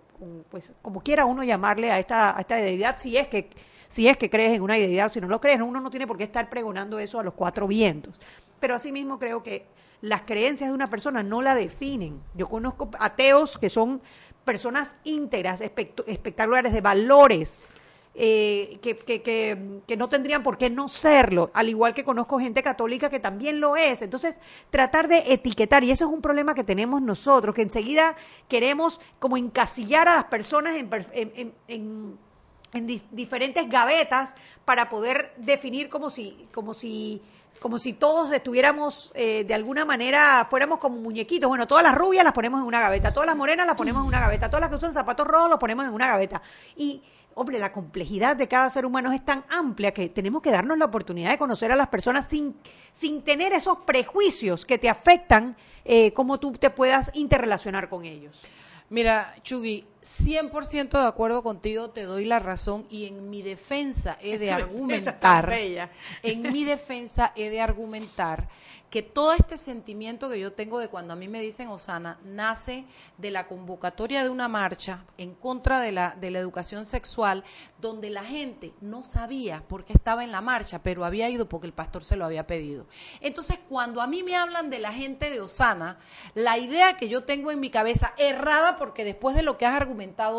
pues 0.51 0.73
como 0.83 1.03
quiera 1.03 1.25
uno 1.25 1.43
llamarle 1.43 1.91
a 1.91 1.99
esta, 1.99 2.37
a 2.37 2.41
esta 2.41 2.57
deidad, 2.57 2.99
si 2.99 3.17
es 3.17 3.29
que 3.29 3.51
si 3.93 4.09
es 4.09 4.17
que 4.17 4.31
crees 4.31 4.55
en 4.55 4.63
una 4.63 4.79
idealidad, 4.79 5.13
si 5.13 5.21
no 5.21 5.29
lo 5.29 5.39
crees, 5.39 5.61
uno 5.61 5.79
no 5.79 5.91
tiene 5.91 6.07
por 6.07 6.17
qué 6.17 6.25
estar 6.25 6.49
pregonando 6.49 6.99
eso 6.99 7.21
a 7.21 7.23
los 7.23 7.35
cuatro 7.35 7.67
vientos. 7.69 8.19
Pero 8.59 8.75
asimismo 8.75 9.19
creo 9.19 9.43
que 9.43 9.67
las 10.01 10.23
creencias 10.23 10.71
de 10.71 10.75
una 10.75 10.87
persona 10.87 11.23
no 11.23 11.43
la 11.43 11.55
definen. 11.55 12.19
Yo 12.35 12.49
conozco 12.49 12.89
ateos 12.99 13.59
que 13.59 13.69
son 13.69 14.01
personas 14.47 14.97
íntegras, 15.05 15.61
espectaculares, 15.61 16.73
de 16.73 16.81
valores, 16.81 17.69
eh, 18.15 18.79
que, 18.81 18.97
que, 18.97 19.21
que, 19.21 19.97
no 19.99 20.09
tendrían 20.09 20.43
por 20.43 20.57
qué 20.57 20.71
no 20.71 20.89
serlo, 20.89 21.51
al 21.53 21.69
igual 21.69 21.93
que 21.93 22.03
conozco 22.03 22.39
gente 22.39 22.63
católica 22.63 23.11
que 23.11 23.21
también 23.21 23.61
lo 23.61 23.77
es. 23.77 24.01
Entonces, 24.01 24.37
tratar 24.71 25.07
de 25.07 25.35
etiquetar, 25.35 25.85
y 25.85 25.91
eso 25.91 26.07
es 26.07 26.11
un 26.11 26.23
problema 26.23 26.55
que 26.55 26.65
tenemos 26.65 27.03
nosotros, 27.03 27.55
que 27.55 27.61
enseguida 27.61 28.17
queremos 28.49 29.03
como 29.19 29.37
encasillar 29.37 30.09
a 30.09 30.15
las 30.15 30.25
personas 30.25 30.77
en, 30.77 30.89
en, 31.13 31.53
en 31.69 32.19
diferentes 32.73 33.69
gavetas 33.69 34.35
para 34.65 34.89
poder 34.89 35.33
definir 35.37 35.89
como 35.89 36.11
si, 36.11 36.49
como 36.53 36.75
si 36.75 37.21
como 37.61 37.79
si 37.79 37.93
todos 37.93 38.33
estuviéramos 38.33 39.13
eh, 39.15 39.45
de 39.45 39.55
alguna 39.55 39.85
manera, 39.85 40.45
fuéramos 40.51 40.81
como 40.81 40.97
muñequitos. 40.97 41.49
Bueno, 41.49 41.69
todas 41.69 41.85
las 41.85 41.95
rubias 41.95 42.25
las 42.25 42.33
ponemos 42.33 42.61
en 42.61 42.67
una 42.67 42.81
gaveta, 42.81 43.13
todas 43.13 43.29
las 43.29 43.37
morenas 43.37 43.67
las 43.67 43.77
ponemos 43.77 44.03
en 44.03 44.09
una 44.09 44.19
gaveta, 44.19 44.49
todas 44.49 44.63
las 44.63 44.71
que 44.71 44.77
usan 44.77 44.93
zapatos 44.93 45.27
rojos 45.27 45.49
los 45.49 45.61
ponemos 45.61 45.87
en 45.87 45.95
una 45.95 46.09
gaveta. 46.09 46.43
Y 46.77 47.01
hombre, 47.35 47.61
la 47.61 47.71
complejidad 47.71 48.35
de 48.35 48.49
cada 48.49 48.69
ser 48.69 48.85
humano 48.85 49.13
es 49.13 49.25
tan 49.25 49.45
amplia 49.49 49.93
que 49.93 50.09
tenemos 50.09 50.43
que 50.43 50.51
darnos 50.51 50.77
la 50.77 50.87
oportunidad 50.87 51.31
de 51.31 51.39
conocer 51.39 51.71
a 51.71 51.77
las 51.77 51.87
personas 51.87 52.29
sin, 52.29 52.57
sin 52.93 53.23
tener 53.23 53.53
esos 53.53 53.79
prejuicios 53.79 54.67
que 54.67 54.79
te 54.79 54.89
afectan, 54.89 55.57
eh, 55.85 56.13
cómo 56.13 56.41
tú 56.41 56.53
te 56.53 56.71
puedas 56.71 57.13
interrelacionar 57.15 57.89
con 57.89 58.05
ellos. 58.05 58.41
Mira, 58.91 59.37
Chugui, 59.43 59.87
100% 60.03 60.91
de 60.91 61.07
acuerdo 61.07 61.43
contigo, 61.43 61.91
te 61.91 62.03
doy 62.03 62.25
la 62.25 62.39
razón 62.39 62.87
y 62.91 63.07
en 63.07 63.31
mi 63.31 63.43
defensa 63.43 64.19
he 64.21 64.39
de 64.39 64.51
argumentar, 64.53 65.53
en 66.23 66.43
mi 66.53 66.65
defensa 66.65 67.33
he 67.37 67.51
de 67.51 67.61
argumentar 67.61 68.49
que 68.93 69.03
todo 69.03 69.33
este 69.33 69.57
sentimiento 69.57 70.29
que 70.29 70.39
yo 70.39 70.53
tengo 70.53 70.79
de 70.79 70.89
cuando 70.89 71.15
a 71.15 71.17
mí 71.17 71.27
me 71.27 71.41
dicen 71.41 71.69
Osana 71.69 72.19
nace 72.25 72.85
de 73.17 73.31
la 73.31 73.49
convocatoria 73.49 74.23
de 74.23 74.29
una 74.29 74.49
marcha 74.49 75.07
en 75.17 75.35
contra 75.35 75.81
de 75.81 75.93
la, 75.93 76.15
de 76.21 76.31
la 76.31 76.39
educación 76.39 76.85
sexual, 76.85 77.43
donde 77.81 78.11
la 78.11 78.23
gente 78.23 78.75
no 78.83 79.03
sabía 79.03 79.65
por 79.67 79.87
qué 79.87 79.95
estaba 79.95 80.25
en 80.25 80.31
la 80.31 80.43
marcha, 80.43 80.83
pero 80.83 81.07
había 81.07 81.31
ido 81.31 81.49
porque 81.49 81.67
el 81.67 81.73
pastor 81.73 82.05
se 82.05 82.17
lo 82.17 82.27
había 82.27 82.47
pedido. 82.47 82.87
Entonces, 83.23 83.59
cuando 83.67 84.03
a 84.03 84.07
mí 84.07 84.23
me 84.23 84.37
hablan 84.37 84.69
de 84.69 84.79
la 84.79 84.93
gente 84.93 85.31
de 85.31 85.41
Osana, 85.41 85.99
la 86.35 86.59
idea 86.59 86.99
que 86.99 87.09
yo 87.09 87.25
tengo 87.25 87.51
en 87.51 87.61
mi 87.61 87.71
cabeza, 87.71 88.13
errada 88.19 88.77
porque 88.77 89.05
después 89.05 89.35
de 89.35 89.43
lo 89.43 89.57
que 89.57 89.65
has 89.65 89.75
argumentado, 89.75 89.92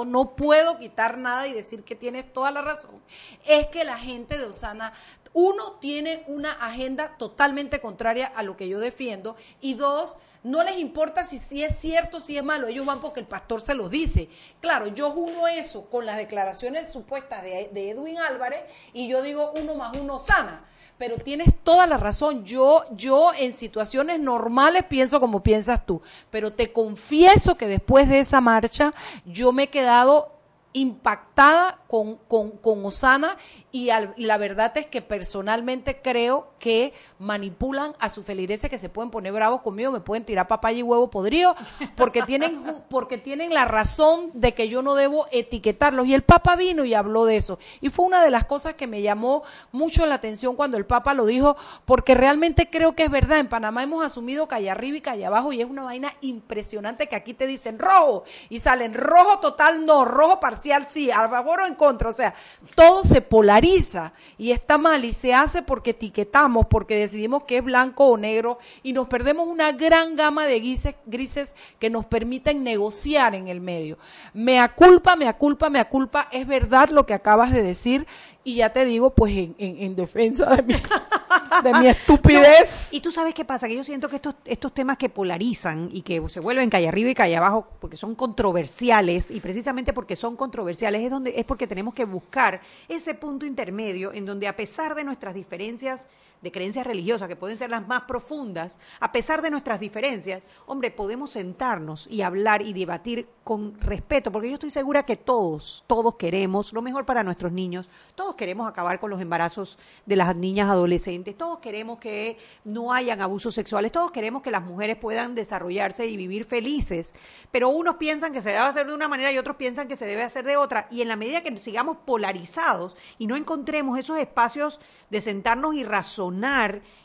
no 0.06 0.36
puedo 0.36 0.78
quitar 0.78 1.18
nada 1.18 1.48
y 1.48 1.54
decir 1.54 1.84
que 1.84 1.96
tienes 1.96 2.32
toda 2.32 2.52
la 2.52 2.62
razón, 2.62 3.02
es 3.46 3.68
que 3.68 3.84
la 3.84 3.98
gente 3.98 4.38
de 4.38 4.46
Osana 4.46 4.94
uno, 5.34 5.74
tiene 5.80 6.24
una 6.28 6.52
agenda 6.52 7.18
totalmente 7.18 7.82
contraria 7.82 8.28
a 8.28 8.44
lo 8.44 8.56
que 8.56 8.70
yo 8.70 8.80
defiendo 8.80 9.36
y 9.62 9.74
dos, 9.74 10.18
no 10.44 10.64
les 10.64 10.78
importa 10.78 11.24
si, 11.24 11.64
es 11.64 11.78
cierto, 11.80 12.20
si 12.20 12.38
es 12.38 12.44
malo, 12.44 12.68
ellos 12.68 12.86
van 12.86 13.00
porque 13.00 13.20
el 13.20 13.26
pastor 13.26 13.62
se 13.62 13.74
los 13.74 13.90
dice. 13.90 14.30
Claro, 14.60 14.88
yo 14.88 15.14
uno 15.14 15.48
eso 15.48 15.90
con 15.90 16.06
las 16.06 16.18
declaraciones 16.18 16.92
supuestas 16.92 17.44
de, 17.44 17.70
de 17.72 17.90
Edwin 17.92 18.18
Álvarez 18.18 18.64
y 18.94 19.08
yo 19.08 19.22
digo 19.22 19.52
uno 19.60 19.76
más 19.76 19.96
uno 19.98 20.20
sana 20.20 20.66
pero 20.98 21.18
tienes 21.18 21.54
toda 21.64 21.88
la 21.88 21.98
razón. 21.98 22.46
Yo, 22.46 22.86
yo 22.92 23.32
en 23.38 23.52
situaciones 23.52 24.20
normales 24.20 24.84
pienso 24.84 25.20
como 25.20 25.44
piensas 25.44 25.86
tú, 25.86 26.02
pero 26.30 26.54
te 26.54 26.72
confieso 26.72 27.56
que 27.58 27.68
después 27.68 28.08
de 28.08 28.20
esa 28.20 28.40
marcha 28.40 28.94
yo 29.26 29.52
me 29.52 29.64
he 29.64 29.70
quedado 29.70 30.32
impactada 30.74 31.80
con, 31.88 32.18
con, 32.28 32.52
con 32.52 32.84
Osana 32.86 33.38
y, 33.72 33.90
la 34.18 34.38
verdad 34.38 34.76
es 34.78 34.88
que 34.88 35.02
personalmente 35.02 36.02
creo 36.02 36.50
que 36.60 36.94
manipulan 37.20 37.94
a 38.00 38.10
sus 38.10 38.26
feligreses 38.26 38.70
que 38.70 38.78
se 38.78 38.90
pueden 38.90 39.12
poner 39.12 39.32
bravos 39.32 39.62
conmigo, 39.62 39.92
me 39.92 40.00
pueden 40.00 40.26
tirar 40.26 40.48
papaya 40.48 40.80
y 40.80 40.84
huevo 40.84 41.10
podrido, 41.10 41.56
porque 41.96 42.22
tienen, 42.28 42.84
porque 42.90 43.18
tienen 43.18 43.54
la 43.54 43.66
razón 43.66 44.32
de 44.34 44.54
que 44.54 44.70
yo 44.70 44.82
no 44.82 44.96
debo 44.96 45.28
etiquetarlos. 45.32 46.08
Y 46.08 46.14
el 46.14 46.24
Papa 46.24 46.56
vino 46.56 46.86
y 46.86 46.94
habló 46.94 47.26
de 47.26 47.38
eso. 47.38 47.60
Y 47.82 47.90
fue 47.90 48.06
una 48.06 48.24
de 48.24 48.32
las 48.32 48.46
cosas 48.46 48.74
que 48.74 48.88
me 48.88 49.02
llamó 49.02 49.44
mucho 49.72 50.06
la 50.06 50.16
atención 50.16 50.56
cuando 50.56 50.78
el 50.78 50.86
Papa 50.86 51.14
lo 51.14 51.26
dijo, 51.26 51.56
porque 51.86 52.16
realmente 52.16 52.70
creo 52.70 52.96
que 52.96 53.04
es 53.04 53.12
verdad. 53.12 53.40
En 53.40 53.50
Panamá 53.50 53.84
hemos 53.84 54.04
asumido 54.04 54.48
calle 54.48 54.70
arriba 54.70 54.98
y 54.98 55.02
calle 55.02 55.26
abajo 55.26 55.54
y 55.54 55.62
es 55.62 55.70
una 55.70 55.84
vaina 55.84 56.12
impresionante 56.22 57.08
que 57.08 57.16
aquí 57.16 57.34
te 57.34 57.48
dicen 57.48 57.78
rojo 57.78 58.24
y 58.50 58.60
salen 58.60 58.94
rojo 58.94 59.40
total 59.40 59.86
no, 59.86 60.06
rojo 60.06 60.40
parcial 60.40 60.63
sí, 60.88 61.12
a 61.12 61.28
favor 61.30 61.62
o 61.62 61.68
en 61.68 61.76
contra. 61.76 62.10
O 62.10 62.14
sea, 62.14 62.34
todo 62.76 63.04
se 63.04 63.22
polariza 63.22 64.14
y 64.38 64.52
está 64.52 64.78
mal 64.78 65.04
y 65.06 65.14
se 65.14 65.34
hace 65.34 65.62
porque 65.62 65.92
etiquetamos, 65.92 66.66
porque 66.68 66.98
decidimos 66.98 67.44
que 67.44 67.58
es 67.58 67.64
blanco 67.64 68.06
o 68.06 68.18
negro 68.18 68.58
y 68.82 68.94
nos 68.94 69.08
perdemos 69.08 69.48
una 69.48 69.72
gran 69.72 70.16
gama 70.16 70.46
de 70.46 70.60
grises, 70.60 70.96
grises 71.06 71.56
que 71.80 71.90
nos 71.90 72.06
permiten 72.06 72.64
negociar 72.64 73.36
en 73.36 73.48
el 73.48 73.62
medio. 73.62 73.98
Mea 74.34 74.74
culpa, 74.74 75.16
mea 75.16 75.38
culpa, 75.38 75.70
mea 75.70 75.90
culpa, 75.90 76.28
es 76.32 76.48
verdad 76.48 76.90
lo 76.90 77.06
que 77.06 77.14
acabas 77.14 77.52
de 77.52 77.62
decir 77.62 78.08
y 78.44 78.56
ya 78.56 78.74
te 78.74 78.86
digo, 78.86 79.12
pues 79.12 79.34
en, 79.58 79.96
defensa 79.96 80.56
de 80.56 80.64
mi, 80.64 80.74
de 81.62 81.74
mi 81.74 81.88
estupidez. 81.88 82.90
y 82.92 83.02
tú 83.02 83.12
sabes 83.12 83.34
qué 83.34 83.46
pasa, 83.46 83.68
que 83.68 83.76
yo 83.76 83.84
siento 83.84 84.10
que 84.10 84.16
estos, 84.16 84.36
estos 84.46 84.74
temas 84.74 84.98
que 84.98 85.10
polarizan 85.10 85.90
y 85.92 86.02
que 86.02 86.22
se 86.30 86.40
vuelven 86.40 86.70
calle 86.70 86.88
arriba 86.88 87.10
y 87.10 87.16
calle 87.16 87.36
abajo 87.36 87.68
porque 87.80 87.98
son 87.98 88.16
controversiales 88.16 89.30
y 89.30 89.40
precisamente 89.40 89.94
porque 89.94 90.16
son 90.16 90.36
controversiales 90.36 91.04
es 91.04 91.12
donde 91.12 91.34
es 91.38 91.46
porque 91.46 91.68
tenemos 91.68 91.94
que 91.94 92.06
buscar 92.06 92.62
ese 92.88 93.14
punto 93.14 93.46
intermedio 93.46 94.14
en 94.14 94.26
donde 94.26 94.48
a 94.48 94.56
pesar 94.56 94.96
de 94.96 95.04
nuestras 95.04 95.34
diferencias 95.34 96.08
de 96.44 96.52
creencias 96.52 96.86
religiosas, 96.86 97.28
que 97.28 97.36
pueden 97.36 97.58
ser 97.58 97.70
las 97.70 97.88
más 97.88 98.04
profundas, 98.04 98.78
a 99.00 99.12
pesar 99.12 99.42
de 99.42 99.50
nuestras 99.50 99.80
diferencias, 99.80 100.46
hombre, 100.66 100.92
podemos 100.92 101.32
sentarnos 101.32 102.08
y 102.12 102.22
hablar 102.22 102.62
y 102.62 102.74
debatir 102.74 103.28
con 103.44 103.80
respeto, 103.80 104.32
porque 104.32 104.50
yo 104.50 104.56
estoy 104.56 104.72
segura 104.72 105.04
que 105.04 105.16
todos, 105.16 105.84
todos 105.88 106.16
queremos 106.16 106.74
lo 106.74 106.82
mejor 106.82 107.06
para 107.06 107.24
nuestros 107.24 107.52
niños, 107.52 107.90
todos 108.16 108.36
queremos 108.36 108.68
acabar 108.68 109.00
con 109.00 109.10
los 109.10 109.22
embarazos 109.22 109.80
de 110.06 110.16
las 110.16 110.36
niñas 110.36 110.70
adolescentes, 110.70 111.38
todos 111.38 111.60
queremos 111.60 112.00
que 112.00 112.38
no 112.66 112.94
hayan 112.94 113.22
abusos 113.22 113.54
sexuales, 113.54 113.92
todos 113.92 114.12
queremos 114.12 114.42
que 114.42 114.52
las 114.52 114.64
mujeres 114.64 114.98
puedan 114.98 115.36
desarrollarse 115.36 116.08
y 116.08 116.18
vivir 116.18 116.46
felices, 116.46 117.16
pero 117.52 117.70
unos 117.70 117.96
piensan 117.96 118.34
que 118.34 118.42
se 118.42 118.50
debe 118.50 118.62
hacer 118.62 118.88
de 118.88 118.94
una 118.94 119.08
manera 119.08 119.32
y 119.32 119.38
otros 119.38 119.56
piensan 119.56 119.88
que 119.88 119.96
se 119.96 120.06
debe 120.06 120.24
hacer 120.24 120.46
de 120.46 120.58
otra, 120.58 120.88
y 120.92 121.02
en 121.02 121.08
la 121.08 121.16
medida 121.16 121.42
que 121.42 121.58
sigamos 121.60 121.98
polarizados 122.06 122.98
y 123.18 123.28
no 123.28 123.36
encontremos 123.38 123.98
esos 123.98 124.20
espacios 124.20 124.80
de 125.10 125.22
sentarnos 125.22 125.76
y 125.76 125.84
razonar, 125.84 126.33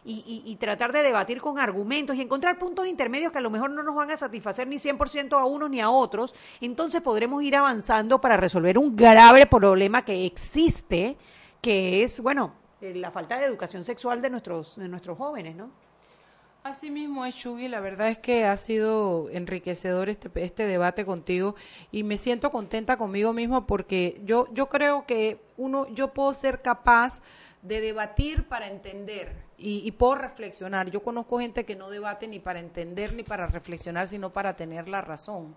y, 0.04 0.56
tratar 0.60 0.92
de 0.92 1.02
debatir 1.02 1.40
con 1.40 1.58
argumentos 1.58 2.16
y 2.16 2.22
encontrar 2.22 2.58
puntos 2.58 2.86
intermedios 2.86 3.30
que 3.32 3.38
a 3.38 3.42
lo 3.42 3.50
mejor 3.50 3.70
no 3.70 3.82
nos 3.82 3.94
van 3.94 4.10
a 4.10 4.16
satisfacer 4.16 4.66
ni 4.66 4.76
100% 4.76 5.38
a 5.38 5.44
unos 5.44 5.70
ni 5.70 5.80
a 5.80 5.90
otros, 5.90 6.34
entonces 6.60 7.00
podremos 7.00 7.42
ir 7.42 7.56
avanzando 7.56 8.20
para 8.20 8.36
resolver 8.36 8.78
un 8.78 8.96
grave 8.96 9.46
problema 9.46 10.04
que 10.04 10.26
existe, 10.26 11.16
que 11.60 12.02
es, 12.02 12.20
bueno, 12.20 12.54
eh, 12.80 12.94
la 12.94 13.10
falta 13.10 13.38
de 13.38 13.46
educación 13.46 13.84
sexual 13.84 14.22
de 14.22 14.30
nuestros, 14.30 14.76
de 14.76 14.88
nuestros 14.88 15.18
jóvenes, 15.18 15.56
¿no? 15.56 15.70
Así 16.64 16.90
mismo 16.90 17.24
es, 17.24 17.34
Chugi. 17.34 17.66
La 17.66 17.80
verdad 17.80 18.10
es 18.10 18.18
que 18.18 18.44
ha 18.44 18.56
sido 18.56 19.30
enriquecedor 19.30 20.08
este, 20.10 20.28
este 20.44 20.66
debate 20.66 21.06
contigo 21.06 21.54
y 21.90 22.02
me 22.02 22.16
siento 22.16 22.50
contenta 22.50 22.98
conmigo 22.98 23.32
mismo 23.32 23.66
porque 23.66 24.20
yo, 24.24 24.52
yo 24.52 24.68
creo 24.68 25.06
que 25.06 25.40
uno, 25.56 25.88
yo 25.94 26.12
puedo 26.12 26.34
ser 26.34 26.60
capaz 26.60 27.22
de 27.62 27.80
debatir 27.80 28.46
para 28.48 28.66
entender 28.68 29.34
y, 29.56 29.86
y, 29.86 29.90
puedo 29.92 30.14
reflexionar. 30.14 30.90
Yo 30.90 31.02
conozco 31.02 31.40
gente 31.40 31.64
que 31.64 31.74
no 31.74 31.90
debate 31.90 32.28
ni 32.28 32.38
para 32.38 32.60
entender 32.60 33.12
ni 33.14 33.24
para 33.24 33.46
reflexionar, 33.46 34.06
sino 34.06 34.30
para 34.30 34.54
tener 34.54 34.88
la 34.88 35.00
razón. 35.00 35.56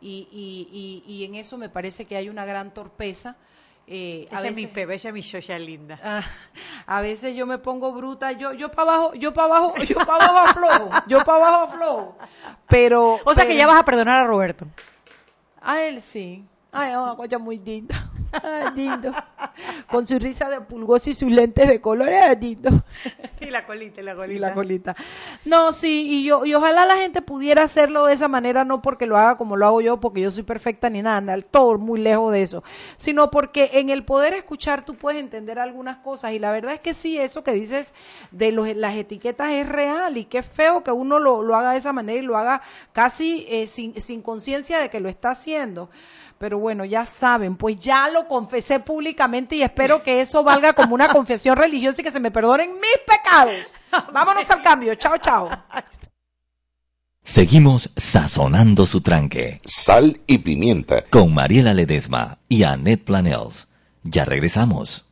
Y, 0.00 0.26
y, 0.32 1.04
y 1.06 1.24
en 1.24 1.34
eso 1.34 1.58
me 1.58 1.68
parece 1.68 2.06
que 2.06 2.16
hay 2.16 2.28
una 2.28 2.44
gran 2.44 2.72
torpeza. 2.72 3.36
Eh, 3.86 4.28
a 4.30 4.40
veces, 4.40 4.56
mi 4.56 4.66
bebé, 4.66 4.94
ella 4.94 5.12
mi 5.12 5.22
chocha 5.22 5.58
linda. 5.58 5.98
Ah, 6.02 6.22
a 6.86 7.00
veces 7.00 7.36
yo 7.36 7.46
me 7.46 7.58
pongo 7.58 7.92
bruta, 7.92 8.32
yo 8.32 8.52
yo 8.52 8.70
para 8.70 8.94
abajo, 8.94 9.14
yo 9.14 9.34
para 9.34 9.56
abajo, 9.56 9.74
yo 9.84 9.96
para 9.96 10.26
abajo 10.26 10.54
flojo, 10.54 10.90
yo 11.08 11.24
para 11.24 11.46
abajo 11.46 11.72
flojo. 11.72 12.18
Pero 12.68 13.18
O 13.24 13.34
sea 13.34 13.46
que 13.46 13.56
ya 13.56 13.66
vas 13.66 13.78
a 13.78 13.84
perdonar 13.84 14.20
a 14.20 14.26
Roberto. 14.26 14.66
A 15.60 15.82
él 15.82 16.00
sí. 16.00 16.44
Ay, 16.74 16.94
una 16.94 17.38
muy 17.38 17.58
linda. 17.58 18.10
Ay, 18.32 18.68
lindo. 18.74 19.12
Con 19.90 20.06
su 20.06 20.18
risa 20.18 20.48
de 20.48 20.62
pulgoso 20.62 21.10
y 21.10 21.14
sus 21.14 21.30
lentes 21.30 21.68
de 21.68 21.82
colores, 21.82 22.18
lindo. 22.40 22.70
Y 23.40 23.50
la 23.50 23.66
colita, 23.66 24.00
y 24.00 24.04
la 24.04 24.14
colita. 24.14 24.32
Sí, 24.32 24.38
la 24.38 24.54
colita. 24.54 24.96
No, 25.44 25.72
sí, 25.74 26.06
y 26.08 26.24
yo, 26.24 26.46
y 26.46 26.54
ojalá 26.54 26.86
la 26.86 26.96
gente 26.96 27.20
pudiera 27.20 27.64
hacerlo 27.64 28.06
de 28.06 28.14
esa 28.14 28.28
manera, 28.28 28.64
no 28.64 28.80
porque 28.80 29.04
lo 29.04 29.18
haga 29.18 29.36
como 29.36 29.56
lo 29.56 29.66
hago 29.66 29.80
yo, 29.82 30.00
porque 30.00 30.22
yo 30.22 30.30
soy 30.30 30.44
perfecta 30.44 30.88
ni 30.88 31.02
nada, 31.02 31.42
todo 31.42 31.76
muy 31.76 32.00
lejos 32.00 32.32
de 32.32 32.40
eso, 32.40 32.64
sino 32.96 33.30
porque 33.30 33.70
en 33.74 33.90
el 33.90 34.04
poder 34.04 34.32
escuchar 34.32 34.86
tú 34.86 34.94
puedes 34.94 35.20
entender 35.20 35.58
algunas 35.58 35.98
cosas. 35.98 36.32
Y 36.32 36.38
la 36.38 36.52
verdad 36.52 36.72
es 36.72 36.80
que 36.80 36.94
sí, 36.94 37.18
eso 37.18 37.44
que 37.44 37.52
dices 37.52 37.92
de 38.30 38.50
los, 38.50 38.74
las 38.76 38.94
etiquetas 38.94 39.50
es 39.50 39.68
real 39.68 40.16
y 40.16 40.24
qué 40.24 40.42
feo 40.42 40.82
que 40.82 40.90
uno 40.90 41.18
lo, 41.18 41.42
lo 41.42 41.54
haga 41.54 41.72
de 41.72 41.78
esa 41.78 41.92
manera 41.92 42.18
y 42.18 42.22
lo 42.22 42.38
haga 42.38 42.62
casi 42.92 43.44
eh, 43.50 43.66
sin, 43.66 44.00
sin 44.00 44.22
conciencia 44.22 44.78
de 44.78 44.88
que 44.88 45.00
lo 45.00 45.10
está 45.10 45.32
haciendo. 45.32 45.90
Pero 46.42 46.58
bueno, 46.58 46.84
ya 46.84 47.06
saben, 47.06 47.54
pues 47.54 47.78
ya 47.78 48.08
lo 48.08 48.26
confesé 48.26 48.80
públicamente 48.80 49.54
y 49.54 49.62
espero 49.62 50.02
que 50.02 50.20
eso 50.20 50.42
valga 50.42 50.72
como 50.72 50.92
una 50.92 51.08
confesión 51.08 51.56
religiosa 51.56 52.02
y 52.02 52.04
que 52.04 52.10
se 52.10 52.18
me 52.18 52.32
perdonen 52.32 52.72
mis 52.72 52.98
pecados. 53.06 53.54
Vámonos 54.12 54.50
al 54.50 54.60
cambio. 54.60 54.92
Chao, 54.96 55.18
chao. 55.18 55.48
Seguimos 57.22 57.92
sazonando 57.96 58.86
su 58.86 59.02
tranque. 59.02 59.60
Sal 59.64 60.20
y 60.26 60.38
pimienta. 60.38 61.04
Con 61.10 61.32
Mariela 61.32 61.74
Ledesma 61.74 62.38
y 62.48 62.64
Annette 62.64 63.04
Planels. 63.04 63.68
Ya 64.02 64.24
regresamos. 64.24 65.11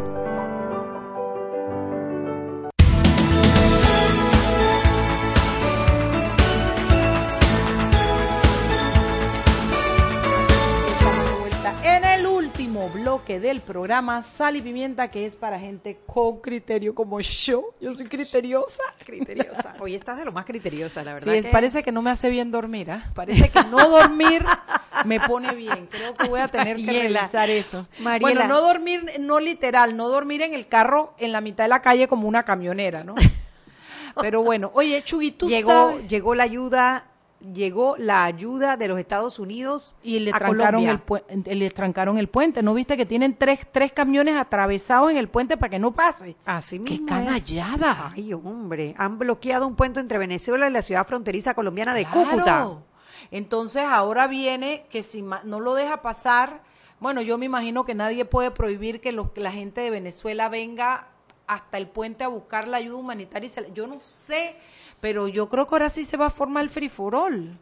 Programa 13.81 14.21
Sal 14.21 14.55
y 14.57 14.61
Pimienta, 14.61 15.07
que 15.09 15.25
es 15.25 15.35
para 15.35 15.59
gente 15.59 15.97
con 16.05 16.39
criterio 16.39 16.93
como 16.93 17.19
yo. 17.19 17.73
Yo 17.81 17.91
soy 17.95 18.05
criteriosa. 18.05 18.83
Criteriosa. 19.07 19.73
Hoy 19.79 19.95
estás 19.95 20.19
de 20.19 20.25
lo 20.25 20.31
más 20.31 20.45
criteriosa, 20.45 21.03
la 21.03 21.17
Sí, 21.17 21.25
verdad. 21.25 21.35
es- 21.39 21.45
que- 21.47 21.51
parece 21.51 21.81
que 21.81 21.91
no 21.91 22.03
me 22.03 22.11
hace 22.11 22.29
bien 22.29 22.51
dormir, 22.51 22.91
¿ah? 22.91 23.09
Parece 23.15 23.49
que 23.49 23.63
no 23.63 23.89
dormir 23.89 24.45
me 25.05 25.19
pone 25.19 25.55
bien. 25.55 25.87
Creo 25.89 26.13
que 26.13 26.27
voy 26.27 26.41
a 26.41 26.47
tener 26.47 26.77
que 26.77 26.91
revisar 27.09 27.49
eso. 27.49 27.87
Mariela. 27.97 28.19
Bueno, 28.41 28.47
no 28.47 28.61
dormir, 28.61 29.13
no 29.19 29.39
literal, 29.39 29.97
no 29.97 30.09
dormir 30.09 30.43
en 30.43 30.53
el 30.53 30.67
carro 30.67 31.15
en 31.17 31.31
la 31.31 31.41
mitad 31.41 31.63
de 31.63 31.69
la 31.69 31.81
calle 31.81 32.07
como 32.07 32.27
una 32.27 32.43
camionera, 32.43 33.03
¿no? 33.03 33.15
Pero 34.21 34.43
bueno, 34.43 34.69
oye, 34.75 35.01
Chugui, 35.03 35.31
tú 35.31 35.49
llegó, 35.49 35.71
sabes- 35.71 36.07
llegó 36.07 36.35
la 36.35 36.43
ayuda, 36.43 37.05
llegó 37.53 37.95
la 37.97 38.23
ayuda 38.25 38.77
de 38.77 38.87
los 38.87 38.99
Estados 38.99 39.39
Unidos 39.39 39.95
y 40.03 40.19
le 40.19 40.31
a 40.31 40.37
trancaron 40.39 40.83
Colombia. 40.83 40.91
el, 40.91 41.05
pue- 41.05 41.55
le 41.55 41.69
trancaron 41.71 42.17
el 42.17 42.27
puente. 42.29 42.61
¿No 42.61 42.73
viste 42.73 42.95
que 42.97 43.05
tienen 43.05 43.35
tres, 43.35 43.67
tres 43.71 43.91
camiones 43.91 44.37
atravesados 44.37 45.09
en 45.11 45.17
el 45.17 45.27
puente 45.27 45.57
para 45.57 45.69
que 45.69 45.79
no 45.79 45.91
pase? 45.91 46.35
Así 46.45 46.77
¡Qué 46.79 46.91
mismo 46.93 47.07
es. 47.07 47.11
canallada! 47.13 48.11
Ay, 48.13 48.33
hombre, 48.33 48.93
han 48.97 49.17
bloqueado 49.17 49.65
un 49.67 49.75
puente 49.75 49.99
entre 49.99 50.17
Venezuela 50.17 50.67
y 50.67 50.71
la 50.71 50.81
ciudad 50.81 51.05
fronteriza 51.07 51.53
colombiana 51.53 51.93
de 51.93 52.05
Claro. 52.05 52.29
Cúcuta. 52.29 52.69
Entonces 53.31 53.83
ahora 53.83 54.27
viene 54.27 54.85
que 54.89 55.03
si 55.03 55.21
no 55.21 55.59
lo 55.59 55.73
deja 55.75 56.01
pasar, 56.01 56.61
bueno, 56.99 57.21
yo 57.21 57.37
me 57.37 57.45
imagino 57.45 57.85
que 57.85 57.95
nadie 57.95 58.25
puede 58.25 58.51
prohibir 58.51 59.01
que, 59.01 59.11
los, 59.11 59.31
que 59.31 59.41
la 59.41 59.51
gente 59.51 59.81
de 59.81 59.89
Venezuela 59.89 60.49
venga 60.49 61.07
hasta 61.47 61.77
el 61.77 61.87
puente 61.87 62.23
a 62.23 62.27
buscar 62.27 62.67
la 62.67 62.77
ayuda 62.77 62.97
humanitaria. 62.97 63.47
y 63.47 63.49
se 63.49 63.71
yo 63.73 63.87
no 63.87 63.99
sé, 63.99 64.55
pero 65.01 65.27
yo 65.27 65.49
creo 65.49 65.67
que 65.67 65.75
ahora 65.75 65.89
sí 65.89 66.05
se 66.05 66.15
va 66.15 66.27
a 66.27 66.29
formar 66.29 66.63
el 66.63 66.69
free 66.69 66.89
for 66.89 67.13
all. 67.15 67.57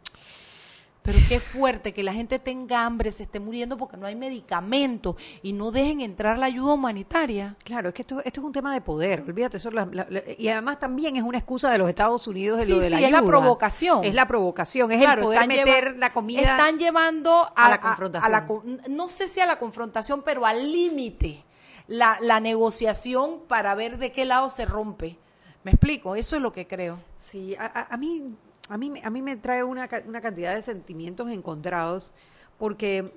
Pero 1.02 1.18
qué 1.30 1.40
fuerte 1.40 1.94
que 1.94 2.02
la 2.02 2.12
gente 2.12 2.38
tenga 2.38 2.84
hambre, 2.84 3.10
se 3.10 3.22
esté 3.22 3.40
muriendo 3.40 3.78
porque 3.78 3.96
no 3.96 4.04
hay 4.04 4.14
medicamentos 4.14 5.16
y 5.42 5.54
no 5.54 5.70
dejen 5.70 6.02
entrar 6.02 6.36
la 6.38 6.44
ayuda 6.44 6.74
humanitaria. 6.74 7.56
Claro, 7.64 7.88
es 7.88 7.94
que 7.94 8.02
esto, 8.02 8.20
esto 8.22 8.40
es 8.42 8.44
un 8.46 8.52
tema 8.52 8.74
de 8.74 8.82
poder, 8.82 9.22
olvídate 9.26 9.56
eso. 9.56 9.70
la- 9.70 9.86
la- 9.90 10.06
la- 10.10 10.22
y 10.36 10.48
además 10.48 10.78
también 10.78 11.16
es 11.16 11.22
una 11.22 11.38
excusa 11.38 11.70
de 11.72 11.78
los 11.78 11.88
Estados 11.88 12.26
Unidos 12.26 12.58
de 12.58 12.66
Sí, 12.66 12.72
lo 12.72 12.78
de 12.80 12.90
la 12.90 12.98
sí, 12.98 13.04
es 13.04 13.10
la 13.10 13.18
ayuda. 13.18 13.30
provocación. 13.30 14.04
Es 14.04 14.14
la 14.14 14.28
provocación, 14.28 14.92
es 14.92 15.00
Claro, 15.00 15.22
el 15.22 15.26
poder 15.26 15.40
lleva- 15.48 15.64
meter 15.64 15.96
la 15.96 16.10
comida. 16.10 16.42
Están 16.42 16.78
llevando 16.78 17.50
a, 17.56 17.66
a 17.66 17.70
la 17.70 17.80
confrontación. 17.80 18.34
a 18.34 18.88
no 18.90 19.08
sé 19.08 19.26
si 19.26 19.40
a 19.40 19.46
la 19.46 19.58
confrontación, 19.58 20.20
pero 20.22 20.44
al 20.44 20.70
límite 20.70 21.42
la, 21.86 22.18
la 22.20 22.40
negociación 22.40 23.40
para 23.48 23.74
ver 23.74 23.96
de 23.96 24.12
qué 24.12 24.26
lado 24.26 24.50
se 24.50 24.66
rompe. 24.66 25.18
¿Me 25.64 25.72
explico? 25.72 26.14
Eso 26.16 26.36
es 26.36 26.42
lo 26.42 26.52
que 26.52 26.66
creo. 26.66 26.98
Sí, 27.18 27.54
a, 27.56 27.66
a- 27.66 27.94
a 27.94 27.96
mí, 27.96 28.34
a 28.68 28.78
mí, 28.78 28.90
me- 28.90 29.02
a 29.04 29.10
mí 29.10 29.22
me 29.22 29.36
trae 29.36 29.62
una, 29.62 29.88
una 30.06 30.20
cantidad 30.20 30.54
de 30.54 30.62
sentimientos 30.62 31.30
encontrados 31.30 32.12
porque 32.58 33.12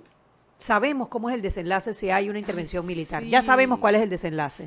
sabemos 0.57 1.07
cómo 1.07 1.29
es 1.29 1.35
el 1.35 1.41
desenlace 1.41 1.93
si 1.93 2.09
hay 2.09 2.29
una 2.29 2.39
intervención 2.39 2.85
militar. 2.85 3.23
Ya 3.25 3.41
sí. 3.41 3.47
sabemos 3.47 3.79
cuál 3.79 3.95
es 3.95 4.01
el 4.01 4.09
desenlace. 4.09 4.65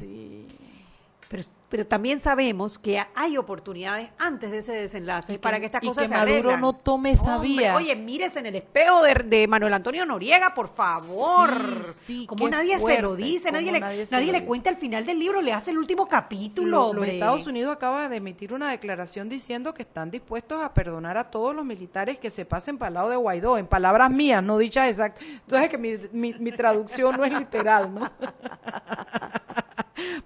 Pero, 1.28 1.42
pero 1.68 1.84
también 1.84 2.20
sabemos 2.20 2.78
que 2.78 3.02
hay 3.16 3.36
oportunidades 3.36 4.10
antes 4.16 4.52
de 4.52 4.58
ese 4.58 4.72
desenlace 4.72 5.32
Y 5.32 5.36
que- 5.36 5.40
para 5.40 5.58
que 5.58 5.66
estas 5.66 5.80
cosas 5.82 6.04
que 6.04 6.08
se 6.08 6.14
Maduro 6.14 6.32
arreglan. 6.34 6.60
no 6.60 6.72
tome 6.74 7.10
esa 7.10 7.34
Hombre, 7.34 7.48
vía. 7.48 7.74
Oye, 7.74 7.96
mírese 7.96 8.38
en 8.38 8.46
el 8.46 8.54
espejo 8.54 9.02
de, 9.02 9.14
de 9.26 9.48
Manuel 9.48 9.74
Antonio 9.74 10.06
Noriega, 10.06 10.54
por 10.54 10.68
favor. 10.68 11.82
Sí, 11.82 11.92
sí, 12.20 12.26
como 12.26 12.48
nadie 12.48 12.78
se 12.78 13.02
lo 13.02 13.16
dice, 13.16 13.50
nadie 13.50 13.72
le, 13.72 13.80
nadie 13.80 14.06
nadie 14.08 14.44
cuenta 14.44 14.70
el 14.70 14.76
final 14.76 15.04
del 15.04 15.18
libro, 15.18 15.42
le 15.42 15.52
hace 15.52 15.72
el 15.72 15.78
último 15.78 16.06
capítulo. 16.08 16.92
Lo- 16.92 17.00
los. 17.00 17.08
Estados 17.08 17.46
Unidos 17.48 17.74
acaba 17.74 18.08
de 18.08 18.16
emitir 18.18 18.52
una 18.54 18.70
declaración 18.70 19.28
diciendo 19.28 19.74
que 19.74 19.82
están 19.82 20.12
dispuestos 20.12 20.62
a 20.62 20.72
perdonar 20.72 21.16
a 21.18 21.28
todos 21.30 21.56
los 21.56 21.64
militares 21.64 22.18
que 22.18 22.30
se 22.30 22.44
pasen 22.44 22.78
para 22.78 22.88
el 22.88 22.94
lado 22.94 23.10
de 23.10 23.16
Guaidó, 23.16 23.58
en 23.58 23.66
palabras 23.66 24.10
mías, 24.12 24.42
no 24.44 24.58
dichas 24.58 24.88
exactas. 24.88 25.24
Entonces 25.26 25.68
que 25.70 25.78
mi, 25.78 25.94
mi, 26.12 26.34
mi 26.34 26.52
traducción 26.52 27.16
no 27.16 27.24
es 27.24 27.32
literal, 27.36 27.92
¿no? 27.92 28.08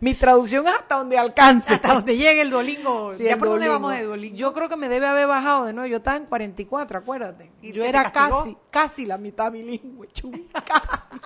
mi 0.01 0.15
traducción 0.15 0.67
es 0.67 0.75
hasta 0.75 0.97
donde 0.97 1.19
alcance. 1.19 1.75
Hasta 1.75 1.95
donde 1.95 2.17
llegue 2.17 2.41
el 2.43 2.51
Duolingo. 2.51 3.11
Sí, 3.11 3.25
¿Ya 3.25 3.33
el 3.33 3.39
por 3.39 3.49
dónde 3.49 3.69
vamos 3.69 3.93
de 3.93 4.05
Duolingo? 4.05 4.37
Yo 4.37 4.53
creo 4.53 4.69
que 4.69 4.77
me 4.77 4.89
debe 4.89 5.07
haber 5.07 5.27
bajado 5.27 5.65
de 5.65 5.73
nuevo. 5.73 5.89
Yo 5.89 5.99
estaba 5.99 6.17
en 6.17 6.27
44, 6.27 6.99
acuérdate. 6.99 7.51
¿Y 7.63 7.73
Yo 7.73 7.85
era 7.85 8.11
castigó? 8.11 8.39
casi, 8.39 8.57
casi 8.71 9.07
la 9.07 9.19
mitad 9.19 9.51
bilingüe, 9.53 10.09
Chuy, 10.13 10.49
casi. 10.65 11.19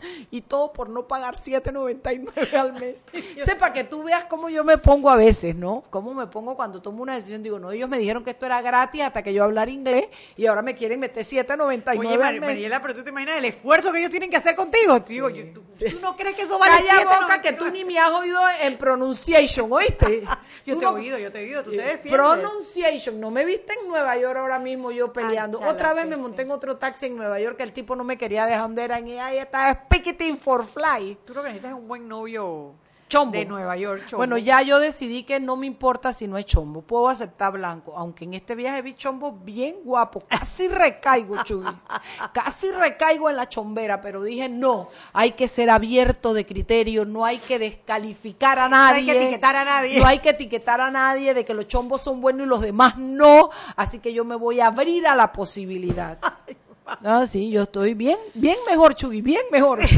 y 0.30 0.40
todo 0.42 0.72
por 0.72 0.88
no 0.88 1.06
pagar 1.06 1.34
7.99 1.36 2.54
al 2.58 2.72
mes. 2.74 3.06
Sepa 3.44 3.72
que 3.72 3.84
tú 3.84 4.02
veas 4.04 4.24
cómo 4.24 4.48
yo 4.48 4.64
me 4.64 4.78
pongo 4.78 5.10
a 5.10 5.16
veces, 5.16 5.54
¿no? 5.54 5.84
Cómo 5.90 6.14
me 6.14 6.26
pongo 6.26 6.56
cuando 6.56 6.80
tomo 6.82 7.02
una 7.02 7.14
decisión. 7.14 7.42
Digo, 7.42 7.58
no, 7.58 7.70
ellos 7.72 7.88
me 7.88 7.98
dijeron 7.98 8.24
que 8.24 8.30
esto 8.30 8.46
era 8.46 8.60
gratis 8.62 9.02
hasta 9.02 9.22
que 9.22 9.32
yo 9.32 9.44
hablar 9.44 9.68
inglés 9.68 10.06
y 10.36 10.46
ahora 10.46 10.62
me 10.62 10.74
quieren 10.74 11.00
meter 11.00 11.24
7.99 11.24 11.98
Oye, 11.98 12.08
al 12.14 12.18
Mar- 12.18 12.32
mes. 12.32 12.40
Mariela, 12.42 12.80
pero 12.82 12.94
tú 12.94 13.02
te 13.02 13.10
imaginas 13.10 13.36
el 13.38 13.44
esfuerzo 13.46 13.92
que 13.92 13.98
ellos 13.98 14.10
tienen 14.10 14.30
que 14.30 14.36
hacer 14.36 14.54
contigo. 14.56 14.98
Digo, 15.00 15.28
yo- 15.30 15.44
¿tú, 15.52 15.62
tú 15.90 16.00
no 16.00 16.16
crees 16.16 16.34
que 16.36 16.42
eso 16.42 16.58
vale 16.58 16.76
Calla 16.76 16.96
siete 16.96 17.16
boca 17.20 17.42
que 17.42 17.52
tú 17.52 17.70
ni 17.70 17.84
me 17.84 17.98
has 17.98 18.10
oído 18.10 18.40
en 18.62 18.76
pronunciation, 18.78 19.72
¿oíste? 19.72 20.24
Yo 20.66 20.74
Tú 20.74 20.80
te 20.80 20.84
he 20.86 20.88
no- 20.90 20.94
oído, 20.96 21.18
yo 21.18 21.32
te 21.32 21.40
he 21.40 21.44
oído, 21.46 21.62
tú 21.62 21.70
te 21.70 21.76
defiendes. 21.78 22.12
Pronunciation, 22.12 23.18
no 23.18 23.30
me 23.30 23.44
viste 23.46 23.72
en 23.80 23.88
Nueva 23.88 24.16
York 24.18 24.36
ahora 24.38 24.58
mismo 24.58 24.90
yo 24.90 25.12
peleando. 25.12 25.58
chala, 25.58 25.70
Otra 25.72 25.94
vez 25.94 26.06
me 26.06 26.16
monté 26.18 26.42
en 26.42 26.50
otro 26.50 26.76
taxi 26.76 27.06
en 27.06 27.16
Nueva 27.16 27.40
York 27.40 27.56
que 27.56 27.62
el 27.62 27.72
tipo 27.72 27.96
no 27.96 28.04
me 28.04 28.18
quería 28.18 28.44
dejar 28.44 28.62
donde 28.62 28.82
era 28.84 29.00
y 29.00 29.18
ahí 29.18 29.38
estaba 29.38 29.87
speaking 29.88 30.36
for 30.36 30.64
fly. 30.64 31.16
Tú 31.24 31.34
lo 31.34 31.42
que 31.42 31.48
necesitas 31.48 31.72
es 31.72 31.78
un 31.78 31.88
buen 31.88 32.08
novio 32.08 32.74
Chombo. 33.08 33.38
de 33.38 33.46
Nueva 33.46 33.76
York, 33.76 34.02
chombo. 34.06 34.18
Bueno, 34.18 34.36
ya 34.36 34.60
yo 34.60 34.78
decidí 34.78 35.22
que 35.22 35.40
no 35.40 35.56
me 35.56 35.66
importa 35.66 36.12
si 36.12 36.26
no 36.26 36.36
es 36.36 36.44
chombo, 36.44 36.82
puedo 36.82 37.08
aceptar 37.08 37.52
blanco, 37.52 37.94
aunque 37.96 38.24
en 38.24 38.34
este 38.34 38.54
viaje 38.54 38.82
vi 38.82 38.94
chombo 38.94 39.32
bien 39.32 39.76
guapo, 39.82 40.24
casi 40.28 40.68
recaigo, 40.68 41.42
Chuy, 41.42 41.64
casi 42.34 42.70
recaigo 42.70 43.30
en 43.30 43.36
la 43.36 43.48
chombera, 43.48 44.00
pero 44.00 44.22
dije 44.22 44.48
no, 44.48 44.90
hay 45.14 45.32
que 45.32 45.48
ser 45.48 45.70
abierto 45.70 46.34
de 46.34 46.44
criterio, 46.44 47.06
no 47.06 47.24
hay 47.24 47.38
que 47.38 47.58
descalificar 47.58 48.58
a 48.58 48.68
nadie. 48.68 48.98
hay 48.98 49.06
que 49.06 49.22
etiquetar 49.22 49.56
a 49.56 49.64
nadie. 49.64 50.00
No 50.00 50.06
hay 50.06 50.18
que 50.18 50.30
etiquetar 50.30 50.80
a 50.80 50.90
nadie 50.90 51.32
de 51.32 51.44
que 51.46 51.54
los 51.54 51.66
chombos 51.66 52.02
son 52.02 52.20
buenos 52.20 52.46
y 52.46 52.48
los 52.48 52.60
demás 52.60 52.98
no, 52.98 53.48
así 53.76 54.00
que 54.00 54.12
yo 54.12 54.24
me 54.24 54.36
voy 54.36 54.60
a 54.60 54.66
abrir 54.66 55.06
a 55.06 55.14
la 55.14 55.32
posibilidad. 55.32 56.18
Ah, 57.04 57.26
sí, 57.26 57.50
yo 57.50 57.62
estoy 57.62 57.94
bien, 57.94 58.18
bien 58.34 58.56
mejor, 58.68 58.94
Chuy, 58.94 59.20
bien 59.22 59.42
mejor. 59.52 59.80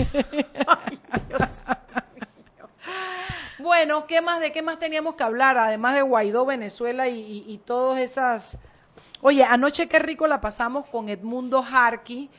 Bueno, 3.58 4.06
¿qué 4.06 4.22
más? 4.22 4.40
¿De 4.40 4.52
qué 4.52 4.62
más 4.62 4.78
teníamos 4.78 5.14
que 5.16 5.22
hablar? 5.22 5.58
Además 5.58 5.94
de 5.94 6.02
Guaidó, 6.02 6.46
Venezuela 6.46 7.08
y, 7.08 7.44
y- 7.46 7.58
todas 7.58 8.00
esas... 8.00 8.56
Oye, 9.20 9.44
anoche 9.44 9.86
qué 9.86 9.98
rico 9.98 10.26
la 10.26 10.40
pasamos 10.40 10.86
con 10.86 11.08
Edmundo 11.08 11.62
Jarqui 11.62 12.30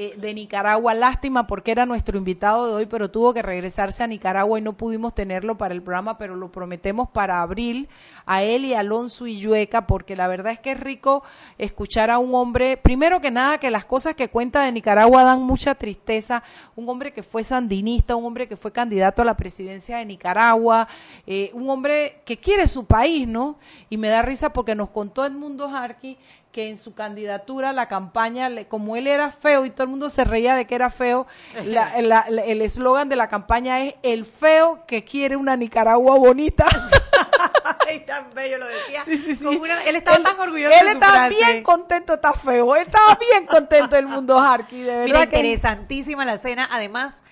eh, 0.00 0.14
de 0.16 0.32
Nicaragua. 0.32 0.94
Lástima 0.94 1.48
porque 1.48 1.72
era 1.72 1.84
nuestro 1.84 2.16
invitado 2.16 2.68
de 2.68 2.72
hoy, 2.72 2.86
pero 2.86 3.10
tuvo 3.10 3.34
que 3.34 3.42
regresarse 3.42 4.04
a 4.04 4.06
Nicaragua 4.06 4.56
y 4.56 4.62
no 4.62 4.74
pudimos 4.74 5.12
tenerlo 5.12 5.58
para 5.58 5.74
el 5.74 5.82
programa, 5.82 6.16
pero 6.18 6.36
lo 6.36 6.52
prometemos 6.52 7.08
para 7.08 7.42
abril 7.42 7.88
a 8.24 8.44
él 8.44 8.64
y 8.64 8.74
a 8.74 8.78
Alonso 8.78 9.26
y 9.26 9.40
Yueca, 9.40 9.88
porque 9.88 10.14
la 10.14 10.28
verdad 10.28 10.52
es 10.52 10.60
que 10.60 10.70
es 10.70 10.78
rico 10.78 11.24
escuchar 11.58 12.12
a 12.12 12.20
un 12.20 12.32
hombre, 12.32 12.76
primero 12.76 13.20
que 13.20 13.32
nada, 13.32 13.58
que 13.58 13.72
las 13.72 13.84
cosas 13.84 14.14
que 14.14 14.28
cuenta 14.28 14.62
de 14.62 14.70
Nicaragua 14.70 15.24
dan 15.24 15.42
mucha 15.42 15.74
tristeza. 15.74 16.44
Un 16.76 16.88
hombre 16.88 17.12
que 17.12 17.24
fue 17.24 17.42
sandinista, 17.42 18.14
un 18.14 18.24
hombre 18.24 18.46
que 18.46 18.56
fue 18.56 18.70
candidato 18.70 19.22
a 19.22 19.24
la 19.24 19.36
presidencia 19.36 19.96
de 19.96 20.04
Nicaragua, 20.04 20.86
eh, 21.26 21.50
un 21.54 21.68
hombre 21.70 22.22
que 22.24 22.36
quiere 22.36 22.68
su 22.68 22.84
país, 22.84 23.26
¿no? 23.26 23.58
Y 23.90 23.96
me 23.96 24.06
da 24.06 24.22
risa 24.22 24.52
porque 24.52 24.76
nos 24.76 24.90
contó 24.90 25.26
Edmundo 25.26 25.68
Jarqui 25.68 26.16
que 26.58 26.68
en 26.70 26.76
su 26.76 26.92
candidatura, 26.92 27.72
la 27.72 27.86
campaña, 27.86 28.48
le- 28.48 28.66
como 28.66 28.96
él 28.96 29.06
era 29.06 29.30
feo 29.30 29.64
y 29.64 29.70
todo 29.70 29.84
el 29.84 29.90
mundo 29.90 30.10
se 30.10 30.24
reía 30.24 30.56
de 30.56 30.64
que 30.66 30.74
era 30.74 30.90
feo, 30.90 31.24
la- 31.66 31.92
la- 32.02 32.26
la- 32.28 32.42
el 32.42 32.62
eslogan 32.62 33.08
de 33.08 33.14
la 33.14 33.28
campaña 33.28 33.80
es 33.84 33.94
el 34.02 34.24
feo 34.24 34.84
que 34.84 35.04
quiere 35.04 35.36
una 35.36 35.56
Nicaragua 35.56 36.16
bonita. 36.18 36.66
Ay, 37.88 38.00
tan 38.00 38.34
bello 38.34 38.58
lo 38.58 38.66
decía. 38.66 39.04
Sí, 39.04 39.16
sí, 39.16 39.34
sí. 39.34 39.46
Una- 39.46 39.84
él 39.84 39.94
estaba 39.94 40.16
Él- 40.16 40.24
tan 40.24 40.40
orgulloso 40.40 40.74
Él 40.74 40.80
de 40.86 40.86
su 40.86 40.98
estaba 40.98 41.12
frase. 41.28 41.34
bien 41.36 41.62
contento, 41.62 42.14
está 42.14 42.32
feo. 42.32 42.74
Él 42.74 42.82
estaba 42.82 43.16
bien 43.20 43.46
contento 43.46 43.94
del 43.94 44.08
mundo 44.08 44.36
Harky, 44.36 44.80
de 44.80 44.86
verdad. 44.90 45.04
Mira, 45.04 45.26
que- 45.28 45.36
interesantísima 45.36 46.24
la 46.24 46.38
cena. 46.38 46.68
Además, 46.72 47.22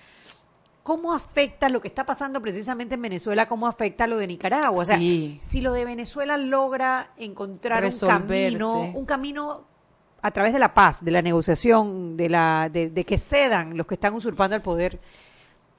¿cómo 0.87 1.13
afecta 1.13 1.67
lo 1.67 1.81
que 1.81 1.89
está 1.89 2.05
pasando 2.05 2.41
precisamente 2.41 2.95
en 2.95 3.01
Venezuela? 3.01 3.45
¿Cómo 3.45 3.67
afecta 3.67 4.07
lo 4.07 4.15
de 4.15 4.25
Nicaragua? 4.25 4.83
O 4.83 4.85
sea, 4.85 4.97
Sí. 4.97 5.37
si 5.43 5.59
lo 5.59 5.73
de 5.73 5.83
Venezuela 5.83 6.37
logra 6.37 7.11
encontrar 7.17 7.83
un 7.83 7.99
camino, 7.99 8.81
un 8.95 9.05
camino 9.05 9.65
a 10.21 10.31
través 10.31 10.53
de 10.53 10.59
la 10.59 10.73
paz, 10.73 11.03
de 11.03 11.11
la 11.11 11.21
negociación, 11.21 12.15
de, 12.15 12.29
la, 12.29 12.69
de, 12.71 12.89
de 12.89 13.03
que 13.03 13.17
cedan 13.17 13.75
los 13.75 13.85
que 13.85 13.95
están 13.95 14.13
usurpando 14.13 14.55
el 14.55 14.61
poder, 14.61 14.97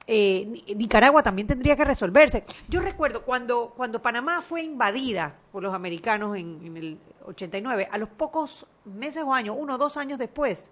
eh, 0.05 0.45
Ni- 0.47 0.75
Nicaragua 0.75 1.23
también 1.23 1.47
tendría 1.47 1.75
que 1.75 1.85
resolverse. 1.85 2.43
Yo 2.67 2.79
recuerdo 2.79 3.23
cuando, 3.23 3.73
cuando 3.75 4.03
Panamá 4.03 4.43
fue 4.43 4.61
invadida 4.61 5.35
por 5.51 5.63
los 5.63 5.73
americanos 5.73 6.37
en, 6.37 6.59
en 6.63 6.77
el 6.77 6.97
89, 7.25 7.87
a 7.91 7.97
los 7.97 8.09
pocos 8.09 8.67
meses 8.85 9.23
o 9.25 9.33
años, 9.33 9.55
uno 9.59 9.73
o 9.73 9.77
dos 9.79 9.97
años 9.97 10.19
después, 10.19 10.71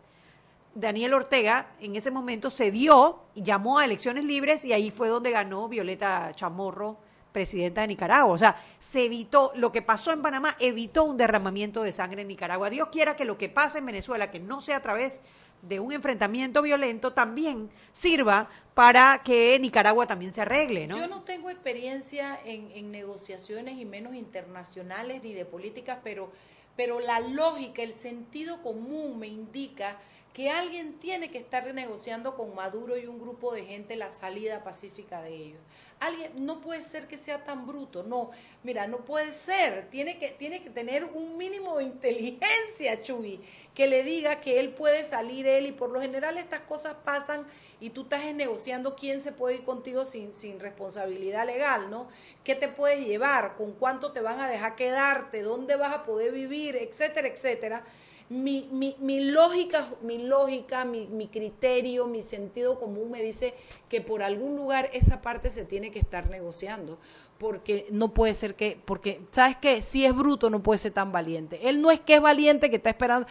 Daniel 0.79 1.15
Ortega 1.15 1.71
en 1.79 1.95
ese 1.95 2.11
momento 2.11 2.51
cedió 2.51 3.23
y 3.33 3.41
llamó 3.41 3.79
a 3.79 3.85
elecciones 3.85 4.23
libres 4.23 4.63
y 4.63 4.73
ahí 4.73 4.91
fue 4.91 5.09
donde 5.09 5.31
ganó 5.31 5.67
Violeta 5.67 6.31
Chamorro, 6.35 6.97
presidenta 7.31 7.81
de 7.81 7.87
Nicaragua. 7.87 8.31
O 8.31 8.37
sea, 8.37 8.61
se 8.79 9.05
evitó, 9.05 9.51
lo 9.55 9.71
que 9.71 9.81
pasó 9.81 10.11
en 10.11 10.21
Panamá 10.21 10.55
evitó 10.59 11.03
un 11.03 11.17
derramamiento 11.17 11.81
de 11.81 11.91
sangre 11.91 12.21
en 12.21 12.27
Nicaragua. 12.27 12.69
Dios 12.69 12.89
quiera 12.91 13.15
que 13.15 13.25
lo 13.25 13.39
que 13.39 13.49
pase 13.49 13.79
en 13.79 13.87
Venezuela, 13.87 14.29
que 14.29 14.39
no 14.39 14.61
sea 14.61 14.77
a 14.77 14.81
través 14.83 15.21
de 15.63 15.79
un 15.79 15.93
enfrentamiento 15.93 16.61
violento, 16.61 17.11
también 17.11 17.71
sirva 17.91 18.47
para 18.75 19.23
que 19.23 19.57
Nicaragua 19.59 20.05
también 20.05 20.31
se 20.31 20.41
arregle, 20.41 20.85
¿no? 20.85 20.95
Yo 20.95 21.07
no 21.07 21.23
tengo 21.23 21.49
experiencia 21.49 22.39
en, 22.45 22.69
en 22.75 22.91
negociaciones 22.91 23.79
y 23.79 23.85
menos 23.85 24.13
internacionales 24.13 25.23
ni 25.23 25.33
de 25.33 25.45
políticas, 25.45 25.97
pero, 26.03 26.31
pero 26.75 26.99
la 26.99 27.19
lógica, 27.19 27.81
el 27.81 27.95
sentido 27.95 28.61
común 28.61 29.17
me 29.17 29.25
indica 29.25 29.97
que 30.37 30.51
alguien 30.51 30.99
tiene 30.99 31.31
que 31.31 31.39
estar 31.39 31.73
negociando 31.73 32.35
con 32.35 32.53
Maduro 32.53 32.95
y 32.95 33.07
un 33.07 33.17
grupo 33.17 33.55
de 33.55 33.65
gente 33.65 33.95
la 33.95 34.11
salida 34.11 34.63
pacífica 34.63 35.19
de 35.23 35.33
ellos. 35.33 35.59
Alguien 35.99 36.45
no 36.45 36.61
puede 36.61 36.83
ser 36.83 37.07
que 37.07 37.17
sea 37.17 37.43
tan 37.43 37.65
bruto, 37.65 38.03
no. 38.03 38.29
Mira, 38.61 38.85
no 38.85 38.97
puede 38.97 39.31
ser. 39.31 39.89
Tiene 39.89 40.19
que 40.19 40.29
tiene 40.29 40.61
que 40.61 40.69
tener 40.69 41.05
un 41.05 41.39
mínimo 41.39 41.77
de 41.77 41.85
inteligencia, 41.85 43.01
Chuy, 43.01 43.41
que 43.73 43.87
le 43.87 44.03
diga 44.03 44.39
que 44.39 44.59
él 44.59 44.75
puede 44.75 45.03
salir 45.03 45.47
él 45.47 45.65
y 45.65 45.71
por 45.71 45.89
lo 45.89 45.99
general 46.01 46.37
estas 46.37 46.59
cosas 46.59 46.97
pasan 47.03 47.47
y 47.79 47.89
tú 47.89 48.03
estás 48.03 48.23
negociando 48.35 48.95
quién 48.95 49.21
se 49.21 49.31
puede 49.31 49.55
ir 49.55 49.63
contigo 49.63 50.05
sin, 50.05 50.35
sin 50.35 50.59
responsabilidad 50.59 51.47
legal, 51.47 51.89
¿no? 51.89 52.09
¿Qué 52.43 52.53
te 52.53 52.67
puedes 52.67 53.07
llevar? 53.07 53.55
¿Con 53.55 53.71
cuánto 53.71 54.11
te 54.11 54.21
van 54.21 54.39
a 54.39 54.47
dejar 54.47 54.75
quedarte? 54.75 55.41
¿Dónde 55.41 55.77
vas 55.77 55.95
a 55.95 56.03
poder 56.03 56.31
vivir? 56.31 56.75
Etcétera, 56.75 57.27
etcétera. 57.27 57.83
Mi, 58.29 58.67
mi, 58.73 58.97
mi 58.99 59.21
lógica, 59.21 59.87
mi 60.01 60.17
lógica, 60.17 60.83
mi, 60.83 61.07
mi 61.07 61.27
criterio, 61.29 62.07
mi 62.07 62.21
sentido 62.21 62.77
común 62.77 63.09
me 63.09 63.21
dice 63.21 63.53
que 63.87 64.01
por 64.01 64.21
algún 64.21 64.57
lugar 64.57 64.89
esa 64.91 65.21
parte 65.21 65.49
se 65.49 65.63
tiene 65.63 65.91
que 65.91 65.99
estar 65.99 66.29
negociando, 66.29 66.97
porque 67.37 67.87
no 67.89 68.13
puede 68.13 68.33
ser 68.33 68.55
que, 68.55 68.77
porque, 68.83 69.21
¿sabes 69.31 69.55
qué? 69.61 69.81
Si 69.81 70.03
es 70.03 70.13
bruto 70.13 70.49
no 70.49 70.61
puede 70.61 70.77
ser 70.77 70.91
tan 70.91 71.13
valiente. 71.13 71.69
Él 71.69 71.81
no 71.81 71.89
es 71.89 72.01
que 72.01 72.15
es 72.15 72.21
valiente, 72.21 72.69
que 72.69 72.75
está 72.75 72.89
esperando, 72.89 73.27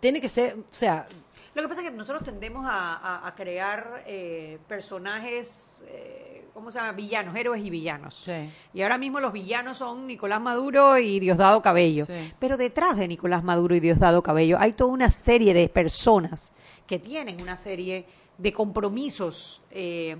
tiene 0.00 0.20
que 0.20 0.28
ser, 0.28 0.54
o 0.54 0.64
sea, 0.70 1.06
Lo 1.54 1.62
que 1.62 1.68
pasa 1.68 1.82
es 1.82 1.90
que 1.90 1.96
nosotros 1.96 2.24
tendemos 2.24 2.64
a, 2.68 3.26
a- 3.28 3.34
crear 3.36 4.02
eh, 4.06 4.58
personajes, 4.66 5.84
eh, 5.86 6.39
¿cómo 6.54 6.70
se 6.70 6.78
llama? 6.78 6.92
Villanos, 6.92 7.36
héroes 7.36 7.64
y 7.64 7.70
villanos. 7.70 8.22
Sí. 8.24 8.50
Y 8.74 8.82
ahora 8.82 8.98
mismo 8.98 9.20
los 9.20 9.32
villanos 9.32 9.78
son 9.78 10.06
Nicolás 10.06 10.40
Maduro 10.40 10.98
y 10.98 11.20
Diosdado 11.20 11.62
Cabello. 11.62 12.06
Sí. 12.06 12.32
Pero 12.38 12.56
detrás 12.56 12.96
de 12.96 13.08
Nicolás 13.08 13.42
Maduro 13.42 13.74
y 13.74 13.80
Diosdado 13.80 14.22
Cabello 14.22 14.58
hay 14.58 14.72
toda 14.72 14.92
una 14.92 15.10
serie 15.10 15.54
de 15.54 15.68
personas 15.68 16.52
que 16.86 16.98
tienen 16.98 17.40
una 17.40 17.56
serie 17.56 18.06
de 18.38 18.52
compromisos 18.52 19.62
eh, 19.70 20.16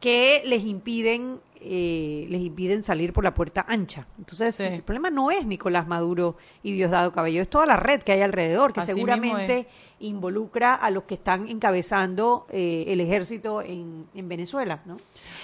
que 0.00 0.42
les 0.44 0.64
impiden 0.64 1.40
eh, 1.64 2.26
les 2.28 2.40
impiden 2.42 2.82
salir 2.82 3.12
por 3.12 3.24
la 3.24 3.34
puerta 3.34 3.64
ancha. 3.68 4.06
Entonces, 4.18 4.54
Sí. 4.56 4.64
el 4.64 4.82
problema 4.82 5.10
no 5.10 5.30
es 5.30 5.46
Nicolás 5.46 5.86
Maduro 5.86 6.36
y 6.62 6.72
Diosdado 6.72 7.12
Cabello, 7.12 7.40
es 7.42 7.48
toda 7.48 7.66
la 7.66 7.76
red 7.76 8.02
que 8.02 8.12
hay 8.12 8.22
alrededor, 8.22 8.72
que 8.72 8.80
Así 8.80 8.92
seguramente 8.92 9.66
involucra 10.00 10.74
a 10.74 10.90
los 10.90 11.04
que 11.04 11.14
están 11.14 11.46
encabezando 11.48 12.46
eh, 12.50 12.86
el 12.88 13.00
ejército 13.00 13.62
en, 13.62 14.06
en 14.14 14.28
Venezuela, 14.28 14.82
¿no? 14.84 14.96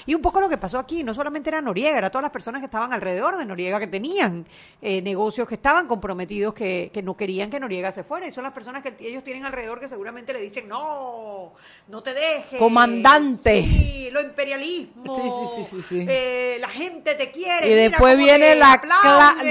Y 0.05 0.15
un 0.15 0.21
poco 0.21 0.41
lo 0.41 0.49
que 0.49 0.59
pasó 0.59 0.81
aquí, 0.81 1.05
no 1.05 1.15
solamente 1.15 1.49
era 1.51 1.61
Noriega, 1.61 1.97
era 1.97 2.11
todas 2.11 2.25
las 2.25 2.33
personas 2.33 2.61
que 2.61 2.67
estaban 2.67 2.93
alrededor 2.93 3.37
de 3.37 3.45
Noriega, 3.45 3.79
que 3.79 3.87
tenían 3.87 4.47
eh, 4.83 5.01
negocios 5.01 5.47
que 5.47 5.55
estaban 5.55 5.87
comprometidos, 5.87 6.55
que, 6.55 6.91
que 6.93 7.03
no 7.03 7.17
querían 7.17 7.51
que 7.51 7.61
Noriega 7.61 7.93
se 7.93 8.03
fuera, 8.03 8.27
y 8.27 8.33
son 8.33 8.43
las 8.43 8.53
personas 8.53 8.83
que 8.83 8.97
ellos 9.07 9.23
tienen 9.23 9.45
alrededor 9.45 9.79
que 9.79 9.87
seguramente 9.87 10.33
le 10.33 10.41
dicen, 10.41 10.67
no, 10.67 11.53
no 11.87 12.03
te 12.03 12.13
dejes. 12.15 12.59
Comandante. 12.59 13.63
Sí, 13.63 14.09
lo 14.11 14.21
imperialismo. 14.21 15.05
Sí, 15.05 15.23
sí, 15.23 15.47
sí, 15.55 15.65
sí, 15.65 15.83
sí. 15.83 16.01
Eh, 16.09 16.57
la 16.61 16.69
gente 16.69 17.15
te 17.15 17.31
quiere. 17.31 17.67
Y 17.67 17.71
mira 17.71 17.83
después 17.91 18.17
viene 18.17 18.55
la 18.55 18.81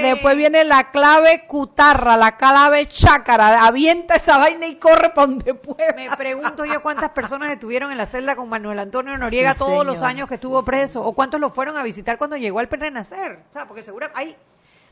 después 0.02 0.36
viene 0.36 0.64
la 0.64 0.90
clave 0.90 1.44
cutarra, 1.46 2.16
la 2.16 2.36
clave 2.36 2.86
chácara, 2.86 3.64
avienta 3.66 4.16
esa 4.16 4.38
vaina 4.38 4.66
y 4.66 4.76
corre 4.76 5.10
para 5.10 5.26
donde 5.28 5.54
pueda. 5.54 5.92
Me 5.94 6.08
pregunto 6.16 6.64
yo 6.64 6.82
cuántas 6.82 7.10
personas 7.10 7.50
estuvieron 7.50 7.90
en 7.92 7.98
la 7.98 8.06
celda 8.06 8.36
con 8.36 8.48
Manuel 8.48 8.78
Antonio 8.78 9.16
Noriega 9.16 9.52
Sí, 9.54 9.58
todos 9.60 9.84
los 9.86 10.02
años 10.02 10.28
que 10.28 10.34
estuvo 10.34 10.62
preso, 10.64 11.02
o 11.04 11.12
cuántos 11.14 11.40
lo 11.40 11.50
fueron 11.50 11.76
a 11.76 11.82
visitar 11.82 12.18
cuando 12.18 12.36
llegó 12.36 12.58
al 12.60 12.68
Renacer. 12.68 13.40
O 13.50 13.52
sea, 13.52 13.66
porque 13.66 13.82
seguro 13.82 14.08
hay. 14.14 14.36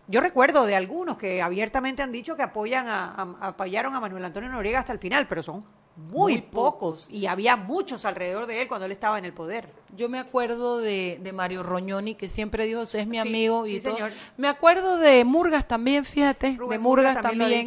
Yo 0.08 0.20
recuerdo 0.20 0.66
de 0.66 0.76
algunos 0.76 1.18
que 1.18 1.42
abiertamente 1.42 2.00
han 2.02 2.12
dicho 2.12 2.36
que 2.36 2.42
apoyan 2.42 2.86
a, 2.88 3.06
a- 3.40 3.48
apoyaron 3.48 3.94
a 3.94 4.00
Manuel 4.00 4.24
Antonio 4.24 4.48
Noriega 4.48 4.78
hasta 4.78 4.92
el 4.92 4.98
final, 5.00 5.26
pero 5.26 5.42
son 5.42 5.64
muy, 5.96 6.32
Muy 6.34 6.42
pocos. 6.42 6.72
pocos. 7.06 7.08
Y 7.10 7.26
había 7.26 7.56
muchos 7.56 8.04
alrededor 8.04 8.46
de 8.46 8.62
él 8.62 8.68
cuando 8.68 8.84
él 8.86 8.92
estaba 8.92 9.18
en 9.18 9.24
el 9.24 9.32
poder. 9.32 9.68
Yo 9.96 10.10
me 10.10 10.18
acuerdo 10.18 10.78
de, 10.78 11.18
de 11.22 11.32
Mario 11.32 11.62
Roñoni, 11.62 12.16
que 12.16 12.28
siempre 12.28 12.66
dijo, 12.66 12.82
es 12.82 13.06
mi 13.06 13.16
Sí, 13.16 13.28
amigo. 13.28 13.66
y 13.66 13.76
sí, 13.76 13.80
todo. 13.86 13.94
señor. 13.94 14.10
Me 14.36 14.48
acuerdo 14.48 14.98
de 14.98 15.24
Murgas 15.24 15.66
también, 15.66 16.04
fíjate, 16.04 16.48
de 16.50 16.56
Murgas, 16.58 16.80
Murgas 16.80 17.20
también 17.22 17.66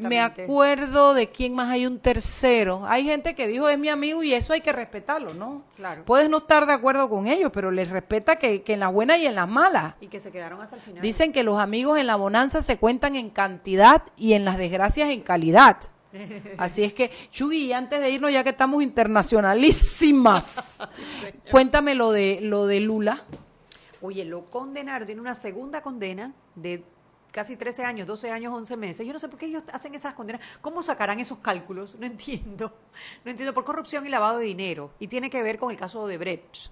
me 0.00 0.20
acuerdo 0.20 1.14
de 1.14 1.28
quién 1.30 1.54
más 1.54 1.68
hay 1.68 1.86
un 1.86 1.98
tercero. 2.00 2.84
Hay 2.86 3.04
gente 3.04 3.34
que 3.34 3.46
dijo, 3.46 3.68
es 3.68 3.78
mi 3.78 3.88
amigo 3.88 4.22
y 4.22 4.34
eso 4.34 4.52
hay 4.52 4.62
que 4.62 4.72
respetarlo, 4.72 5.34
¿no? 5.34 5.62
Claro. 5.76 6.04
Puedes 6.04 6.28
no 6.28 6.38
estar 6.38 6.66
de 6.66 6.72
acuerdo 6.72 7.08
con 7.08 7.26
ellos, 7.28 7.50
pero 7.52 7.70
les 7.70 7.88
respeta 7.90 8.36
que, 8.36 8.62
que 8.62 8.72
en 8.74 8.80
las 8.80 8.92
buenas 8.92 9.18
y 9.18 9.26
en 9.26 9.34
las 9.36 9.48
malas. 9.48 9.94
Y 10.00 10.08
que 10.08 10.18
se 10.18 10.32
quedaron 10.32 10.60
hasta 10.60 10.76
el 10.76 10.82
final. 10.82 11.02
Dicen 11.02 11.32
que 11.32 11.42
los 11.44 11.60
amigos 11.60 11.98
en 11.98 12.06
la 12.06 12.16
bonanza 12.16 12.62
se 12.62 12.78
cuentan 12.78 13.14
en 13.16 13.30
cantidad 13.30 14.02
y 14.16 14.32
en 14.32 14.44
las 14.44 14.58
desgracias 14.58 15.10
en 15.10 15.20
calidad. 15.20 15.76
Así 16.58 16.82
es 16.82 16.94
que, 16.94 17.10
Chugi, 17.30 17.72
antes 17.72 18.00
de 18.00 18.10
irnos, 18.10 18.32
ya 18.32 18.42
que 18.42 18.50
estamos 18.50 18.82
internacionalísimas, 18.82 20.78
cuéntame 21.50 21.94
lo 21.94 22.10
de, 22.10 22.40
lo 22.42 22.66
de 22.66 22.80
Lula. 22.80 23.22
Oye, 24.02 24.24
lo 24.24 24.46
condenaron, 24.46 25.06
tiene 25.06 25.20
una 25.20 25.34
segunda 25.34 25.82
condena 25.82 26.32
de 26.54 26.82
casi 27.30 27.56
13 27.56 27.84
años, 27.84 28.06
12 28.06 28.30
años, 28.30 28.52
11 28.52 28.76
meses. 28.76 29.06
Yo 29.06 29.12
no 29.12 29.18
sé 29.18 29.28
por 29.28 29.38
qué 29.38 29.46
ellos 29.46 29.62
hacen 29.72 29.94
esas 29.94 30.14
condenas. 30.14 30.42
¿Cómo 30.60 30.82
sacarán 30.82 31.20
esos 31.20 31.38
cálculos? 31.38 31.96
No 31.98 32.06
entiendo. 32.06 32.72
No 33.24 33.30
entiendo. 33.30 33.54
Por 33.54 33.64
corrupción 33.64 34.06
y 34.06 34.10
lavado 34.10 34.38
de 34.38 34.46
dinero. 34.46 34.90
Y 34.98 35.08
tiene 35.08 35.30
que 35.30 35.42
ver 35.42 35.58
con 35.58 35.70
el 35.70 35.76
caso 35.76 36.06
de 36.06 36.18
Brecht. 36.18 36.68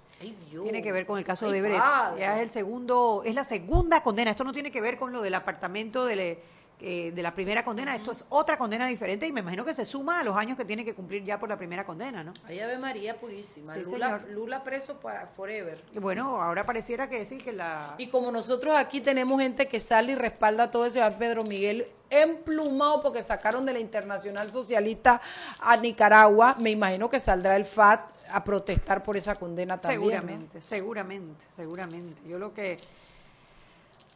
Tiene 0.50 0.82
que 0.82 0.90
ver 0.90 1.06
con 1.06 1.18
el 1.18 1.24
caso 1.24 1.46
Ay, 1.46 1.52
de 1.52 1.60
Brecht. 1.60 1.84
padre. 1.84 2.20
Ya 2.20 2.36
es 2.36 2.42
el 2.42 2.50
segundo, 2.50 3.22
es 3.24 3.34
la 3.34 3.44
segunda 3.44 4.02
condena. 4.02 4.32
Esto 4.32 4.44
no 4.44 4.52
tiene 4.52 4.72
que 4.72 4.80
ver 4.80 4.98
con 4.98 5.12
lo 5.12 5.22
del 5.22 5.34
apartamento 5.34 6.04
de, 6.06 6.42
eh, 6.80 7.12
de 7.12 7.22
la 7.22 7.34
primera 7.34 7.64
condena. 7.64 7.94
Esto 7.94 8.12
es 8.12 8.24
otra 8.28 8.56
condena 8.56 8.86
diferente 8.86 9.26
y 9.26 9.32
me 9.32 9.40
imagino 9.40 9.64
que 9.64 9.74
se 9.74 9.84
suma 9.84 10.20
a 10.20 10.24
los 10.24 10.36
años 10.36 10.56
que 10.56 10.64
tiene 10.64 10.84
que 10.84 10.94
cumplir 10.94 11.24
ya 11.24 11.38
por 11.38 11.48
la 11.48 11.56
primera 11.56 11.84
condena, 11.84 12.22
¿no? 12.22 12.34
Ahí 12.46 12.58
ve 12.58 12.78
María 12.78 13.16
Purísima. 13.16 13.72
Sí, 13.72 13.82
Lula, 13.84 14.18
señor. 14.18 14.30
Lula 14.32 14.62
preso 14.62 15.00
para 15.00 15.26
forever. 15.26 15.82
Y 15.92 15.98
bueno, 15.98 16.40
ahora 16.40 16.64
pareciera 16.64 17.08
que 17.08 17.24
sí, 17.26 17.38
que 17.38 17.52
la... 17.52 17.94
Y 17.98 18.08
como 18.08 18.30
nosotros 18.30 18.76
aquí 18.76 19.00
tenemos 19.00 19.40
gente 19.40 19.66
que 19.66 19.80
sale 19.80 20.12
y 20.12 20.14
respalda 20.14 20.70
todo 20.70 20.86
eso, 20.86 21.00
Pedro 21.18 21.42
Miguel 21.44 21.86
emplumado 22.10 23.02
porque 23.02 23.22
sacaron 23.22 23.66
de 23.66 23.72
la 23.72 23.80
Internacional 23.80 24.50
Socialista 24.50 25.20
a 25.60 25.76
Nicaragua, 25.76 26.56
me 26.60 26.70
imagino 26.70 27.10
que 27.10 27.20
saldrá 27.20 27.56
el 27.56 27.64
FAT 27.64 28.00
a 28.30 28.44
protestar 28.44 29.02
por 29.02 29.16
esa 29.16 29.34
condena 29.34 29.80
también. 29.80 30.00
¿no? 30.00 30.06
Seguramente, 30.08 30.62
seguramente, 30.62 31.44
seguramente. 31.54 32.22
Yo 32.28 32.38
lo 32.38 32.54
que... 32.54 32.78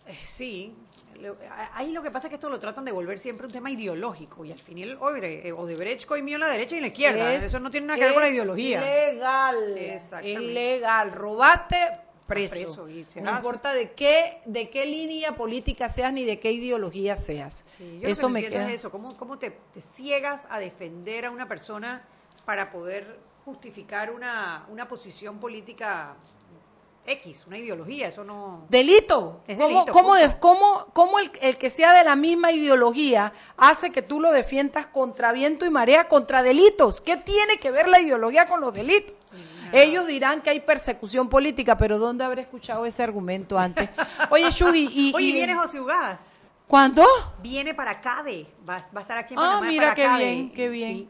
eh, 0.07 0.19
sí, 0.25 0.75
ahí 1.75 1.93
lo 1.93 2.03
que 2.03 2.11
pasa 2.11 2.27
es 2.27 2.31
que 2.31 2.35
esto 2.37 2.49
lo 2.49 2.59
tratan 2.59 2.85
de 2.85 2.93
volver 2.93 3.19
siempre 3.19 3.47
un 3.47 3.53
tema 3.53 3.71
ideológico 3.71 4.45
y 4.45 4.53
al 4.53 4.59
final, 4.59 4.97
oye, 5.01 5.47
eh, 5.47 5.53
Odebrecht 5.53 6.07
coimió 6.07 6.39
la 6.39 6.49
derecha 6.49 6.77
y 6.77 6.81
la 6.81 6.89
izquierda. 6.89 7.33
Es- 7.35 7.45
Eso 7.45 7.61
no 7.61 7.71
tiene 7.71 7.87
nada 7.89 7.99
que 7.99 8.05
ver 8.07 8.15
con 8.15 8.23
la 8.23 8.29
ideología. 8.31 8.81
Legal. 8.81 9.79
Es 9.79 10.13
legal. 10.25 11.13
Robaste 11.13 11.77
preso. 12.27 12.55
Preso, 12.55 12.89
y 12.89 13.05
se 13.11 13.21
no 13.21 13.35
importa 13.35 13.73
de 13.75 13.93
qué, 13.93 14.41
de 14.47 14.71
qué 14.71 14.87
línea 14.87 15.35
política 15.37 15.89
seas 15.89 16.13
ni 16.13 16.25
de 16.25 16.39
qué 16.41 16.51
ideología 16.53 17.17
seas. 17.17 17.63
Sí, 17.67 17.99
yo 18.01 18.09
eso 18.09 18.23
lo 18.23 18.29
que 18.29 18.33
me 18.33 18.39
entiendo 18.41 18.59
queda. 18.67 18.75
es 18.75 18.81
eso, 18.81 18.91
¿cómo, 18.91 19.17
cómo 19.19 19.39
te, 19.39 19.51
te 19.75 19.81
ciegas 19.81 20.47
a 20.51 20.59
defender 20.59 21.27
a 21.27 21.31
una 21.31 21.47
persona 21.47 22.05
para 22.47 22.71
poder 22.73 23.19
justificar 23.45 24.13
una, 24.13 24.65
una 24.71 24.89
posición 24.89 25.39
política 25.41 26.15
X, 27.05 27.47
una 27.49 27.59
ideología? 27.59 28.09
Eso 28.09 28.23
no... 28.23 28.67
Delito. 28.69 29.43
Es 29.49 29.57
¿Cómo, 29.59 29.69
delito, 30.15 30.39
cómo, 30.93 31.19
el, 31.19 31.31
el 31.41 31.59
que 31.59 31.69
sea 31.69 31.93
de 31.95 32.05
la 32.05 32.15
misma 32.15 32.53
ideología 32.53 33.33
hace 33.57 33.91
que 33.91 34.03
tú 34.03 34.21
lo 34.21 34.31
defiendas 34.31 34.87
contra 34.87 35.33
viento 35.33 35.65
y 35.67 35.71
marea, 35.71 36.07
contra 36.09 36.43
delitos? 36.43 37.01
¿Qué 37.01 37.17
tiene 37.17 37.59
que 37.59 37.71
ver 37.73 37.89
la 37.89 38.01
ideología 38.01 38.47
con 38.47 38.61
los 38.61 38.73
delitos? 38.73 39.17
Ellos 39.73 40.07
dirán 40.07 40.43
que 40.43 40.51
hay 40.51 40.61
persecución 40.61 41.29
política, 41.29 41.77
pero 41.77 41.99
¿dónde 41.99 42.25
habré 42.25 42.43
escuchado 42.43 42.85
ese 42.85 43.03
argumento 43.03 43.59
antes? 43.59 43.89
Oye, 44.31 44.51
Shugi, 44.51 44.89
y, 44.93 45.13
Oye, 45.15 45.27
y- 45.27 45.33
viene 45.33 45.55
José 45.55 45.81
Ugaz. 45.81 46.33
¿cuándo? 46.69 47.05
Viene 47.43 47.75
para 47.75 48.01
CADE. 48.01 48.47
Va, 48.69 48.77
va 48.95 49.01
a 49.01 49.03
estar 49.03 49.19
aquí 49.19 49.35
en 49.35 49.41
Ah, 49.41 49.43
Panamá 49.43 49.67
mira 49.69 49.83
para 49.89 49.95
qué 49.95 50.05
CADE. 50.05 50.25
bien, 50.25 50.53
qué 50.53 50.69
bien. 50.69 50.99
Sí, 51.01 51.09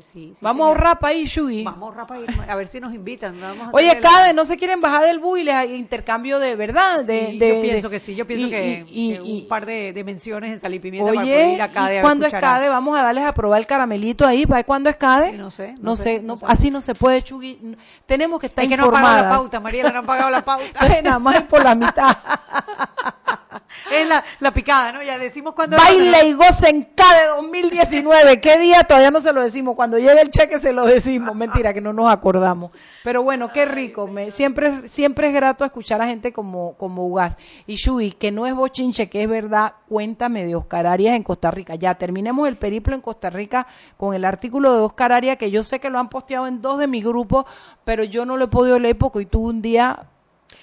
sí, 0.00 0.32
sí, 0.34 0.38
Vamos 0.40 0.64
a 0.64 0.68
ahorrar 0.68 0.98
para 0.98 1.12
ahí, 1.14 1.24
Shugi. 1.24 1.64
Vamos 1.64 1.82
a 1.82 1.84
ahorrar 1.86 2.06
para 2.06 2.20
ir, 2.20 2.26
a 2.48 2.54
ver 2.54 2.66
si 2.68 2.80
nos 2.80 2.92
invitan. 2.94 3.40
Vamos 3.40 3.68
a 3.68 3.70
Oye, 3.76 3.98
Cade, 4.00 4.34
no 4.34 4.44
se 4.44 4.56
quieren 4.56 4.80
bajar 4.80 5.02
del 5.04 5.18
bus 5.18 5.38
y 5.40 5.42
les 5.44 5.54
hay 5.54 5.74
intercambio 5.74 6.38
de 6.38 6.54
verdad. 6.56 7.04
De, 7.04 7.36
de- 7.38 7.56
yo 7.56 7.60
pienso 7.62 7.88
de- 7.88 7.94
que 7.96 8.00
sí, 8.00 8.14
yo 8.14 8.26
pienso 8.26 8.46
y- 8.46 8.50
que, 8.50 8.84
y- 8.90 9.14
que 9.14 9.22
y- 9.24 9.40
un 9.42 9.48
par 9.48 9.66
de, 9.66 10.02
menciones 10.04 10.50
en 10.52 10.58
Sal 10.58 10.74
y 10.74 10.78
Pimienta 10.78 11.12
para 11.12 11.22
poder 11.22 11.44
Oye, 11.46 11.54
ir 11.54 11.62
a 11.62 11.68
CADE 11.70 11.94
¿y 11.94 11.98
a 11.98 12.02
cuándo 12.02 12.26
es 12.26 12.32
CADE? 12.34 12.68
Vamos 12.68 12.98
a 12.98 13.02
darles 13.02 13.24
a 13.24 13.32
probar 13.34 13.60
el 13.60 13.66
caramelito 13.66 14.26
ahí. 14.26 14.46
¿Para 14.46 14.64
cuándo 14.64 14.90
es 14.90 14.96
CADE? 14.96 15.32
No 15.38 15.50
sé, 15.50 15.72
No, 15.78 15.90
no 15.90 15.96
sé, 15.96 16.02
sé, 16.02 16.22
no- 16.22 16.34
así 16.46 16.70
no 16.70 16.80
se 16.80 16.94
puede, 16.94 17.22
Chugui. 17.22 17.76
Tenemos 18.06 18.38
que 18.40 18.46
estar 18.46 18.64
Es 18.64 18.70
que 18.70 18.76
no 18.76 18.84
han 18.84 18.90
pagado 18.90 19.06
informadas. 19.08 19.32
la 19.32 19.38
pauta, 19.38 19.60
Mariela, 19.60 19.92
no 19.92 19.98
han 20.00 20.06
pagado 20.06 20.30
la 20.30 20.44
pauta. 20.44 20.80
Nada 21.02 21.18
más 21.18 21.36
es 21.36 21.42
por 21.42 21.62
la 21.62 21.74
mitad. 21.74 22.16
es 23.92 24.08
la, 24.08 24.24
la 24.40 24.52
picada, 24.52 24.92
¿no? 24.92 25.02
Ya 25.02 25.18
decimos 25.18 25.54
cuándo... 25.54 25.76
Baile 25.76 26.26
y 26.28 26.32
goce 26.32 26.70
en 26.70 26.82
CADE 26.82 27.26
2019. 27.36 28.40
¿Qué 28.40 28.58
día? 28.58 28.82
Todavía 28.82 29.10
no 29.10 29.20
se 29.20 29.32
lo 29.32 29.42
decimos. 29.42 29.74
Cuando 29.74 29.98
llegue 29.98 30.20
el 30.20 30.30
cheque 30.30 30.58
se 30.58 30.72
lo 30.72 30.86
decimos. 30.86 31.34
Mentira, 31.34 31.72
que 31.72 31.80
no 31.80 31.92
nos 31.92 32.10
acordamos. 32.10 32.70
Pero 33.02 33.22
bueno, 33.22 33.52
qué 33.52 33.64
rico. 33.64 34.06
Me, 34.06 34.30
siempre, 34.30 34.88
siempre 34.88 35.28
es 35.28 35.34
grato 35.34 35.64
escuchar 35.64 36.00
a 36.02 36.06
gente 36.06 36.32
como, 36.32 36.74
como 36.74 37.06
Ugaz. 37.06 37.36
Y 37.66 37.76
Shui, 37.76 38.12
que 38.12 38.30
no 38.30 38.46
es 38.46 38.54
bochinche, 38.54 39.08
que 39.08 39.22
es 39.22 39.28
verdad, 39.28 39.74
cuéntame 39.88 40.46
de 40.46 40.54
Oscar 40.54 40.86
Arias 40.86 41.16
en 41.16 41.22
Costa 41.22 41.50
Rica. 41.50 41.74
Ya 41.74 41.94
terminemos 41.94 42.46
el 42.48 42.56
periplo 42.56 42.94
en 42.94 43.00
Costa 43.00 43.30
Rica 43.30 43.66
con 43.96 44.14
el 44.14 44.24
artículo 44.24 44.74
de 44.74 44.80
Oscar 44.80 45.12
Arias, 45.12 45.36
que 45.36 45.50
yo 45.50 45.62
sé 45.62 45.80
que 45.80 45.90
lo 45.90 45.98
han 45.98 46.08
posteado 46.08 46.46
en 46.46 46.60
dos 46.60 46.78
de 46.78 46.86
mis 46.86 47.04
grupos, 47.04 47.46
pero 47.84 48.04
yo 48.04 48.24
no 48.24 48.36
lo 48.36 48.44
he 48.44 48.48
podido 48.48 48.78
leer 48.78 48.98
porque 48.98 49.18
hoy 49.18 49.26
tuve 49.26 49.48
un 49.48 49.62
día 49.62 50.06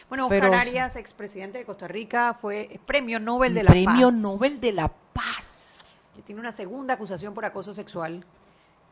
Bueno, 0.10 0.26
Oscar 0.28 0.42
Pero- 0.42 0.54
Arias, 0.56 0.96
expresidente 0.96 1.58
de 1.60 1.66
Costa 1.66 1.88
Rica, 1.88 2.34
fue 2.34 2.80
premio 2.86 3.20
Nobel 3.20 3.54
de 3.54 3.64
la 3.64 3.70
premio 3.72 4.08
Paz. 4.10 4.16
Nobel 4.18 4.60
de 4.60 4.72
la 4.72 4.88
Paz. 5.14 5.86
que 6.16 6.22
tiene 6.24 6.42
una 6.42 6.52
segunda 6.52 6.96
acusación 6.96 7.34
por 7.34 7.46
acoso 7.46 7.74
sexual. 7.74 8.26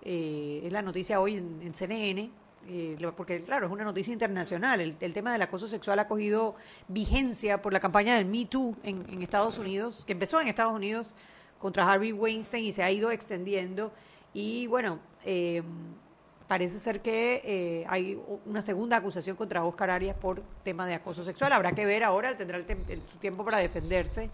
Eh, 0.02 0.62
es 0.64 0.72
la 0.72 0.82
noticia 0.84 1.20
hoy 1.20 1.38
en, 1.38 1.60
en 1.64 1.74
CNN, 1.74 2.30
eh, 2.68 2.98
porque 3.18 3.44
claro, 3.44 3.66
es 3.66 3.72
una 3.72 3.84
noticia 3.84 4.14
internacional. 4.14 4.80
El, 4.80 4.96
el 5.00 5.14
tema 5.14 5.32
del 5.32 5.42
acoso 5.42 5.68
sexual 5.68 5.98
ha 6.00 6.08
cogido 6.08 6.56
vigencia 6.88 7.62
por 7.62 7.74
la 7.74 7.80
campaña 7.80 8.16
del 8.16 8.26
Me 8.26 8.46
Too 8.46 8.76
en, 8.84 9.06
en 9.10 9.24
Estados 9.24 9.58
Unidos, 9.58 10.04
que 10.06 10.14
empezó 10.14 10.40
en 10.40 10.48
Estados 10.48 10.74
Unidos 10.74 11.16
contra 11.60 11.92
Harvey 11.92 12.12
Weinstein 12.12 12.66
y 12.66 12.72
se 12.72 12.84
ha 12.84 12.92
ido 12.92 13.10
extendiendo. 13.10 13.92
Y 14.34 14.68
bueno, 14.68 15.00
eh, 15.24 15.64
parece 16.48 16.80
ser 16.80 17.02
que 17.02 17.42
eh, 17.44 17.86
hay 17.88 18.20
una 18.46 18.62
segunda 18.62 18.98
acusación 18.98 19.36
contra 19.36 19.64
Oscar 19.66 19.90
Arias 19.90 20.16
por 20.16 20.42
tema 20.64 20.86
de 20.88 20.94
acoso 20.96 21.24
sexual. 21.24 21.54
Habrá 21.54 21.72
que 21.72 21.86
ver 21.86 22.04
ahora, 22.04 22.36
tendrá 22.38 22.58
el 22.58 22.66
el- 22.90 23.02
su 23.12 23.18
tiempo 23.18 23.44
para 23.44 23.58
defenderse. 23.58 24.30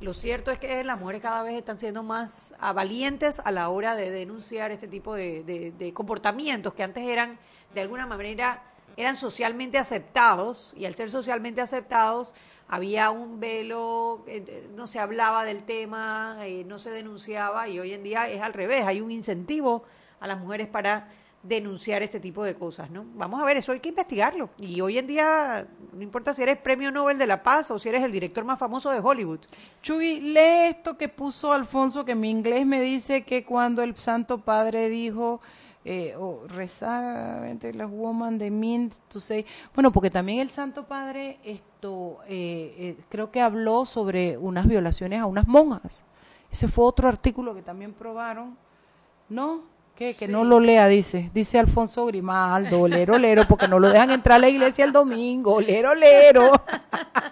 Lo 0.00 0.12
cierto 0.12 0.50
es 0.50 0.58
que 0.58 0.82
las 0.82 0.98
mujeres 0.98 1.22
cada 1.22 1.42
vez 1.44 1.54
están 1.54 1.78
siendo 1.78 2.02
más 2.02 2.54
valientes 2.74 3.40
a 3.44 3.52
la 3.52 3.68
hora 3.68 3.94
de 3.94 4.10
denunciar 4.10 4.72
este 4.72 4.88
tipo 4.88 5.14
de, 5.14 5.44
de- 5.44 5.92
comportamientos 5.94 6.74
que 6.74 6.82
antes 6.82 7.04
eran, 7.06 7.38
de 7.72 7.80
alguna 7.80 8.04
manera, 8.04 8.62
eran 8.96 9.16
socialmente 9.16 9.78
aceptados 9.78 10.74
y 10.76 10.84
al 10.84 10.94
ser 10.96 11.10
socialmente 11.10 11.60
aceptados 11.60 12.34
había 12.68 13.10
un 13.10 13.38
velo, 13.40 14.24
eh, 14.26 14.68
no 14.74 14.86
se 14.88 14.98
hablaba 14.98 15.44
del 15.44 15.62
tema, 15.62 16.38
eh, 16.42 16.64
no 16.66 16.78
se 16.80 16.90
denunciaba 16.90 17.68
y 17.68 17.78
hoy 17.78 17.92
en 17.92 18.02
día 18.02 18.28
es 18.28 18.40
al 18.42 18.52
revés, 18.52 18.84
hay 18.84 19.00
un 19.00 19.10
incentivo 19.12 19.84
a 20.20 20.26
las 20.26 20.38
mujeres 20.38 20.66
para 20.68 21.08
denunciar 21.44 22.02
este 22.02 22.18
tipo 22.18 22.42
de 22.42 22.54
cosas, 22.54 22.90
¿no? 22.90 23.04
Vamos 23.14 23.40
a 23.40 23.44
ver, 23.44 23.58
eso 23.58 23.72
hay 23.72 23.80
que 23.80 23.90
investigarlo. 23.90 24.48
Y 24.58 24.80
hoy 24.80 24.98
en 24.98 25.06
día, 25.06 25.66
no 25.92 26.02
importa 26.02 26.32
si 26.32 26.42
eres 26.42 26.56
premio 26.58 26.90
Nobel 26.90 27.18
de 27.18 27.26
la 27.26 27.42
Paz 27.42 27.70
o 27.70 27.78
si 27.78 27.90
eres 27.90 28.02
el 28.02 28.10
director 28.10 28.44
más 28.44 28.58
famoso 28.58 28.90
de 28.90 28.98
Hollywood. 28.98 29.40
Chuy, 29.82 30.20
lee 30.20 30.70
esto 30.70 30.96
que 30.96 31.08
puso 31.08 31.52
Alfonso, 31.52 32.04
que 32.04 32.14
mi 32.14 32.30
inglés 32.30 32.66
me 32.66 32.80
dice 32.80 33.22
que 33.22 33.44
cuando 33.44 33.82
el 33.82 33.94
Santo 33.94 34.38
Padre 34.38 34.88
dijo 34.88 35.42
eh, 35.84 36.14
o 36.18 36.46
rezar 36.48 37.44
entre 37.44 37.74
las 37.74 37.90
woman 37.90 38.38
de 38.38 38.50
means 38.50 39.02
to 39.08 39.20
bueno, 39.74 39.92
porque 39.92 40.10
también 40.10 40.38
el 40.38 40.48
Santo 40.48 40.86
Padre 40.86 41.38
esto 41.44 42.20
eh, 42.26 42.74
eh, 42.78 42.96
creo 43.10 43.30
que 43.30 43.42
habló 43.42 43.84
sobre 43.84 44.38
unas 44.38 44.66
violaciones 44.66 45.20
a 45.20 45.26
unas 45.26 45.46
monjas. 45.46 46.06
Ese 46.50 46.68
fue 46.68 46.86
otro 46.86 47.06
artículo 47.06 47.54
que 47.54 47.60
también 47.60 47.92
probaron, 47.92 48.56
¿no? 49.28 49.73
Que, 49.96 50.12
que 50.12 50.26
no 50.26 50.42
lo 50.42 50.58
lea, 50.58 50.88
dice. 50.88 51.30
Dice 51.32 51.58
Alfonso 51.58 52.04
Grimaldo, 52.06 52.80
olero, 52.80 53.14
olero, 53.14 53.46
porque 53.46 53.68
no 53.68 53.78
lo 53.78 53.88
dejan 53.88 54.10
entrar 54.10 54.36
a 54.36 54.40
la 54.40 54.48
iglesia 54.48 54.84
el 54.84 54.90
domingo, 54.90 55.54
olero, 55.54 55.92
olero. 55.92 56.50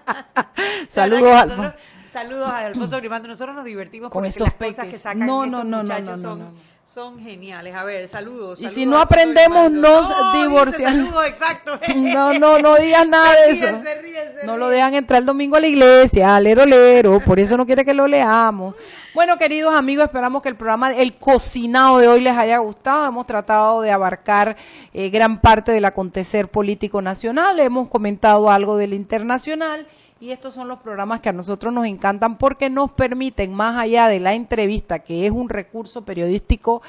Saludos, 0.89 1.33
Alfonso. 1.33 1.75
Saludos 2.13 2.47
a 2.47 2.67
Alfonso 2.67 2.99
Grimaldo. 2.99 3.29
Nosotros 3.29 3.57
nos 3.57 3.65
divertimos 3.65 4.11
Con 4.11 4.21
porque 4.21 4.29
esos 4.29 4.47
las 4.49 4.53
cosas 4.55 4.75
peques. 4.85 4.91
que 4.91 4.99
sacan 4.99 5.27
No, 5.27 5.45
estos 5.45 5.65
no, 5.65 5.65
no, 5.65 5.77
no, 5.79 5.83
muchachos 5.83 6.09
no, 6.09 6.15
no, 6.17 6.23
son, 6.23 6.39
no. 6.41 6.73
Son 6.85 7.19
geniales. 7.21 7.75
A 7.75 7.85
ver, 7.85 8.07
saludos. 8.07 8.59
Y 8.59 8.65
saludos 8.65 8.75
si 8.75 8.85
no 8.85 8.99
aprendemos, 8.99 9.71
nos 9.71 10.13
divorciamos. 10.35 11.07
saludos, 11.07 11.27
exacto. 11.27 11.79
No, 11.97 12.39
no, 12.39 12.59
no 12.59 12.77
digas 12.77 13.09
nada 13.09 13.33
de 13.33 13.53
eso. 13.53 13.67
Ríese, 13.67 14.03
ríese, 14.03 14.45
No 14.45 14.59
lo 14.59 14.69
dejan 14.69 14.93
entrar 14.93 15.21
el 15.21 15.27
domingo 15.27 15.57
a 15.57 15.61
la 15.61 15.69
iglesia, 15.69 16.39
lero, 16.39 16.67
lero, 16.67 17.19
por 17.25 17.41
eso 17.41 17.57
no 17.57 17.65
quiere 17.65 17.83
que 17.83 17.95
lo 17.95 18.07
leamos. 18.07 18.75
Bueno, 19.15 19.39
queridos 19.39 19.75
amigos, 19.75 20.05
esperamos 20.05 20.43
que 20.43 20.51
el 20.51 20.57
programa, 20.57 20.93
el 20.93 21.15
cocinado 21.15 21.97
de 21.97 22.09
hoy 22.09 22.21
les 22.21 22.37
haya 22.37 22.59
gustado. 22.59 23.07
Hemos 23.07 23.27
tratado 23.27 23.81
de 23.81 23.91
abarcar 23.91 24.57
eh, 24.93 25.09
gran 25.09 25.41
parte 25.41 25.73
del 25.73 25.87
acontecer 25.87 26.49
político 26.49 27.01
nacional, 27.01 27.59
hemos 27.59 27.89
comentado 27.89 28.51
algo 28.51 28.77
del 28.77 28.93
internacional. 28.93 29.87
Y 30.23 30.31
estos 30.31 30.55
son 30.55 30.69
los 30.69 30.79
programas 30.79 31.19
que 31.19 31.31
a 31.31 31.33
nosotros 31.33 31.73
nos 31.73 31.85
encantan 31.85 32.39
porque 32.39 32.71
nos 32.71 32.93
permiten, 32.93 33.53
más 33.53 33.77
allá 33.77 34.07
de 34.07 34.21
la 34.21 34.35
entrevista, 34.35 35.01
que 35.01 35.27
es 35.27 35.33
un 35.33 35.49
recurso 35.49 36.05
periodístico 36.05 36.81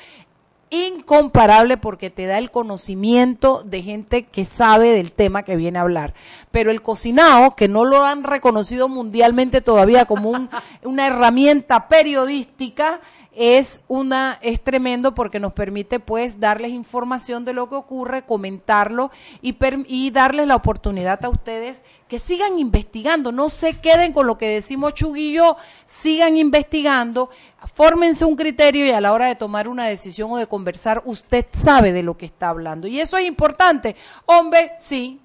incomparable 0.70 1.78
porque 1.78 2.12
te 2.12 2.28
da 2.28 2.38
el 2.38 2.52
conocimiento 2.52 3.64
de 3.64 3.82
gente 3.82 4.24
que 4.26 4.46
sabe 4.46 4.90
del 4.92 5.12
tema 5.14 5.42
que 5.42 5.56
viene 5.56 5.80
a 5.80 5.82
hablar. 5.82 6.14
Pero 6.52 6.70
el 6.70 6.84
cocinado, 6.84 7.56
que 7.56 7.68
no 7.68 7.86
lo 7.86 8.04
han 8.06 8.24
reconocido 8.24 8.88
mundialmente 8.88 9.62
todavía 9.62 10.06
como 10.06 10.30
un- 10.30 10.50
una 10.84 11.08
herramienta 11.08 11.88
periodística, 11.88 13.02
es 13.36 13.82
una 13.88 14.38
es 14.42 14.64
tremendo 14.64 15.16
porque 15.16 15.40
nos 15.40 15.54
permite 15.54 16.00
pues 16.00 16.40
darles 16.40 16.72
información 16.72 17.46
de 17.46 17.54
lo 17.54 17.68
que 17.70 17.76
ocurre, 17.76 18.24
comentarlo 18.26 19.12
y, 19.42 19.54
per- 19.54 19.86
y 19.88 20.12
darles 20.12 20.48
la 20.48 20.56
oportunidad 20.56 21.24
a 21.26 21.30
ustedes 21.30 21.84
que 22.08 22.20
sigan 22.20 22.60
investigando, 22.60 23.32
no 23.32 23.50
se 23.50 23.80
queden 23.80 24.14
con 24.14 24.28
lo 24.28 24.38
que 24.38 24.48
decimos 24.48 24.94
Chuguillo, 24.94 25.58
sigan 25.86 26.38
investigando, 26.38 27.30
fórmense 27.74 28.26
un 28.26 28.36
criterio 28.36 28.86
y 28.86 28.92
a 28.92 29.02
la 29.02 29.14
hora 29.14 29.26
de 29.28 29.36
tomar 29.36 29.68
una 29.68 29.86
decisión 29.86 30.32
o 30.32 30.38
de 30.38 30.48
conversar, 30.48 31.02
usted 31.06 31.46
sabe 31.52 31.92
de 31.92 32.04
lo 32.04 32.18
que 32.18 32.26
está 32.26 32.50
hablando. 32.50 32.88
Y 32.88 33.00
eso 33.00 33.18
es 33.18 33.26
importante. 33.26 33.96
Hombre, 34.26 34.74
sí. 34.78 35.20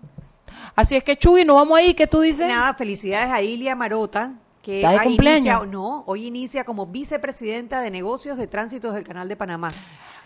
Así 0.74 0.96
es 0.96 1.04
que 1.04 1.16
Chugui, 1.16 1.44
nos 1.44 1.56
vamos 1.56 1.78
ahí, 1.78 1.94
¿qué 1.94 2.06
tú 2.06 2.20
dices? 2.20 2.48
Nada, 2.48 2.72
felicidades 2.74 3.30
a 3.30 3.42
Ilia 3.42 3.74
Marota, 3.74 4.32
que 4.62 4.76
¿Está 4.78 4.90
de 4.90 4.96
ha 4.98 5.02
cumpleaños? 5.04 5.38
iniciado- 5.40 5.66
no, 5.66 6.04
hoy 6.06 6.26
inicia 6.26 6.64
como 6.64 6.86
vicepresidenta 6.86 7.80
de 7.80 7.90
negocios 7.90 8.36
de 8.38 8.46
tránsitos 8.46 8.94
del 8.94 9.04
Canal 9.04 9.28
de 9.28 9.36
Panamá. 9.36 9.72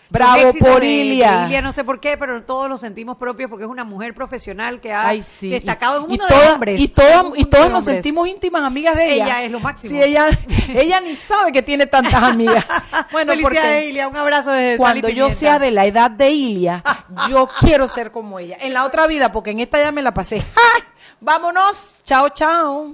Bravo 0.09 0.51
por 0.59 0.83
Ilia. 0.83 1.45
Ilia, 1.45 1.61
no 1.61 1.71
sé 1.71 1.83
por 1.83 1.99
qué, 1.99 2.17
pero 2.17 2.43
todos 2.43 2.69
los 2.69 2.79
sentimos 2.81 3.17
propios 3.17 3.49
porque 3.49 3.63
es 3.65 3.69
una 3.71 3.83
mujer 3.83 4.13
profesional 4.13 4.79
que 4.79 4.93
ha 4.93 5.07
Ay, 5.07 5.23
sí. 5.23 5.49
destacado 5.49 5.97
en 5.97 6.03
un 6.03 6.09
mundo 6.09 6.25
y 6.25 6.27
toda- 6.27 6.41
de 6.41 6.49
hombres. 6.51 6.79
Y, 6.81 6.87
todas- 6.87 7.25
y 7.35 7.45
todas 7.45 7.71
nos 7.71 7.83
sentimos 7.85 8.27
íntimas 8.27 8.61
amigas 8.63 8.95
de 8.95 9.13
ella. 9.13 9.25
Ella 9.25 9.43
es 9.43 9.51
lo 9.51 9.59
máximo. 9.59 9.89
Sí, 9.89 10.03
ella, 10.03 10.27
ella 10.75 10.99
ni 11.01 11.15
sabe 11.15 11.51
que 11.51 11.63
tiene 11.63 11.87
tantas 11.87 12.21
amigas. 12.21 12.63
Bueno, 13.11 13.31
Felicidades, 13.31 13.61
porque 13.71 13.85
Ilia, 13.89 14.07
un 14.07 14.15
abrazo 14.15 14.51
desde 14.51 14.77
cuando 14.77 15.09
yo 15.09 15.31
sea 15.31 15.57
de 15.57 15.71
la 15.71 15.85
edad 15.85 16.11
de 16.11 16.29
Ilia, 16.29 16.83
yo 17.29 17.47
quiero 17.61 17.87
ser 17.87 18.11
como 18.11 18.37
ella. 18.37 18.57
En 18.59 18.73
la 18.73 18.83
otra 18.85 19.07
vida, 19.07 19.31
porque 19.31 19.49
en 19.51 19.61
esta 19.61 19.79
ya 19.79 19.91
me 19.91 20.01
la 20.03 20.13
pasé. 20.13 20.41
¡Ja! 20.41 20.85
Vámonos. 21.21 21.95
Chao, 22.03 22.29
chao. 22.29 22.93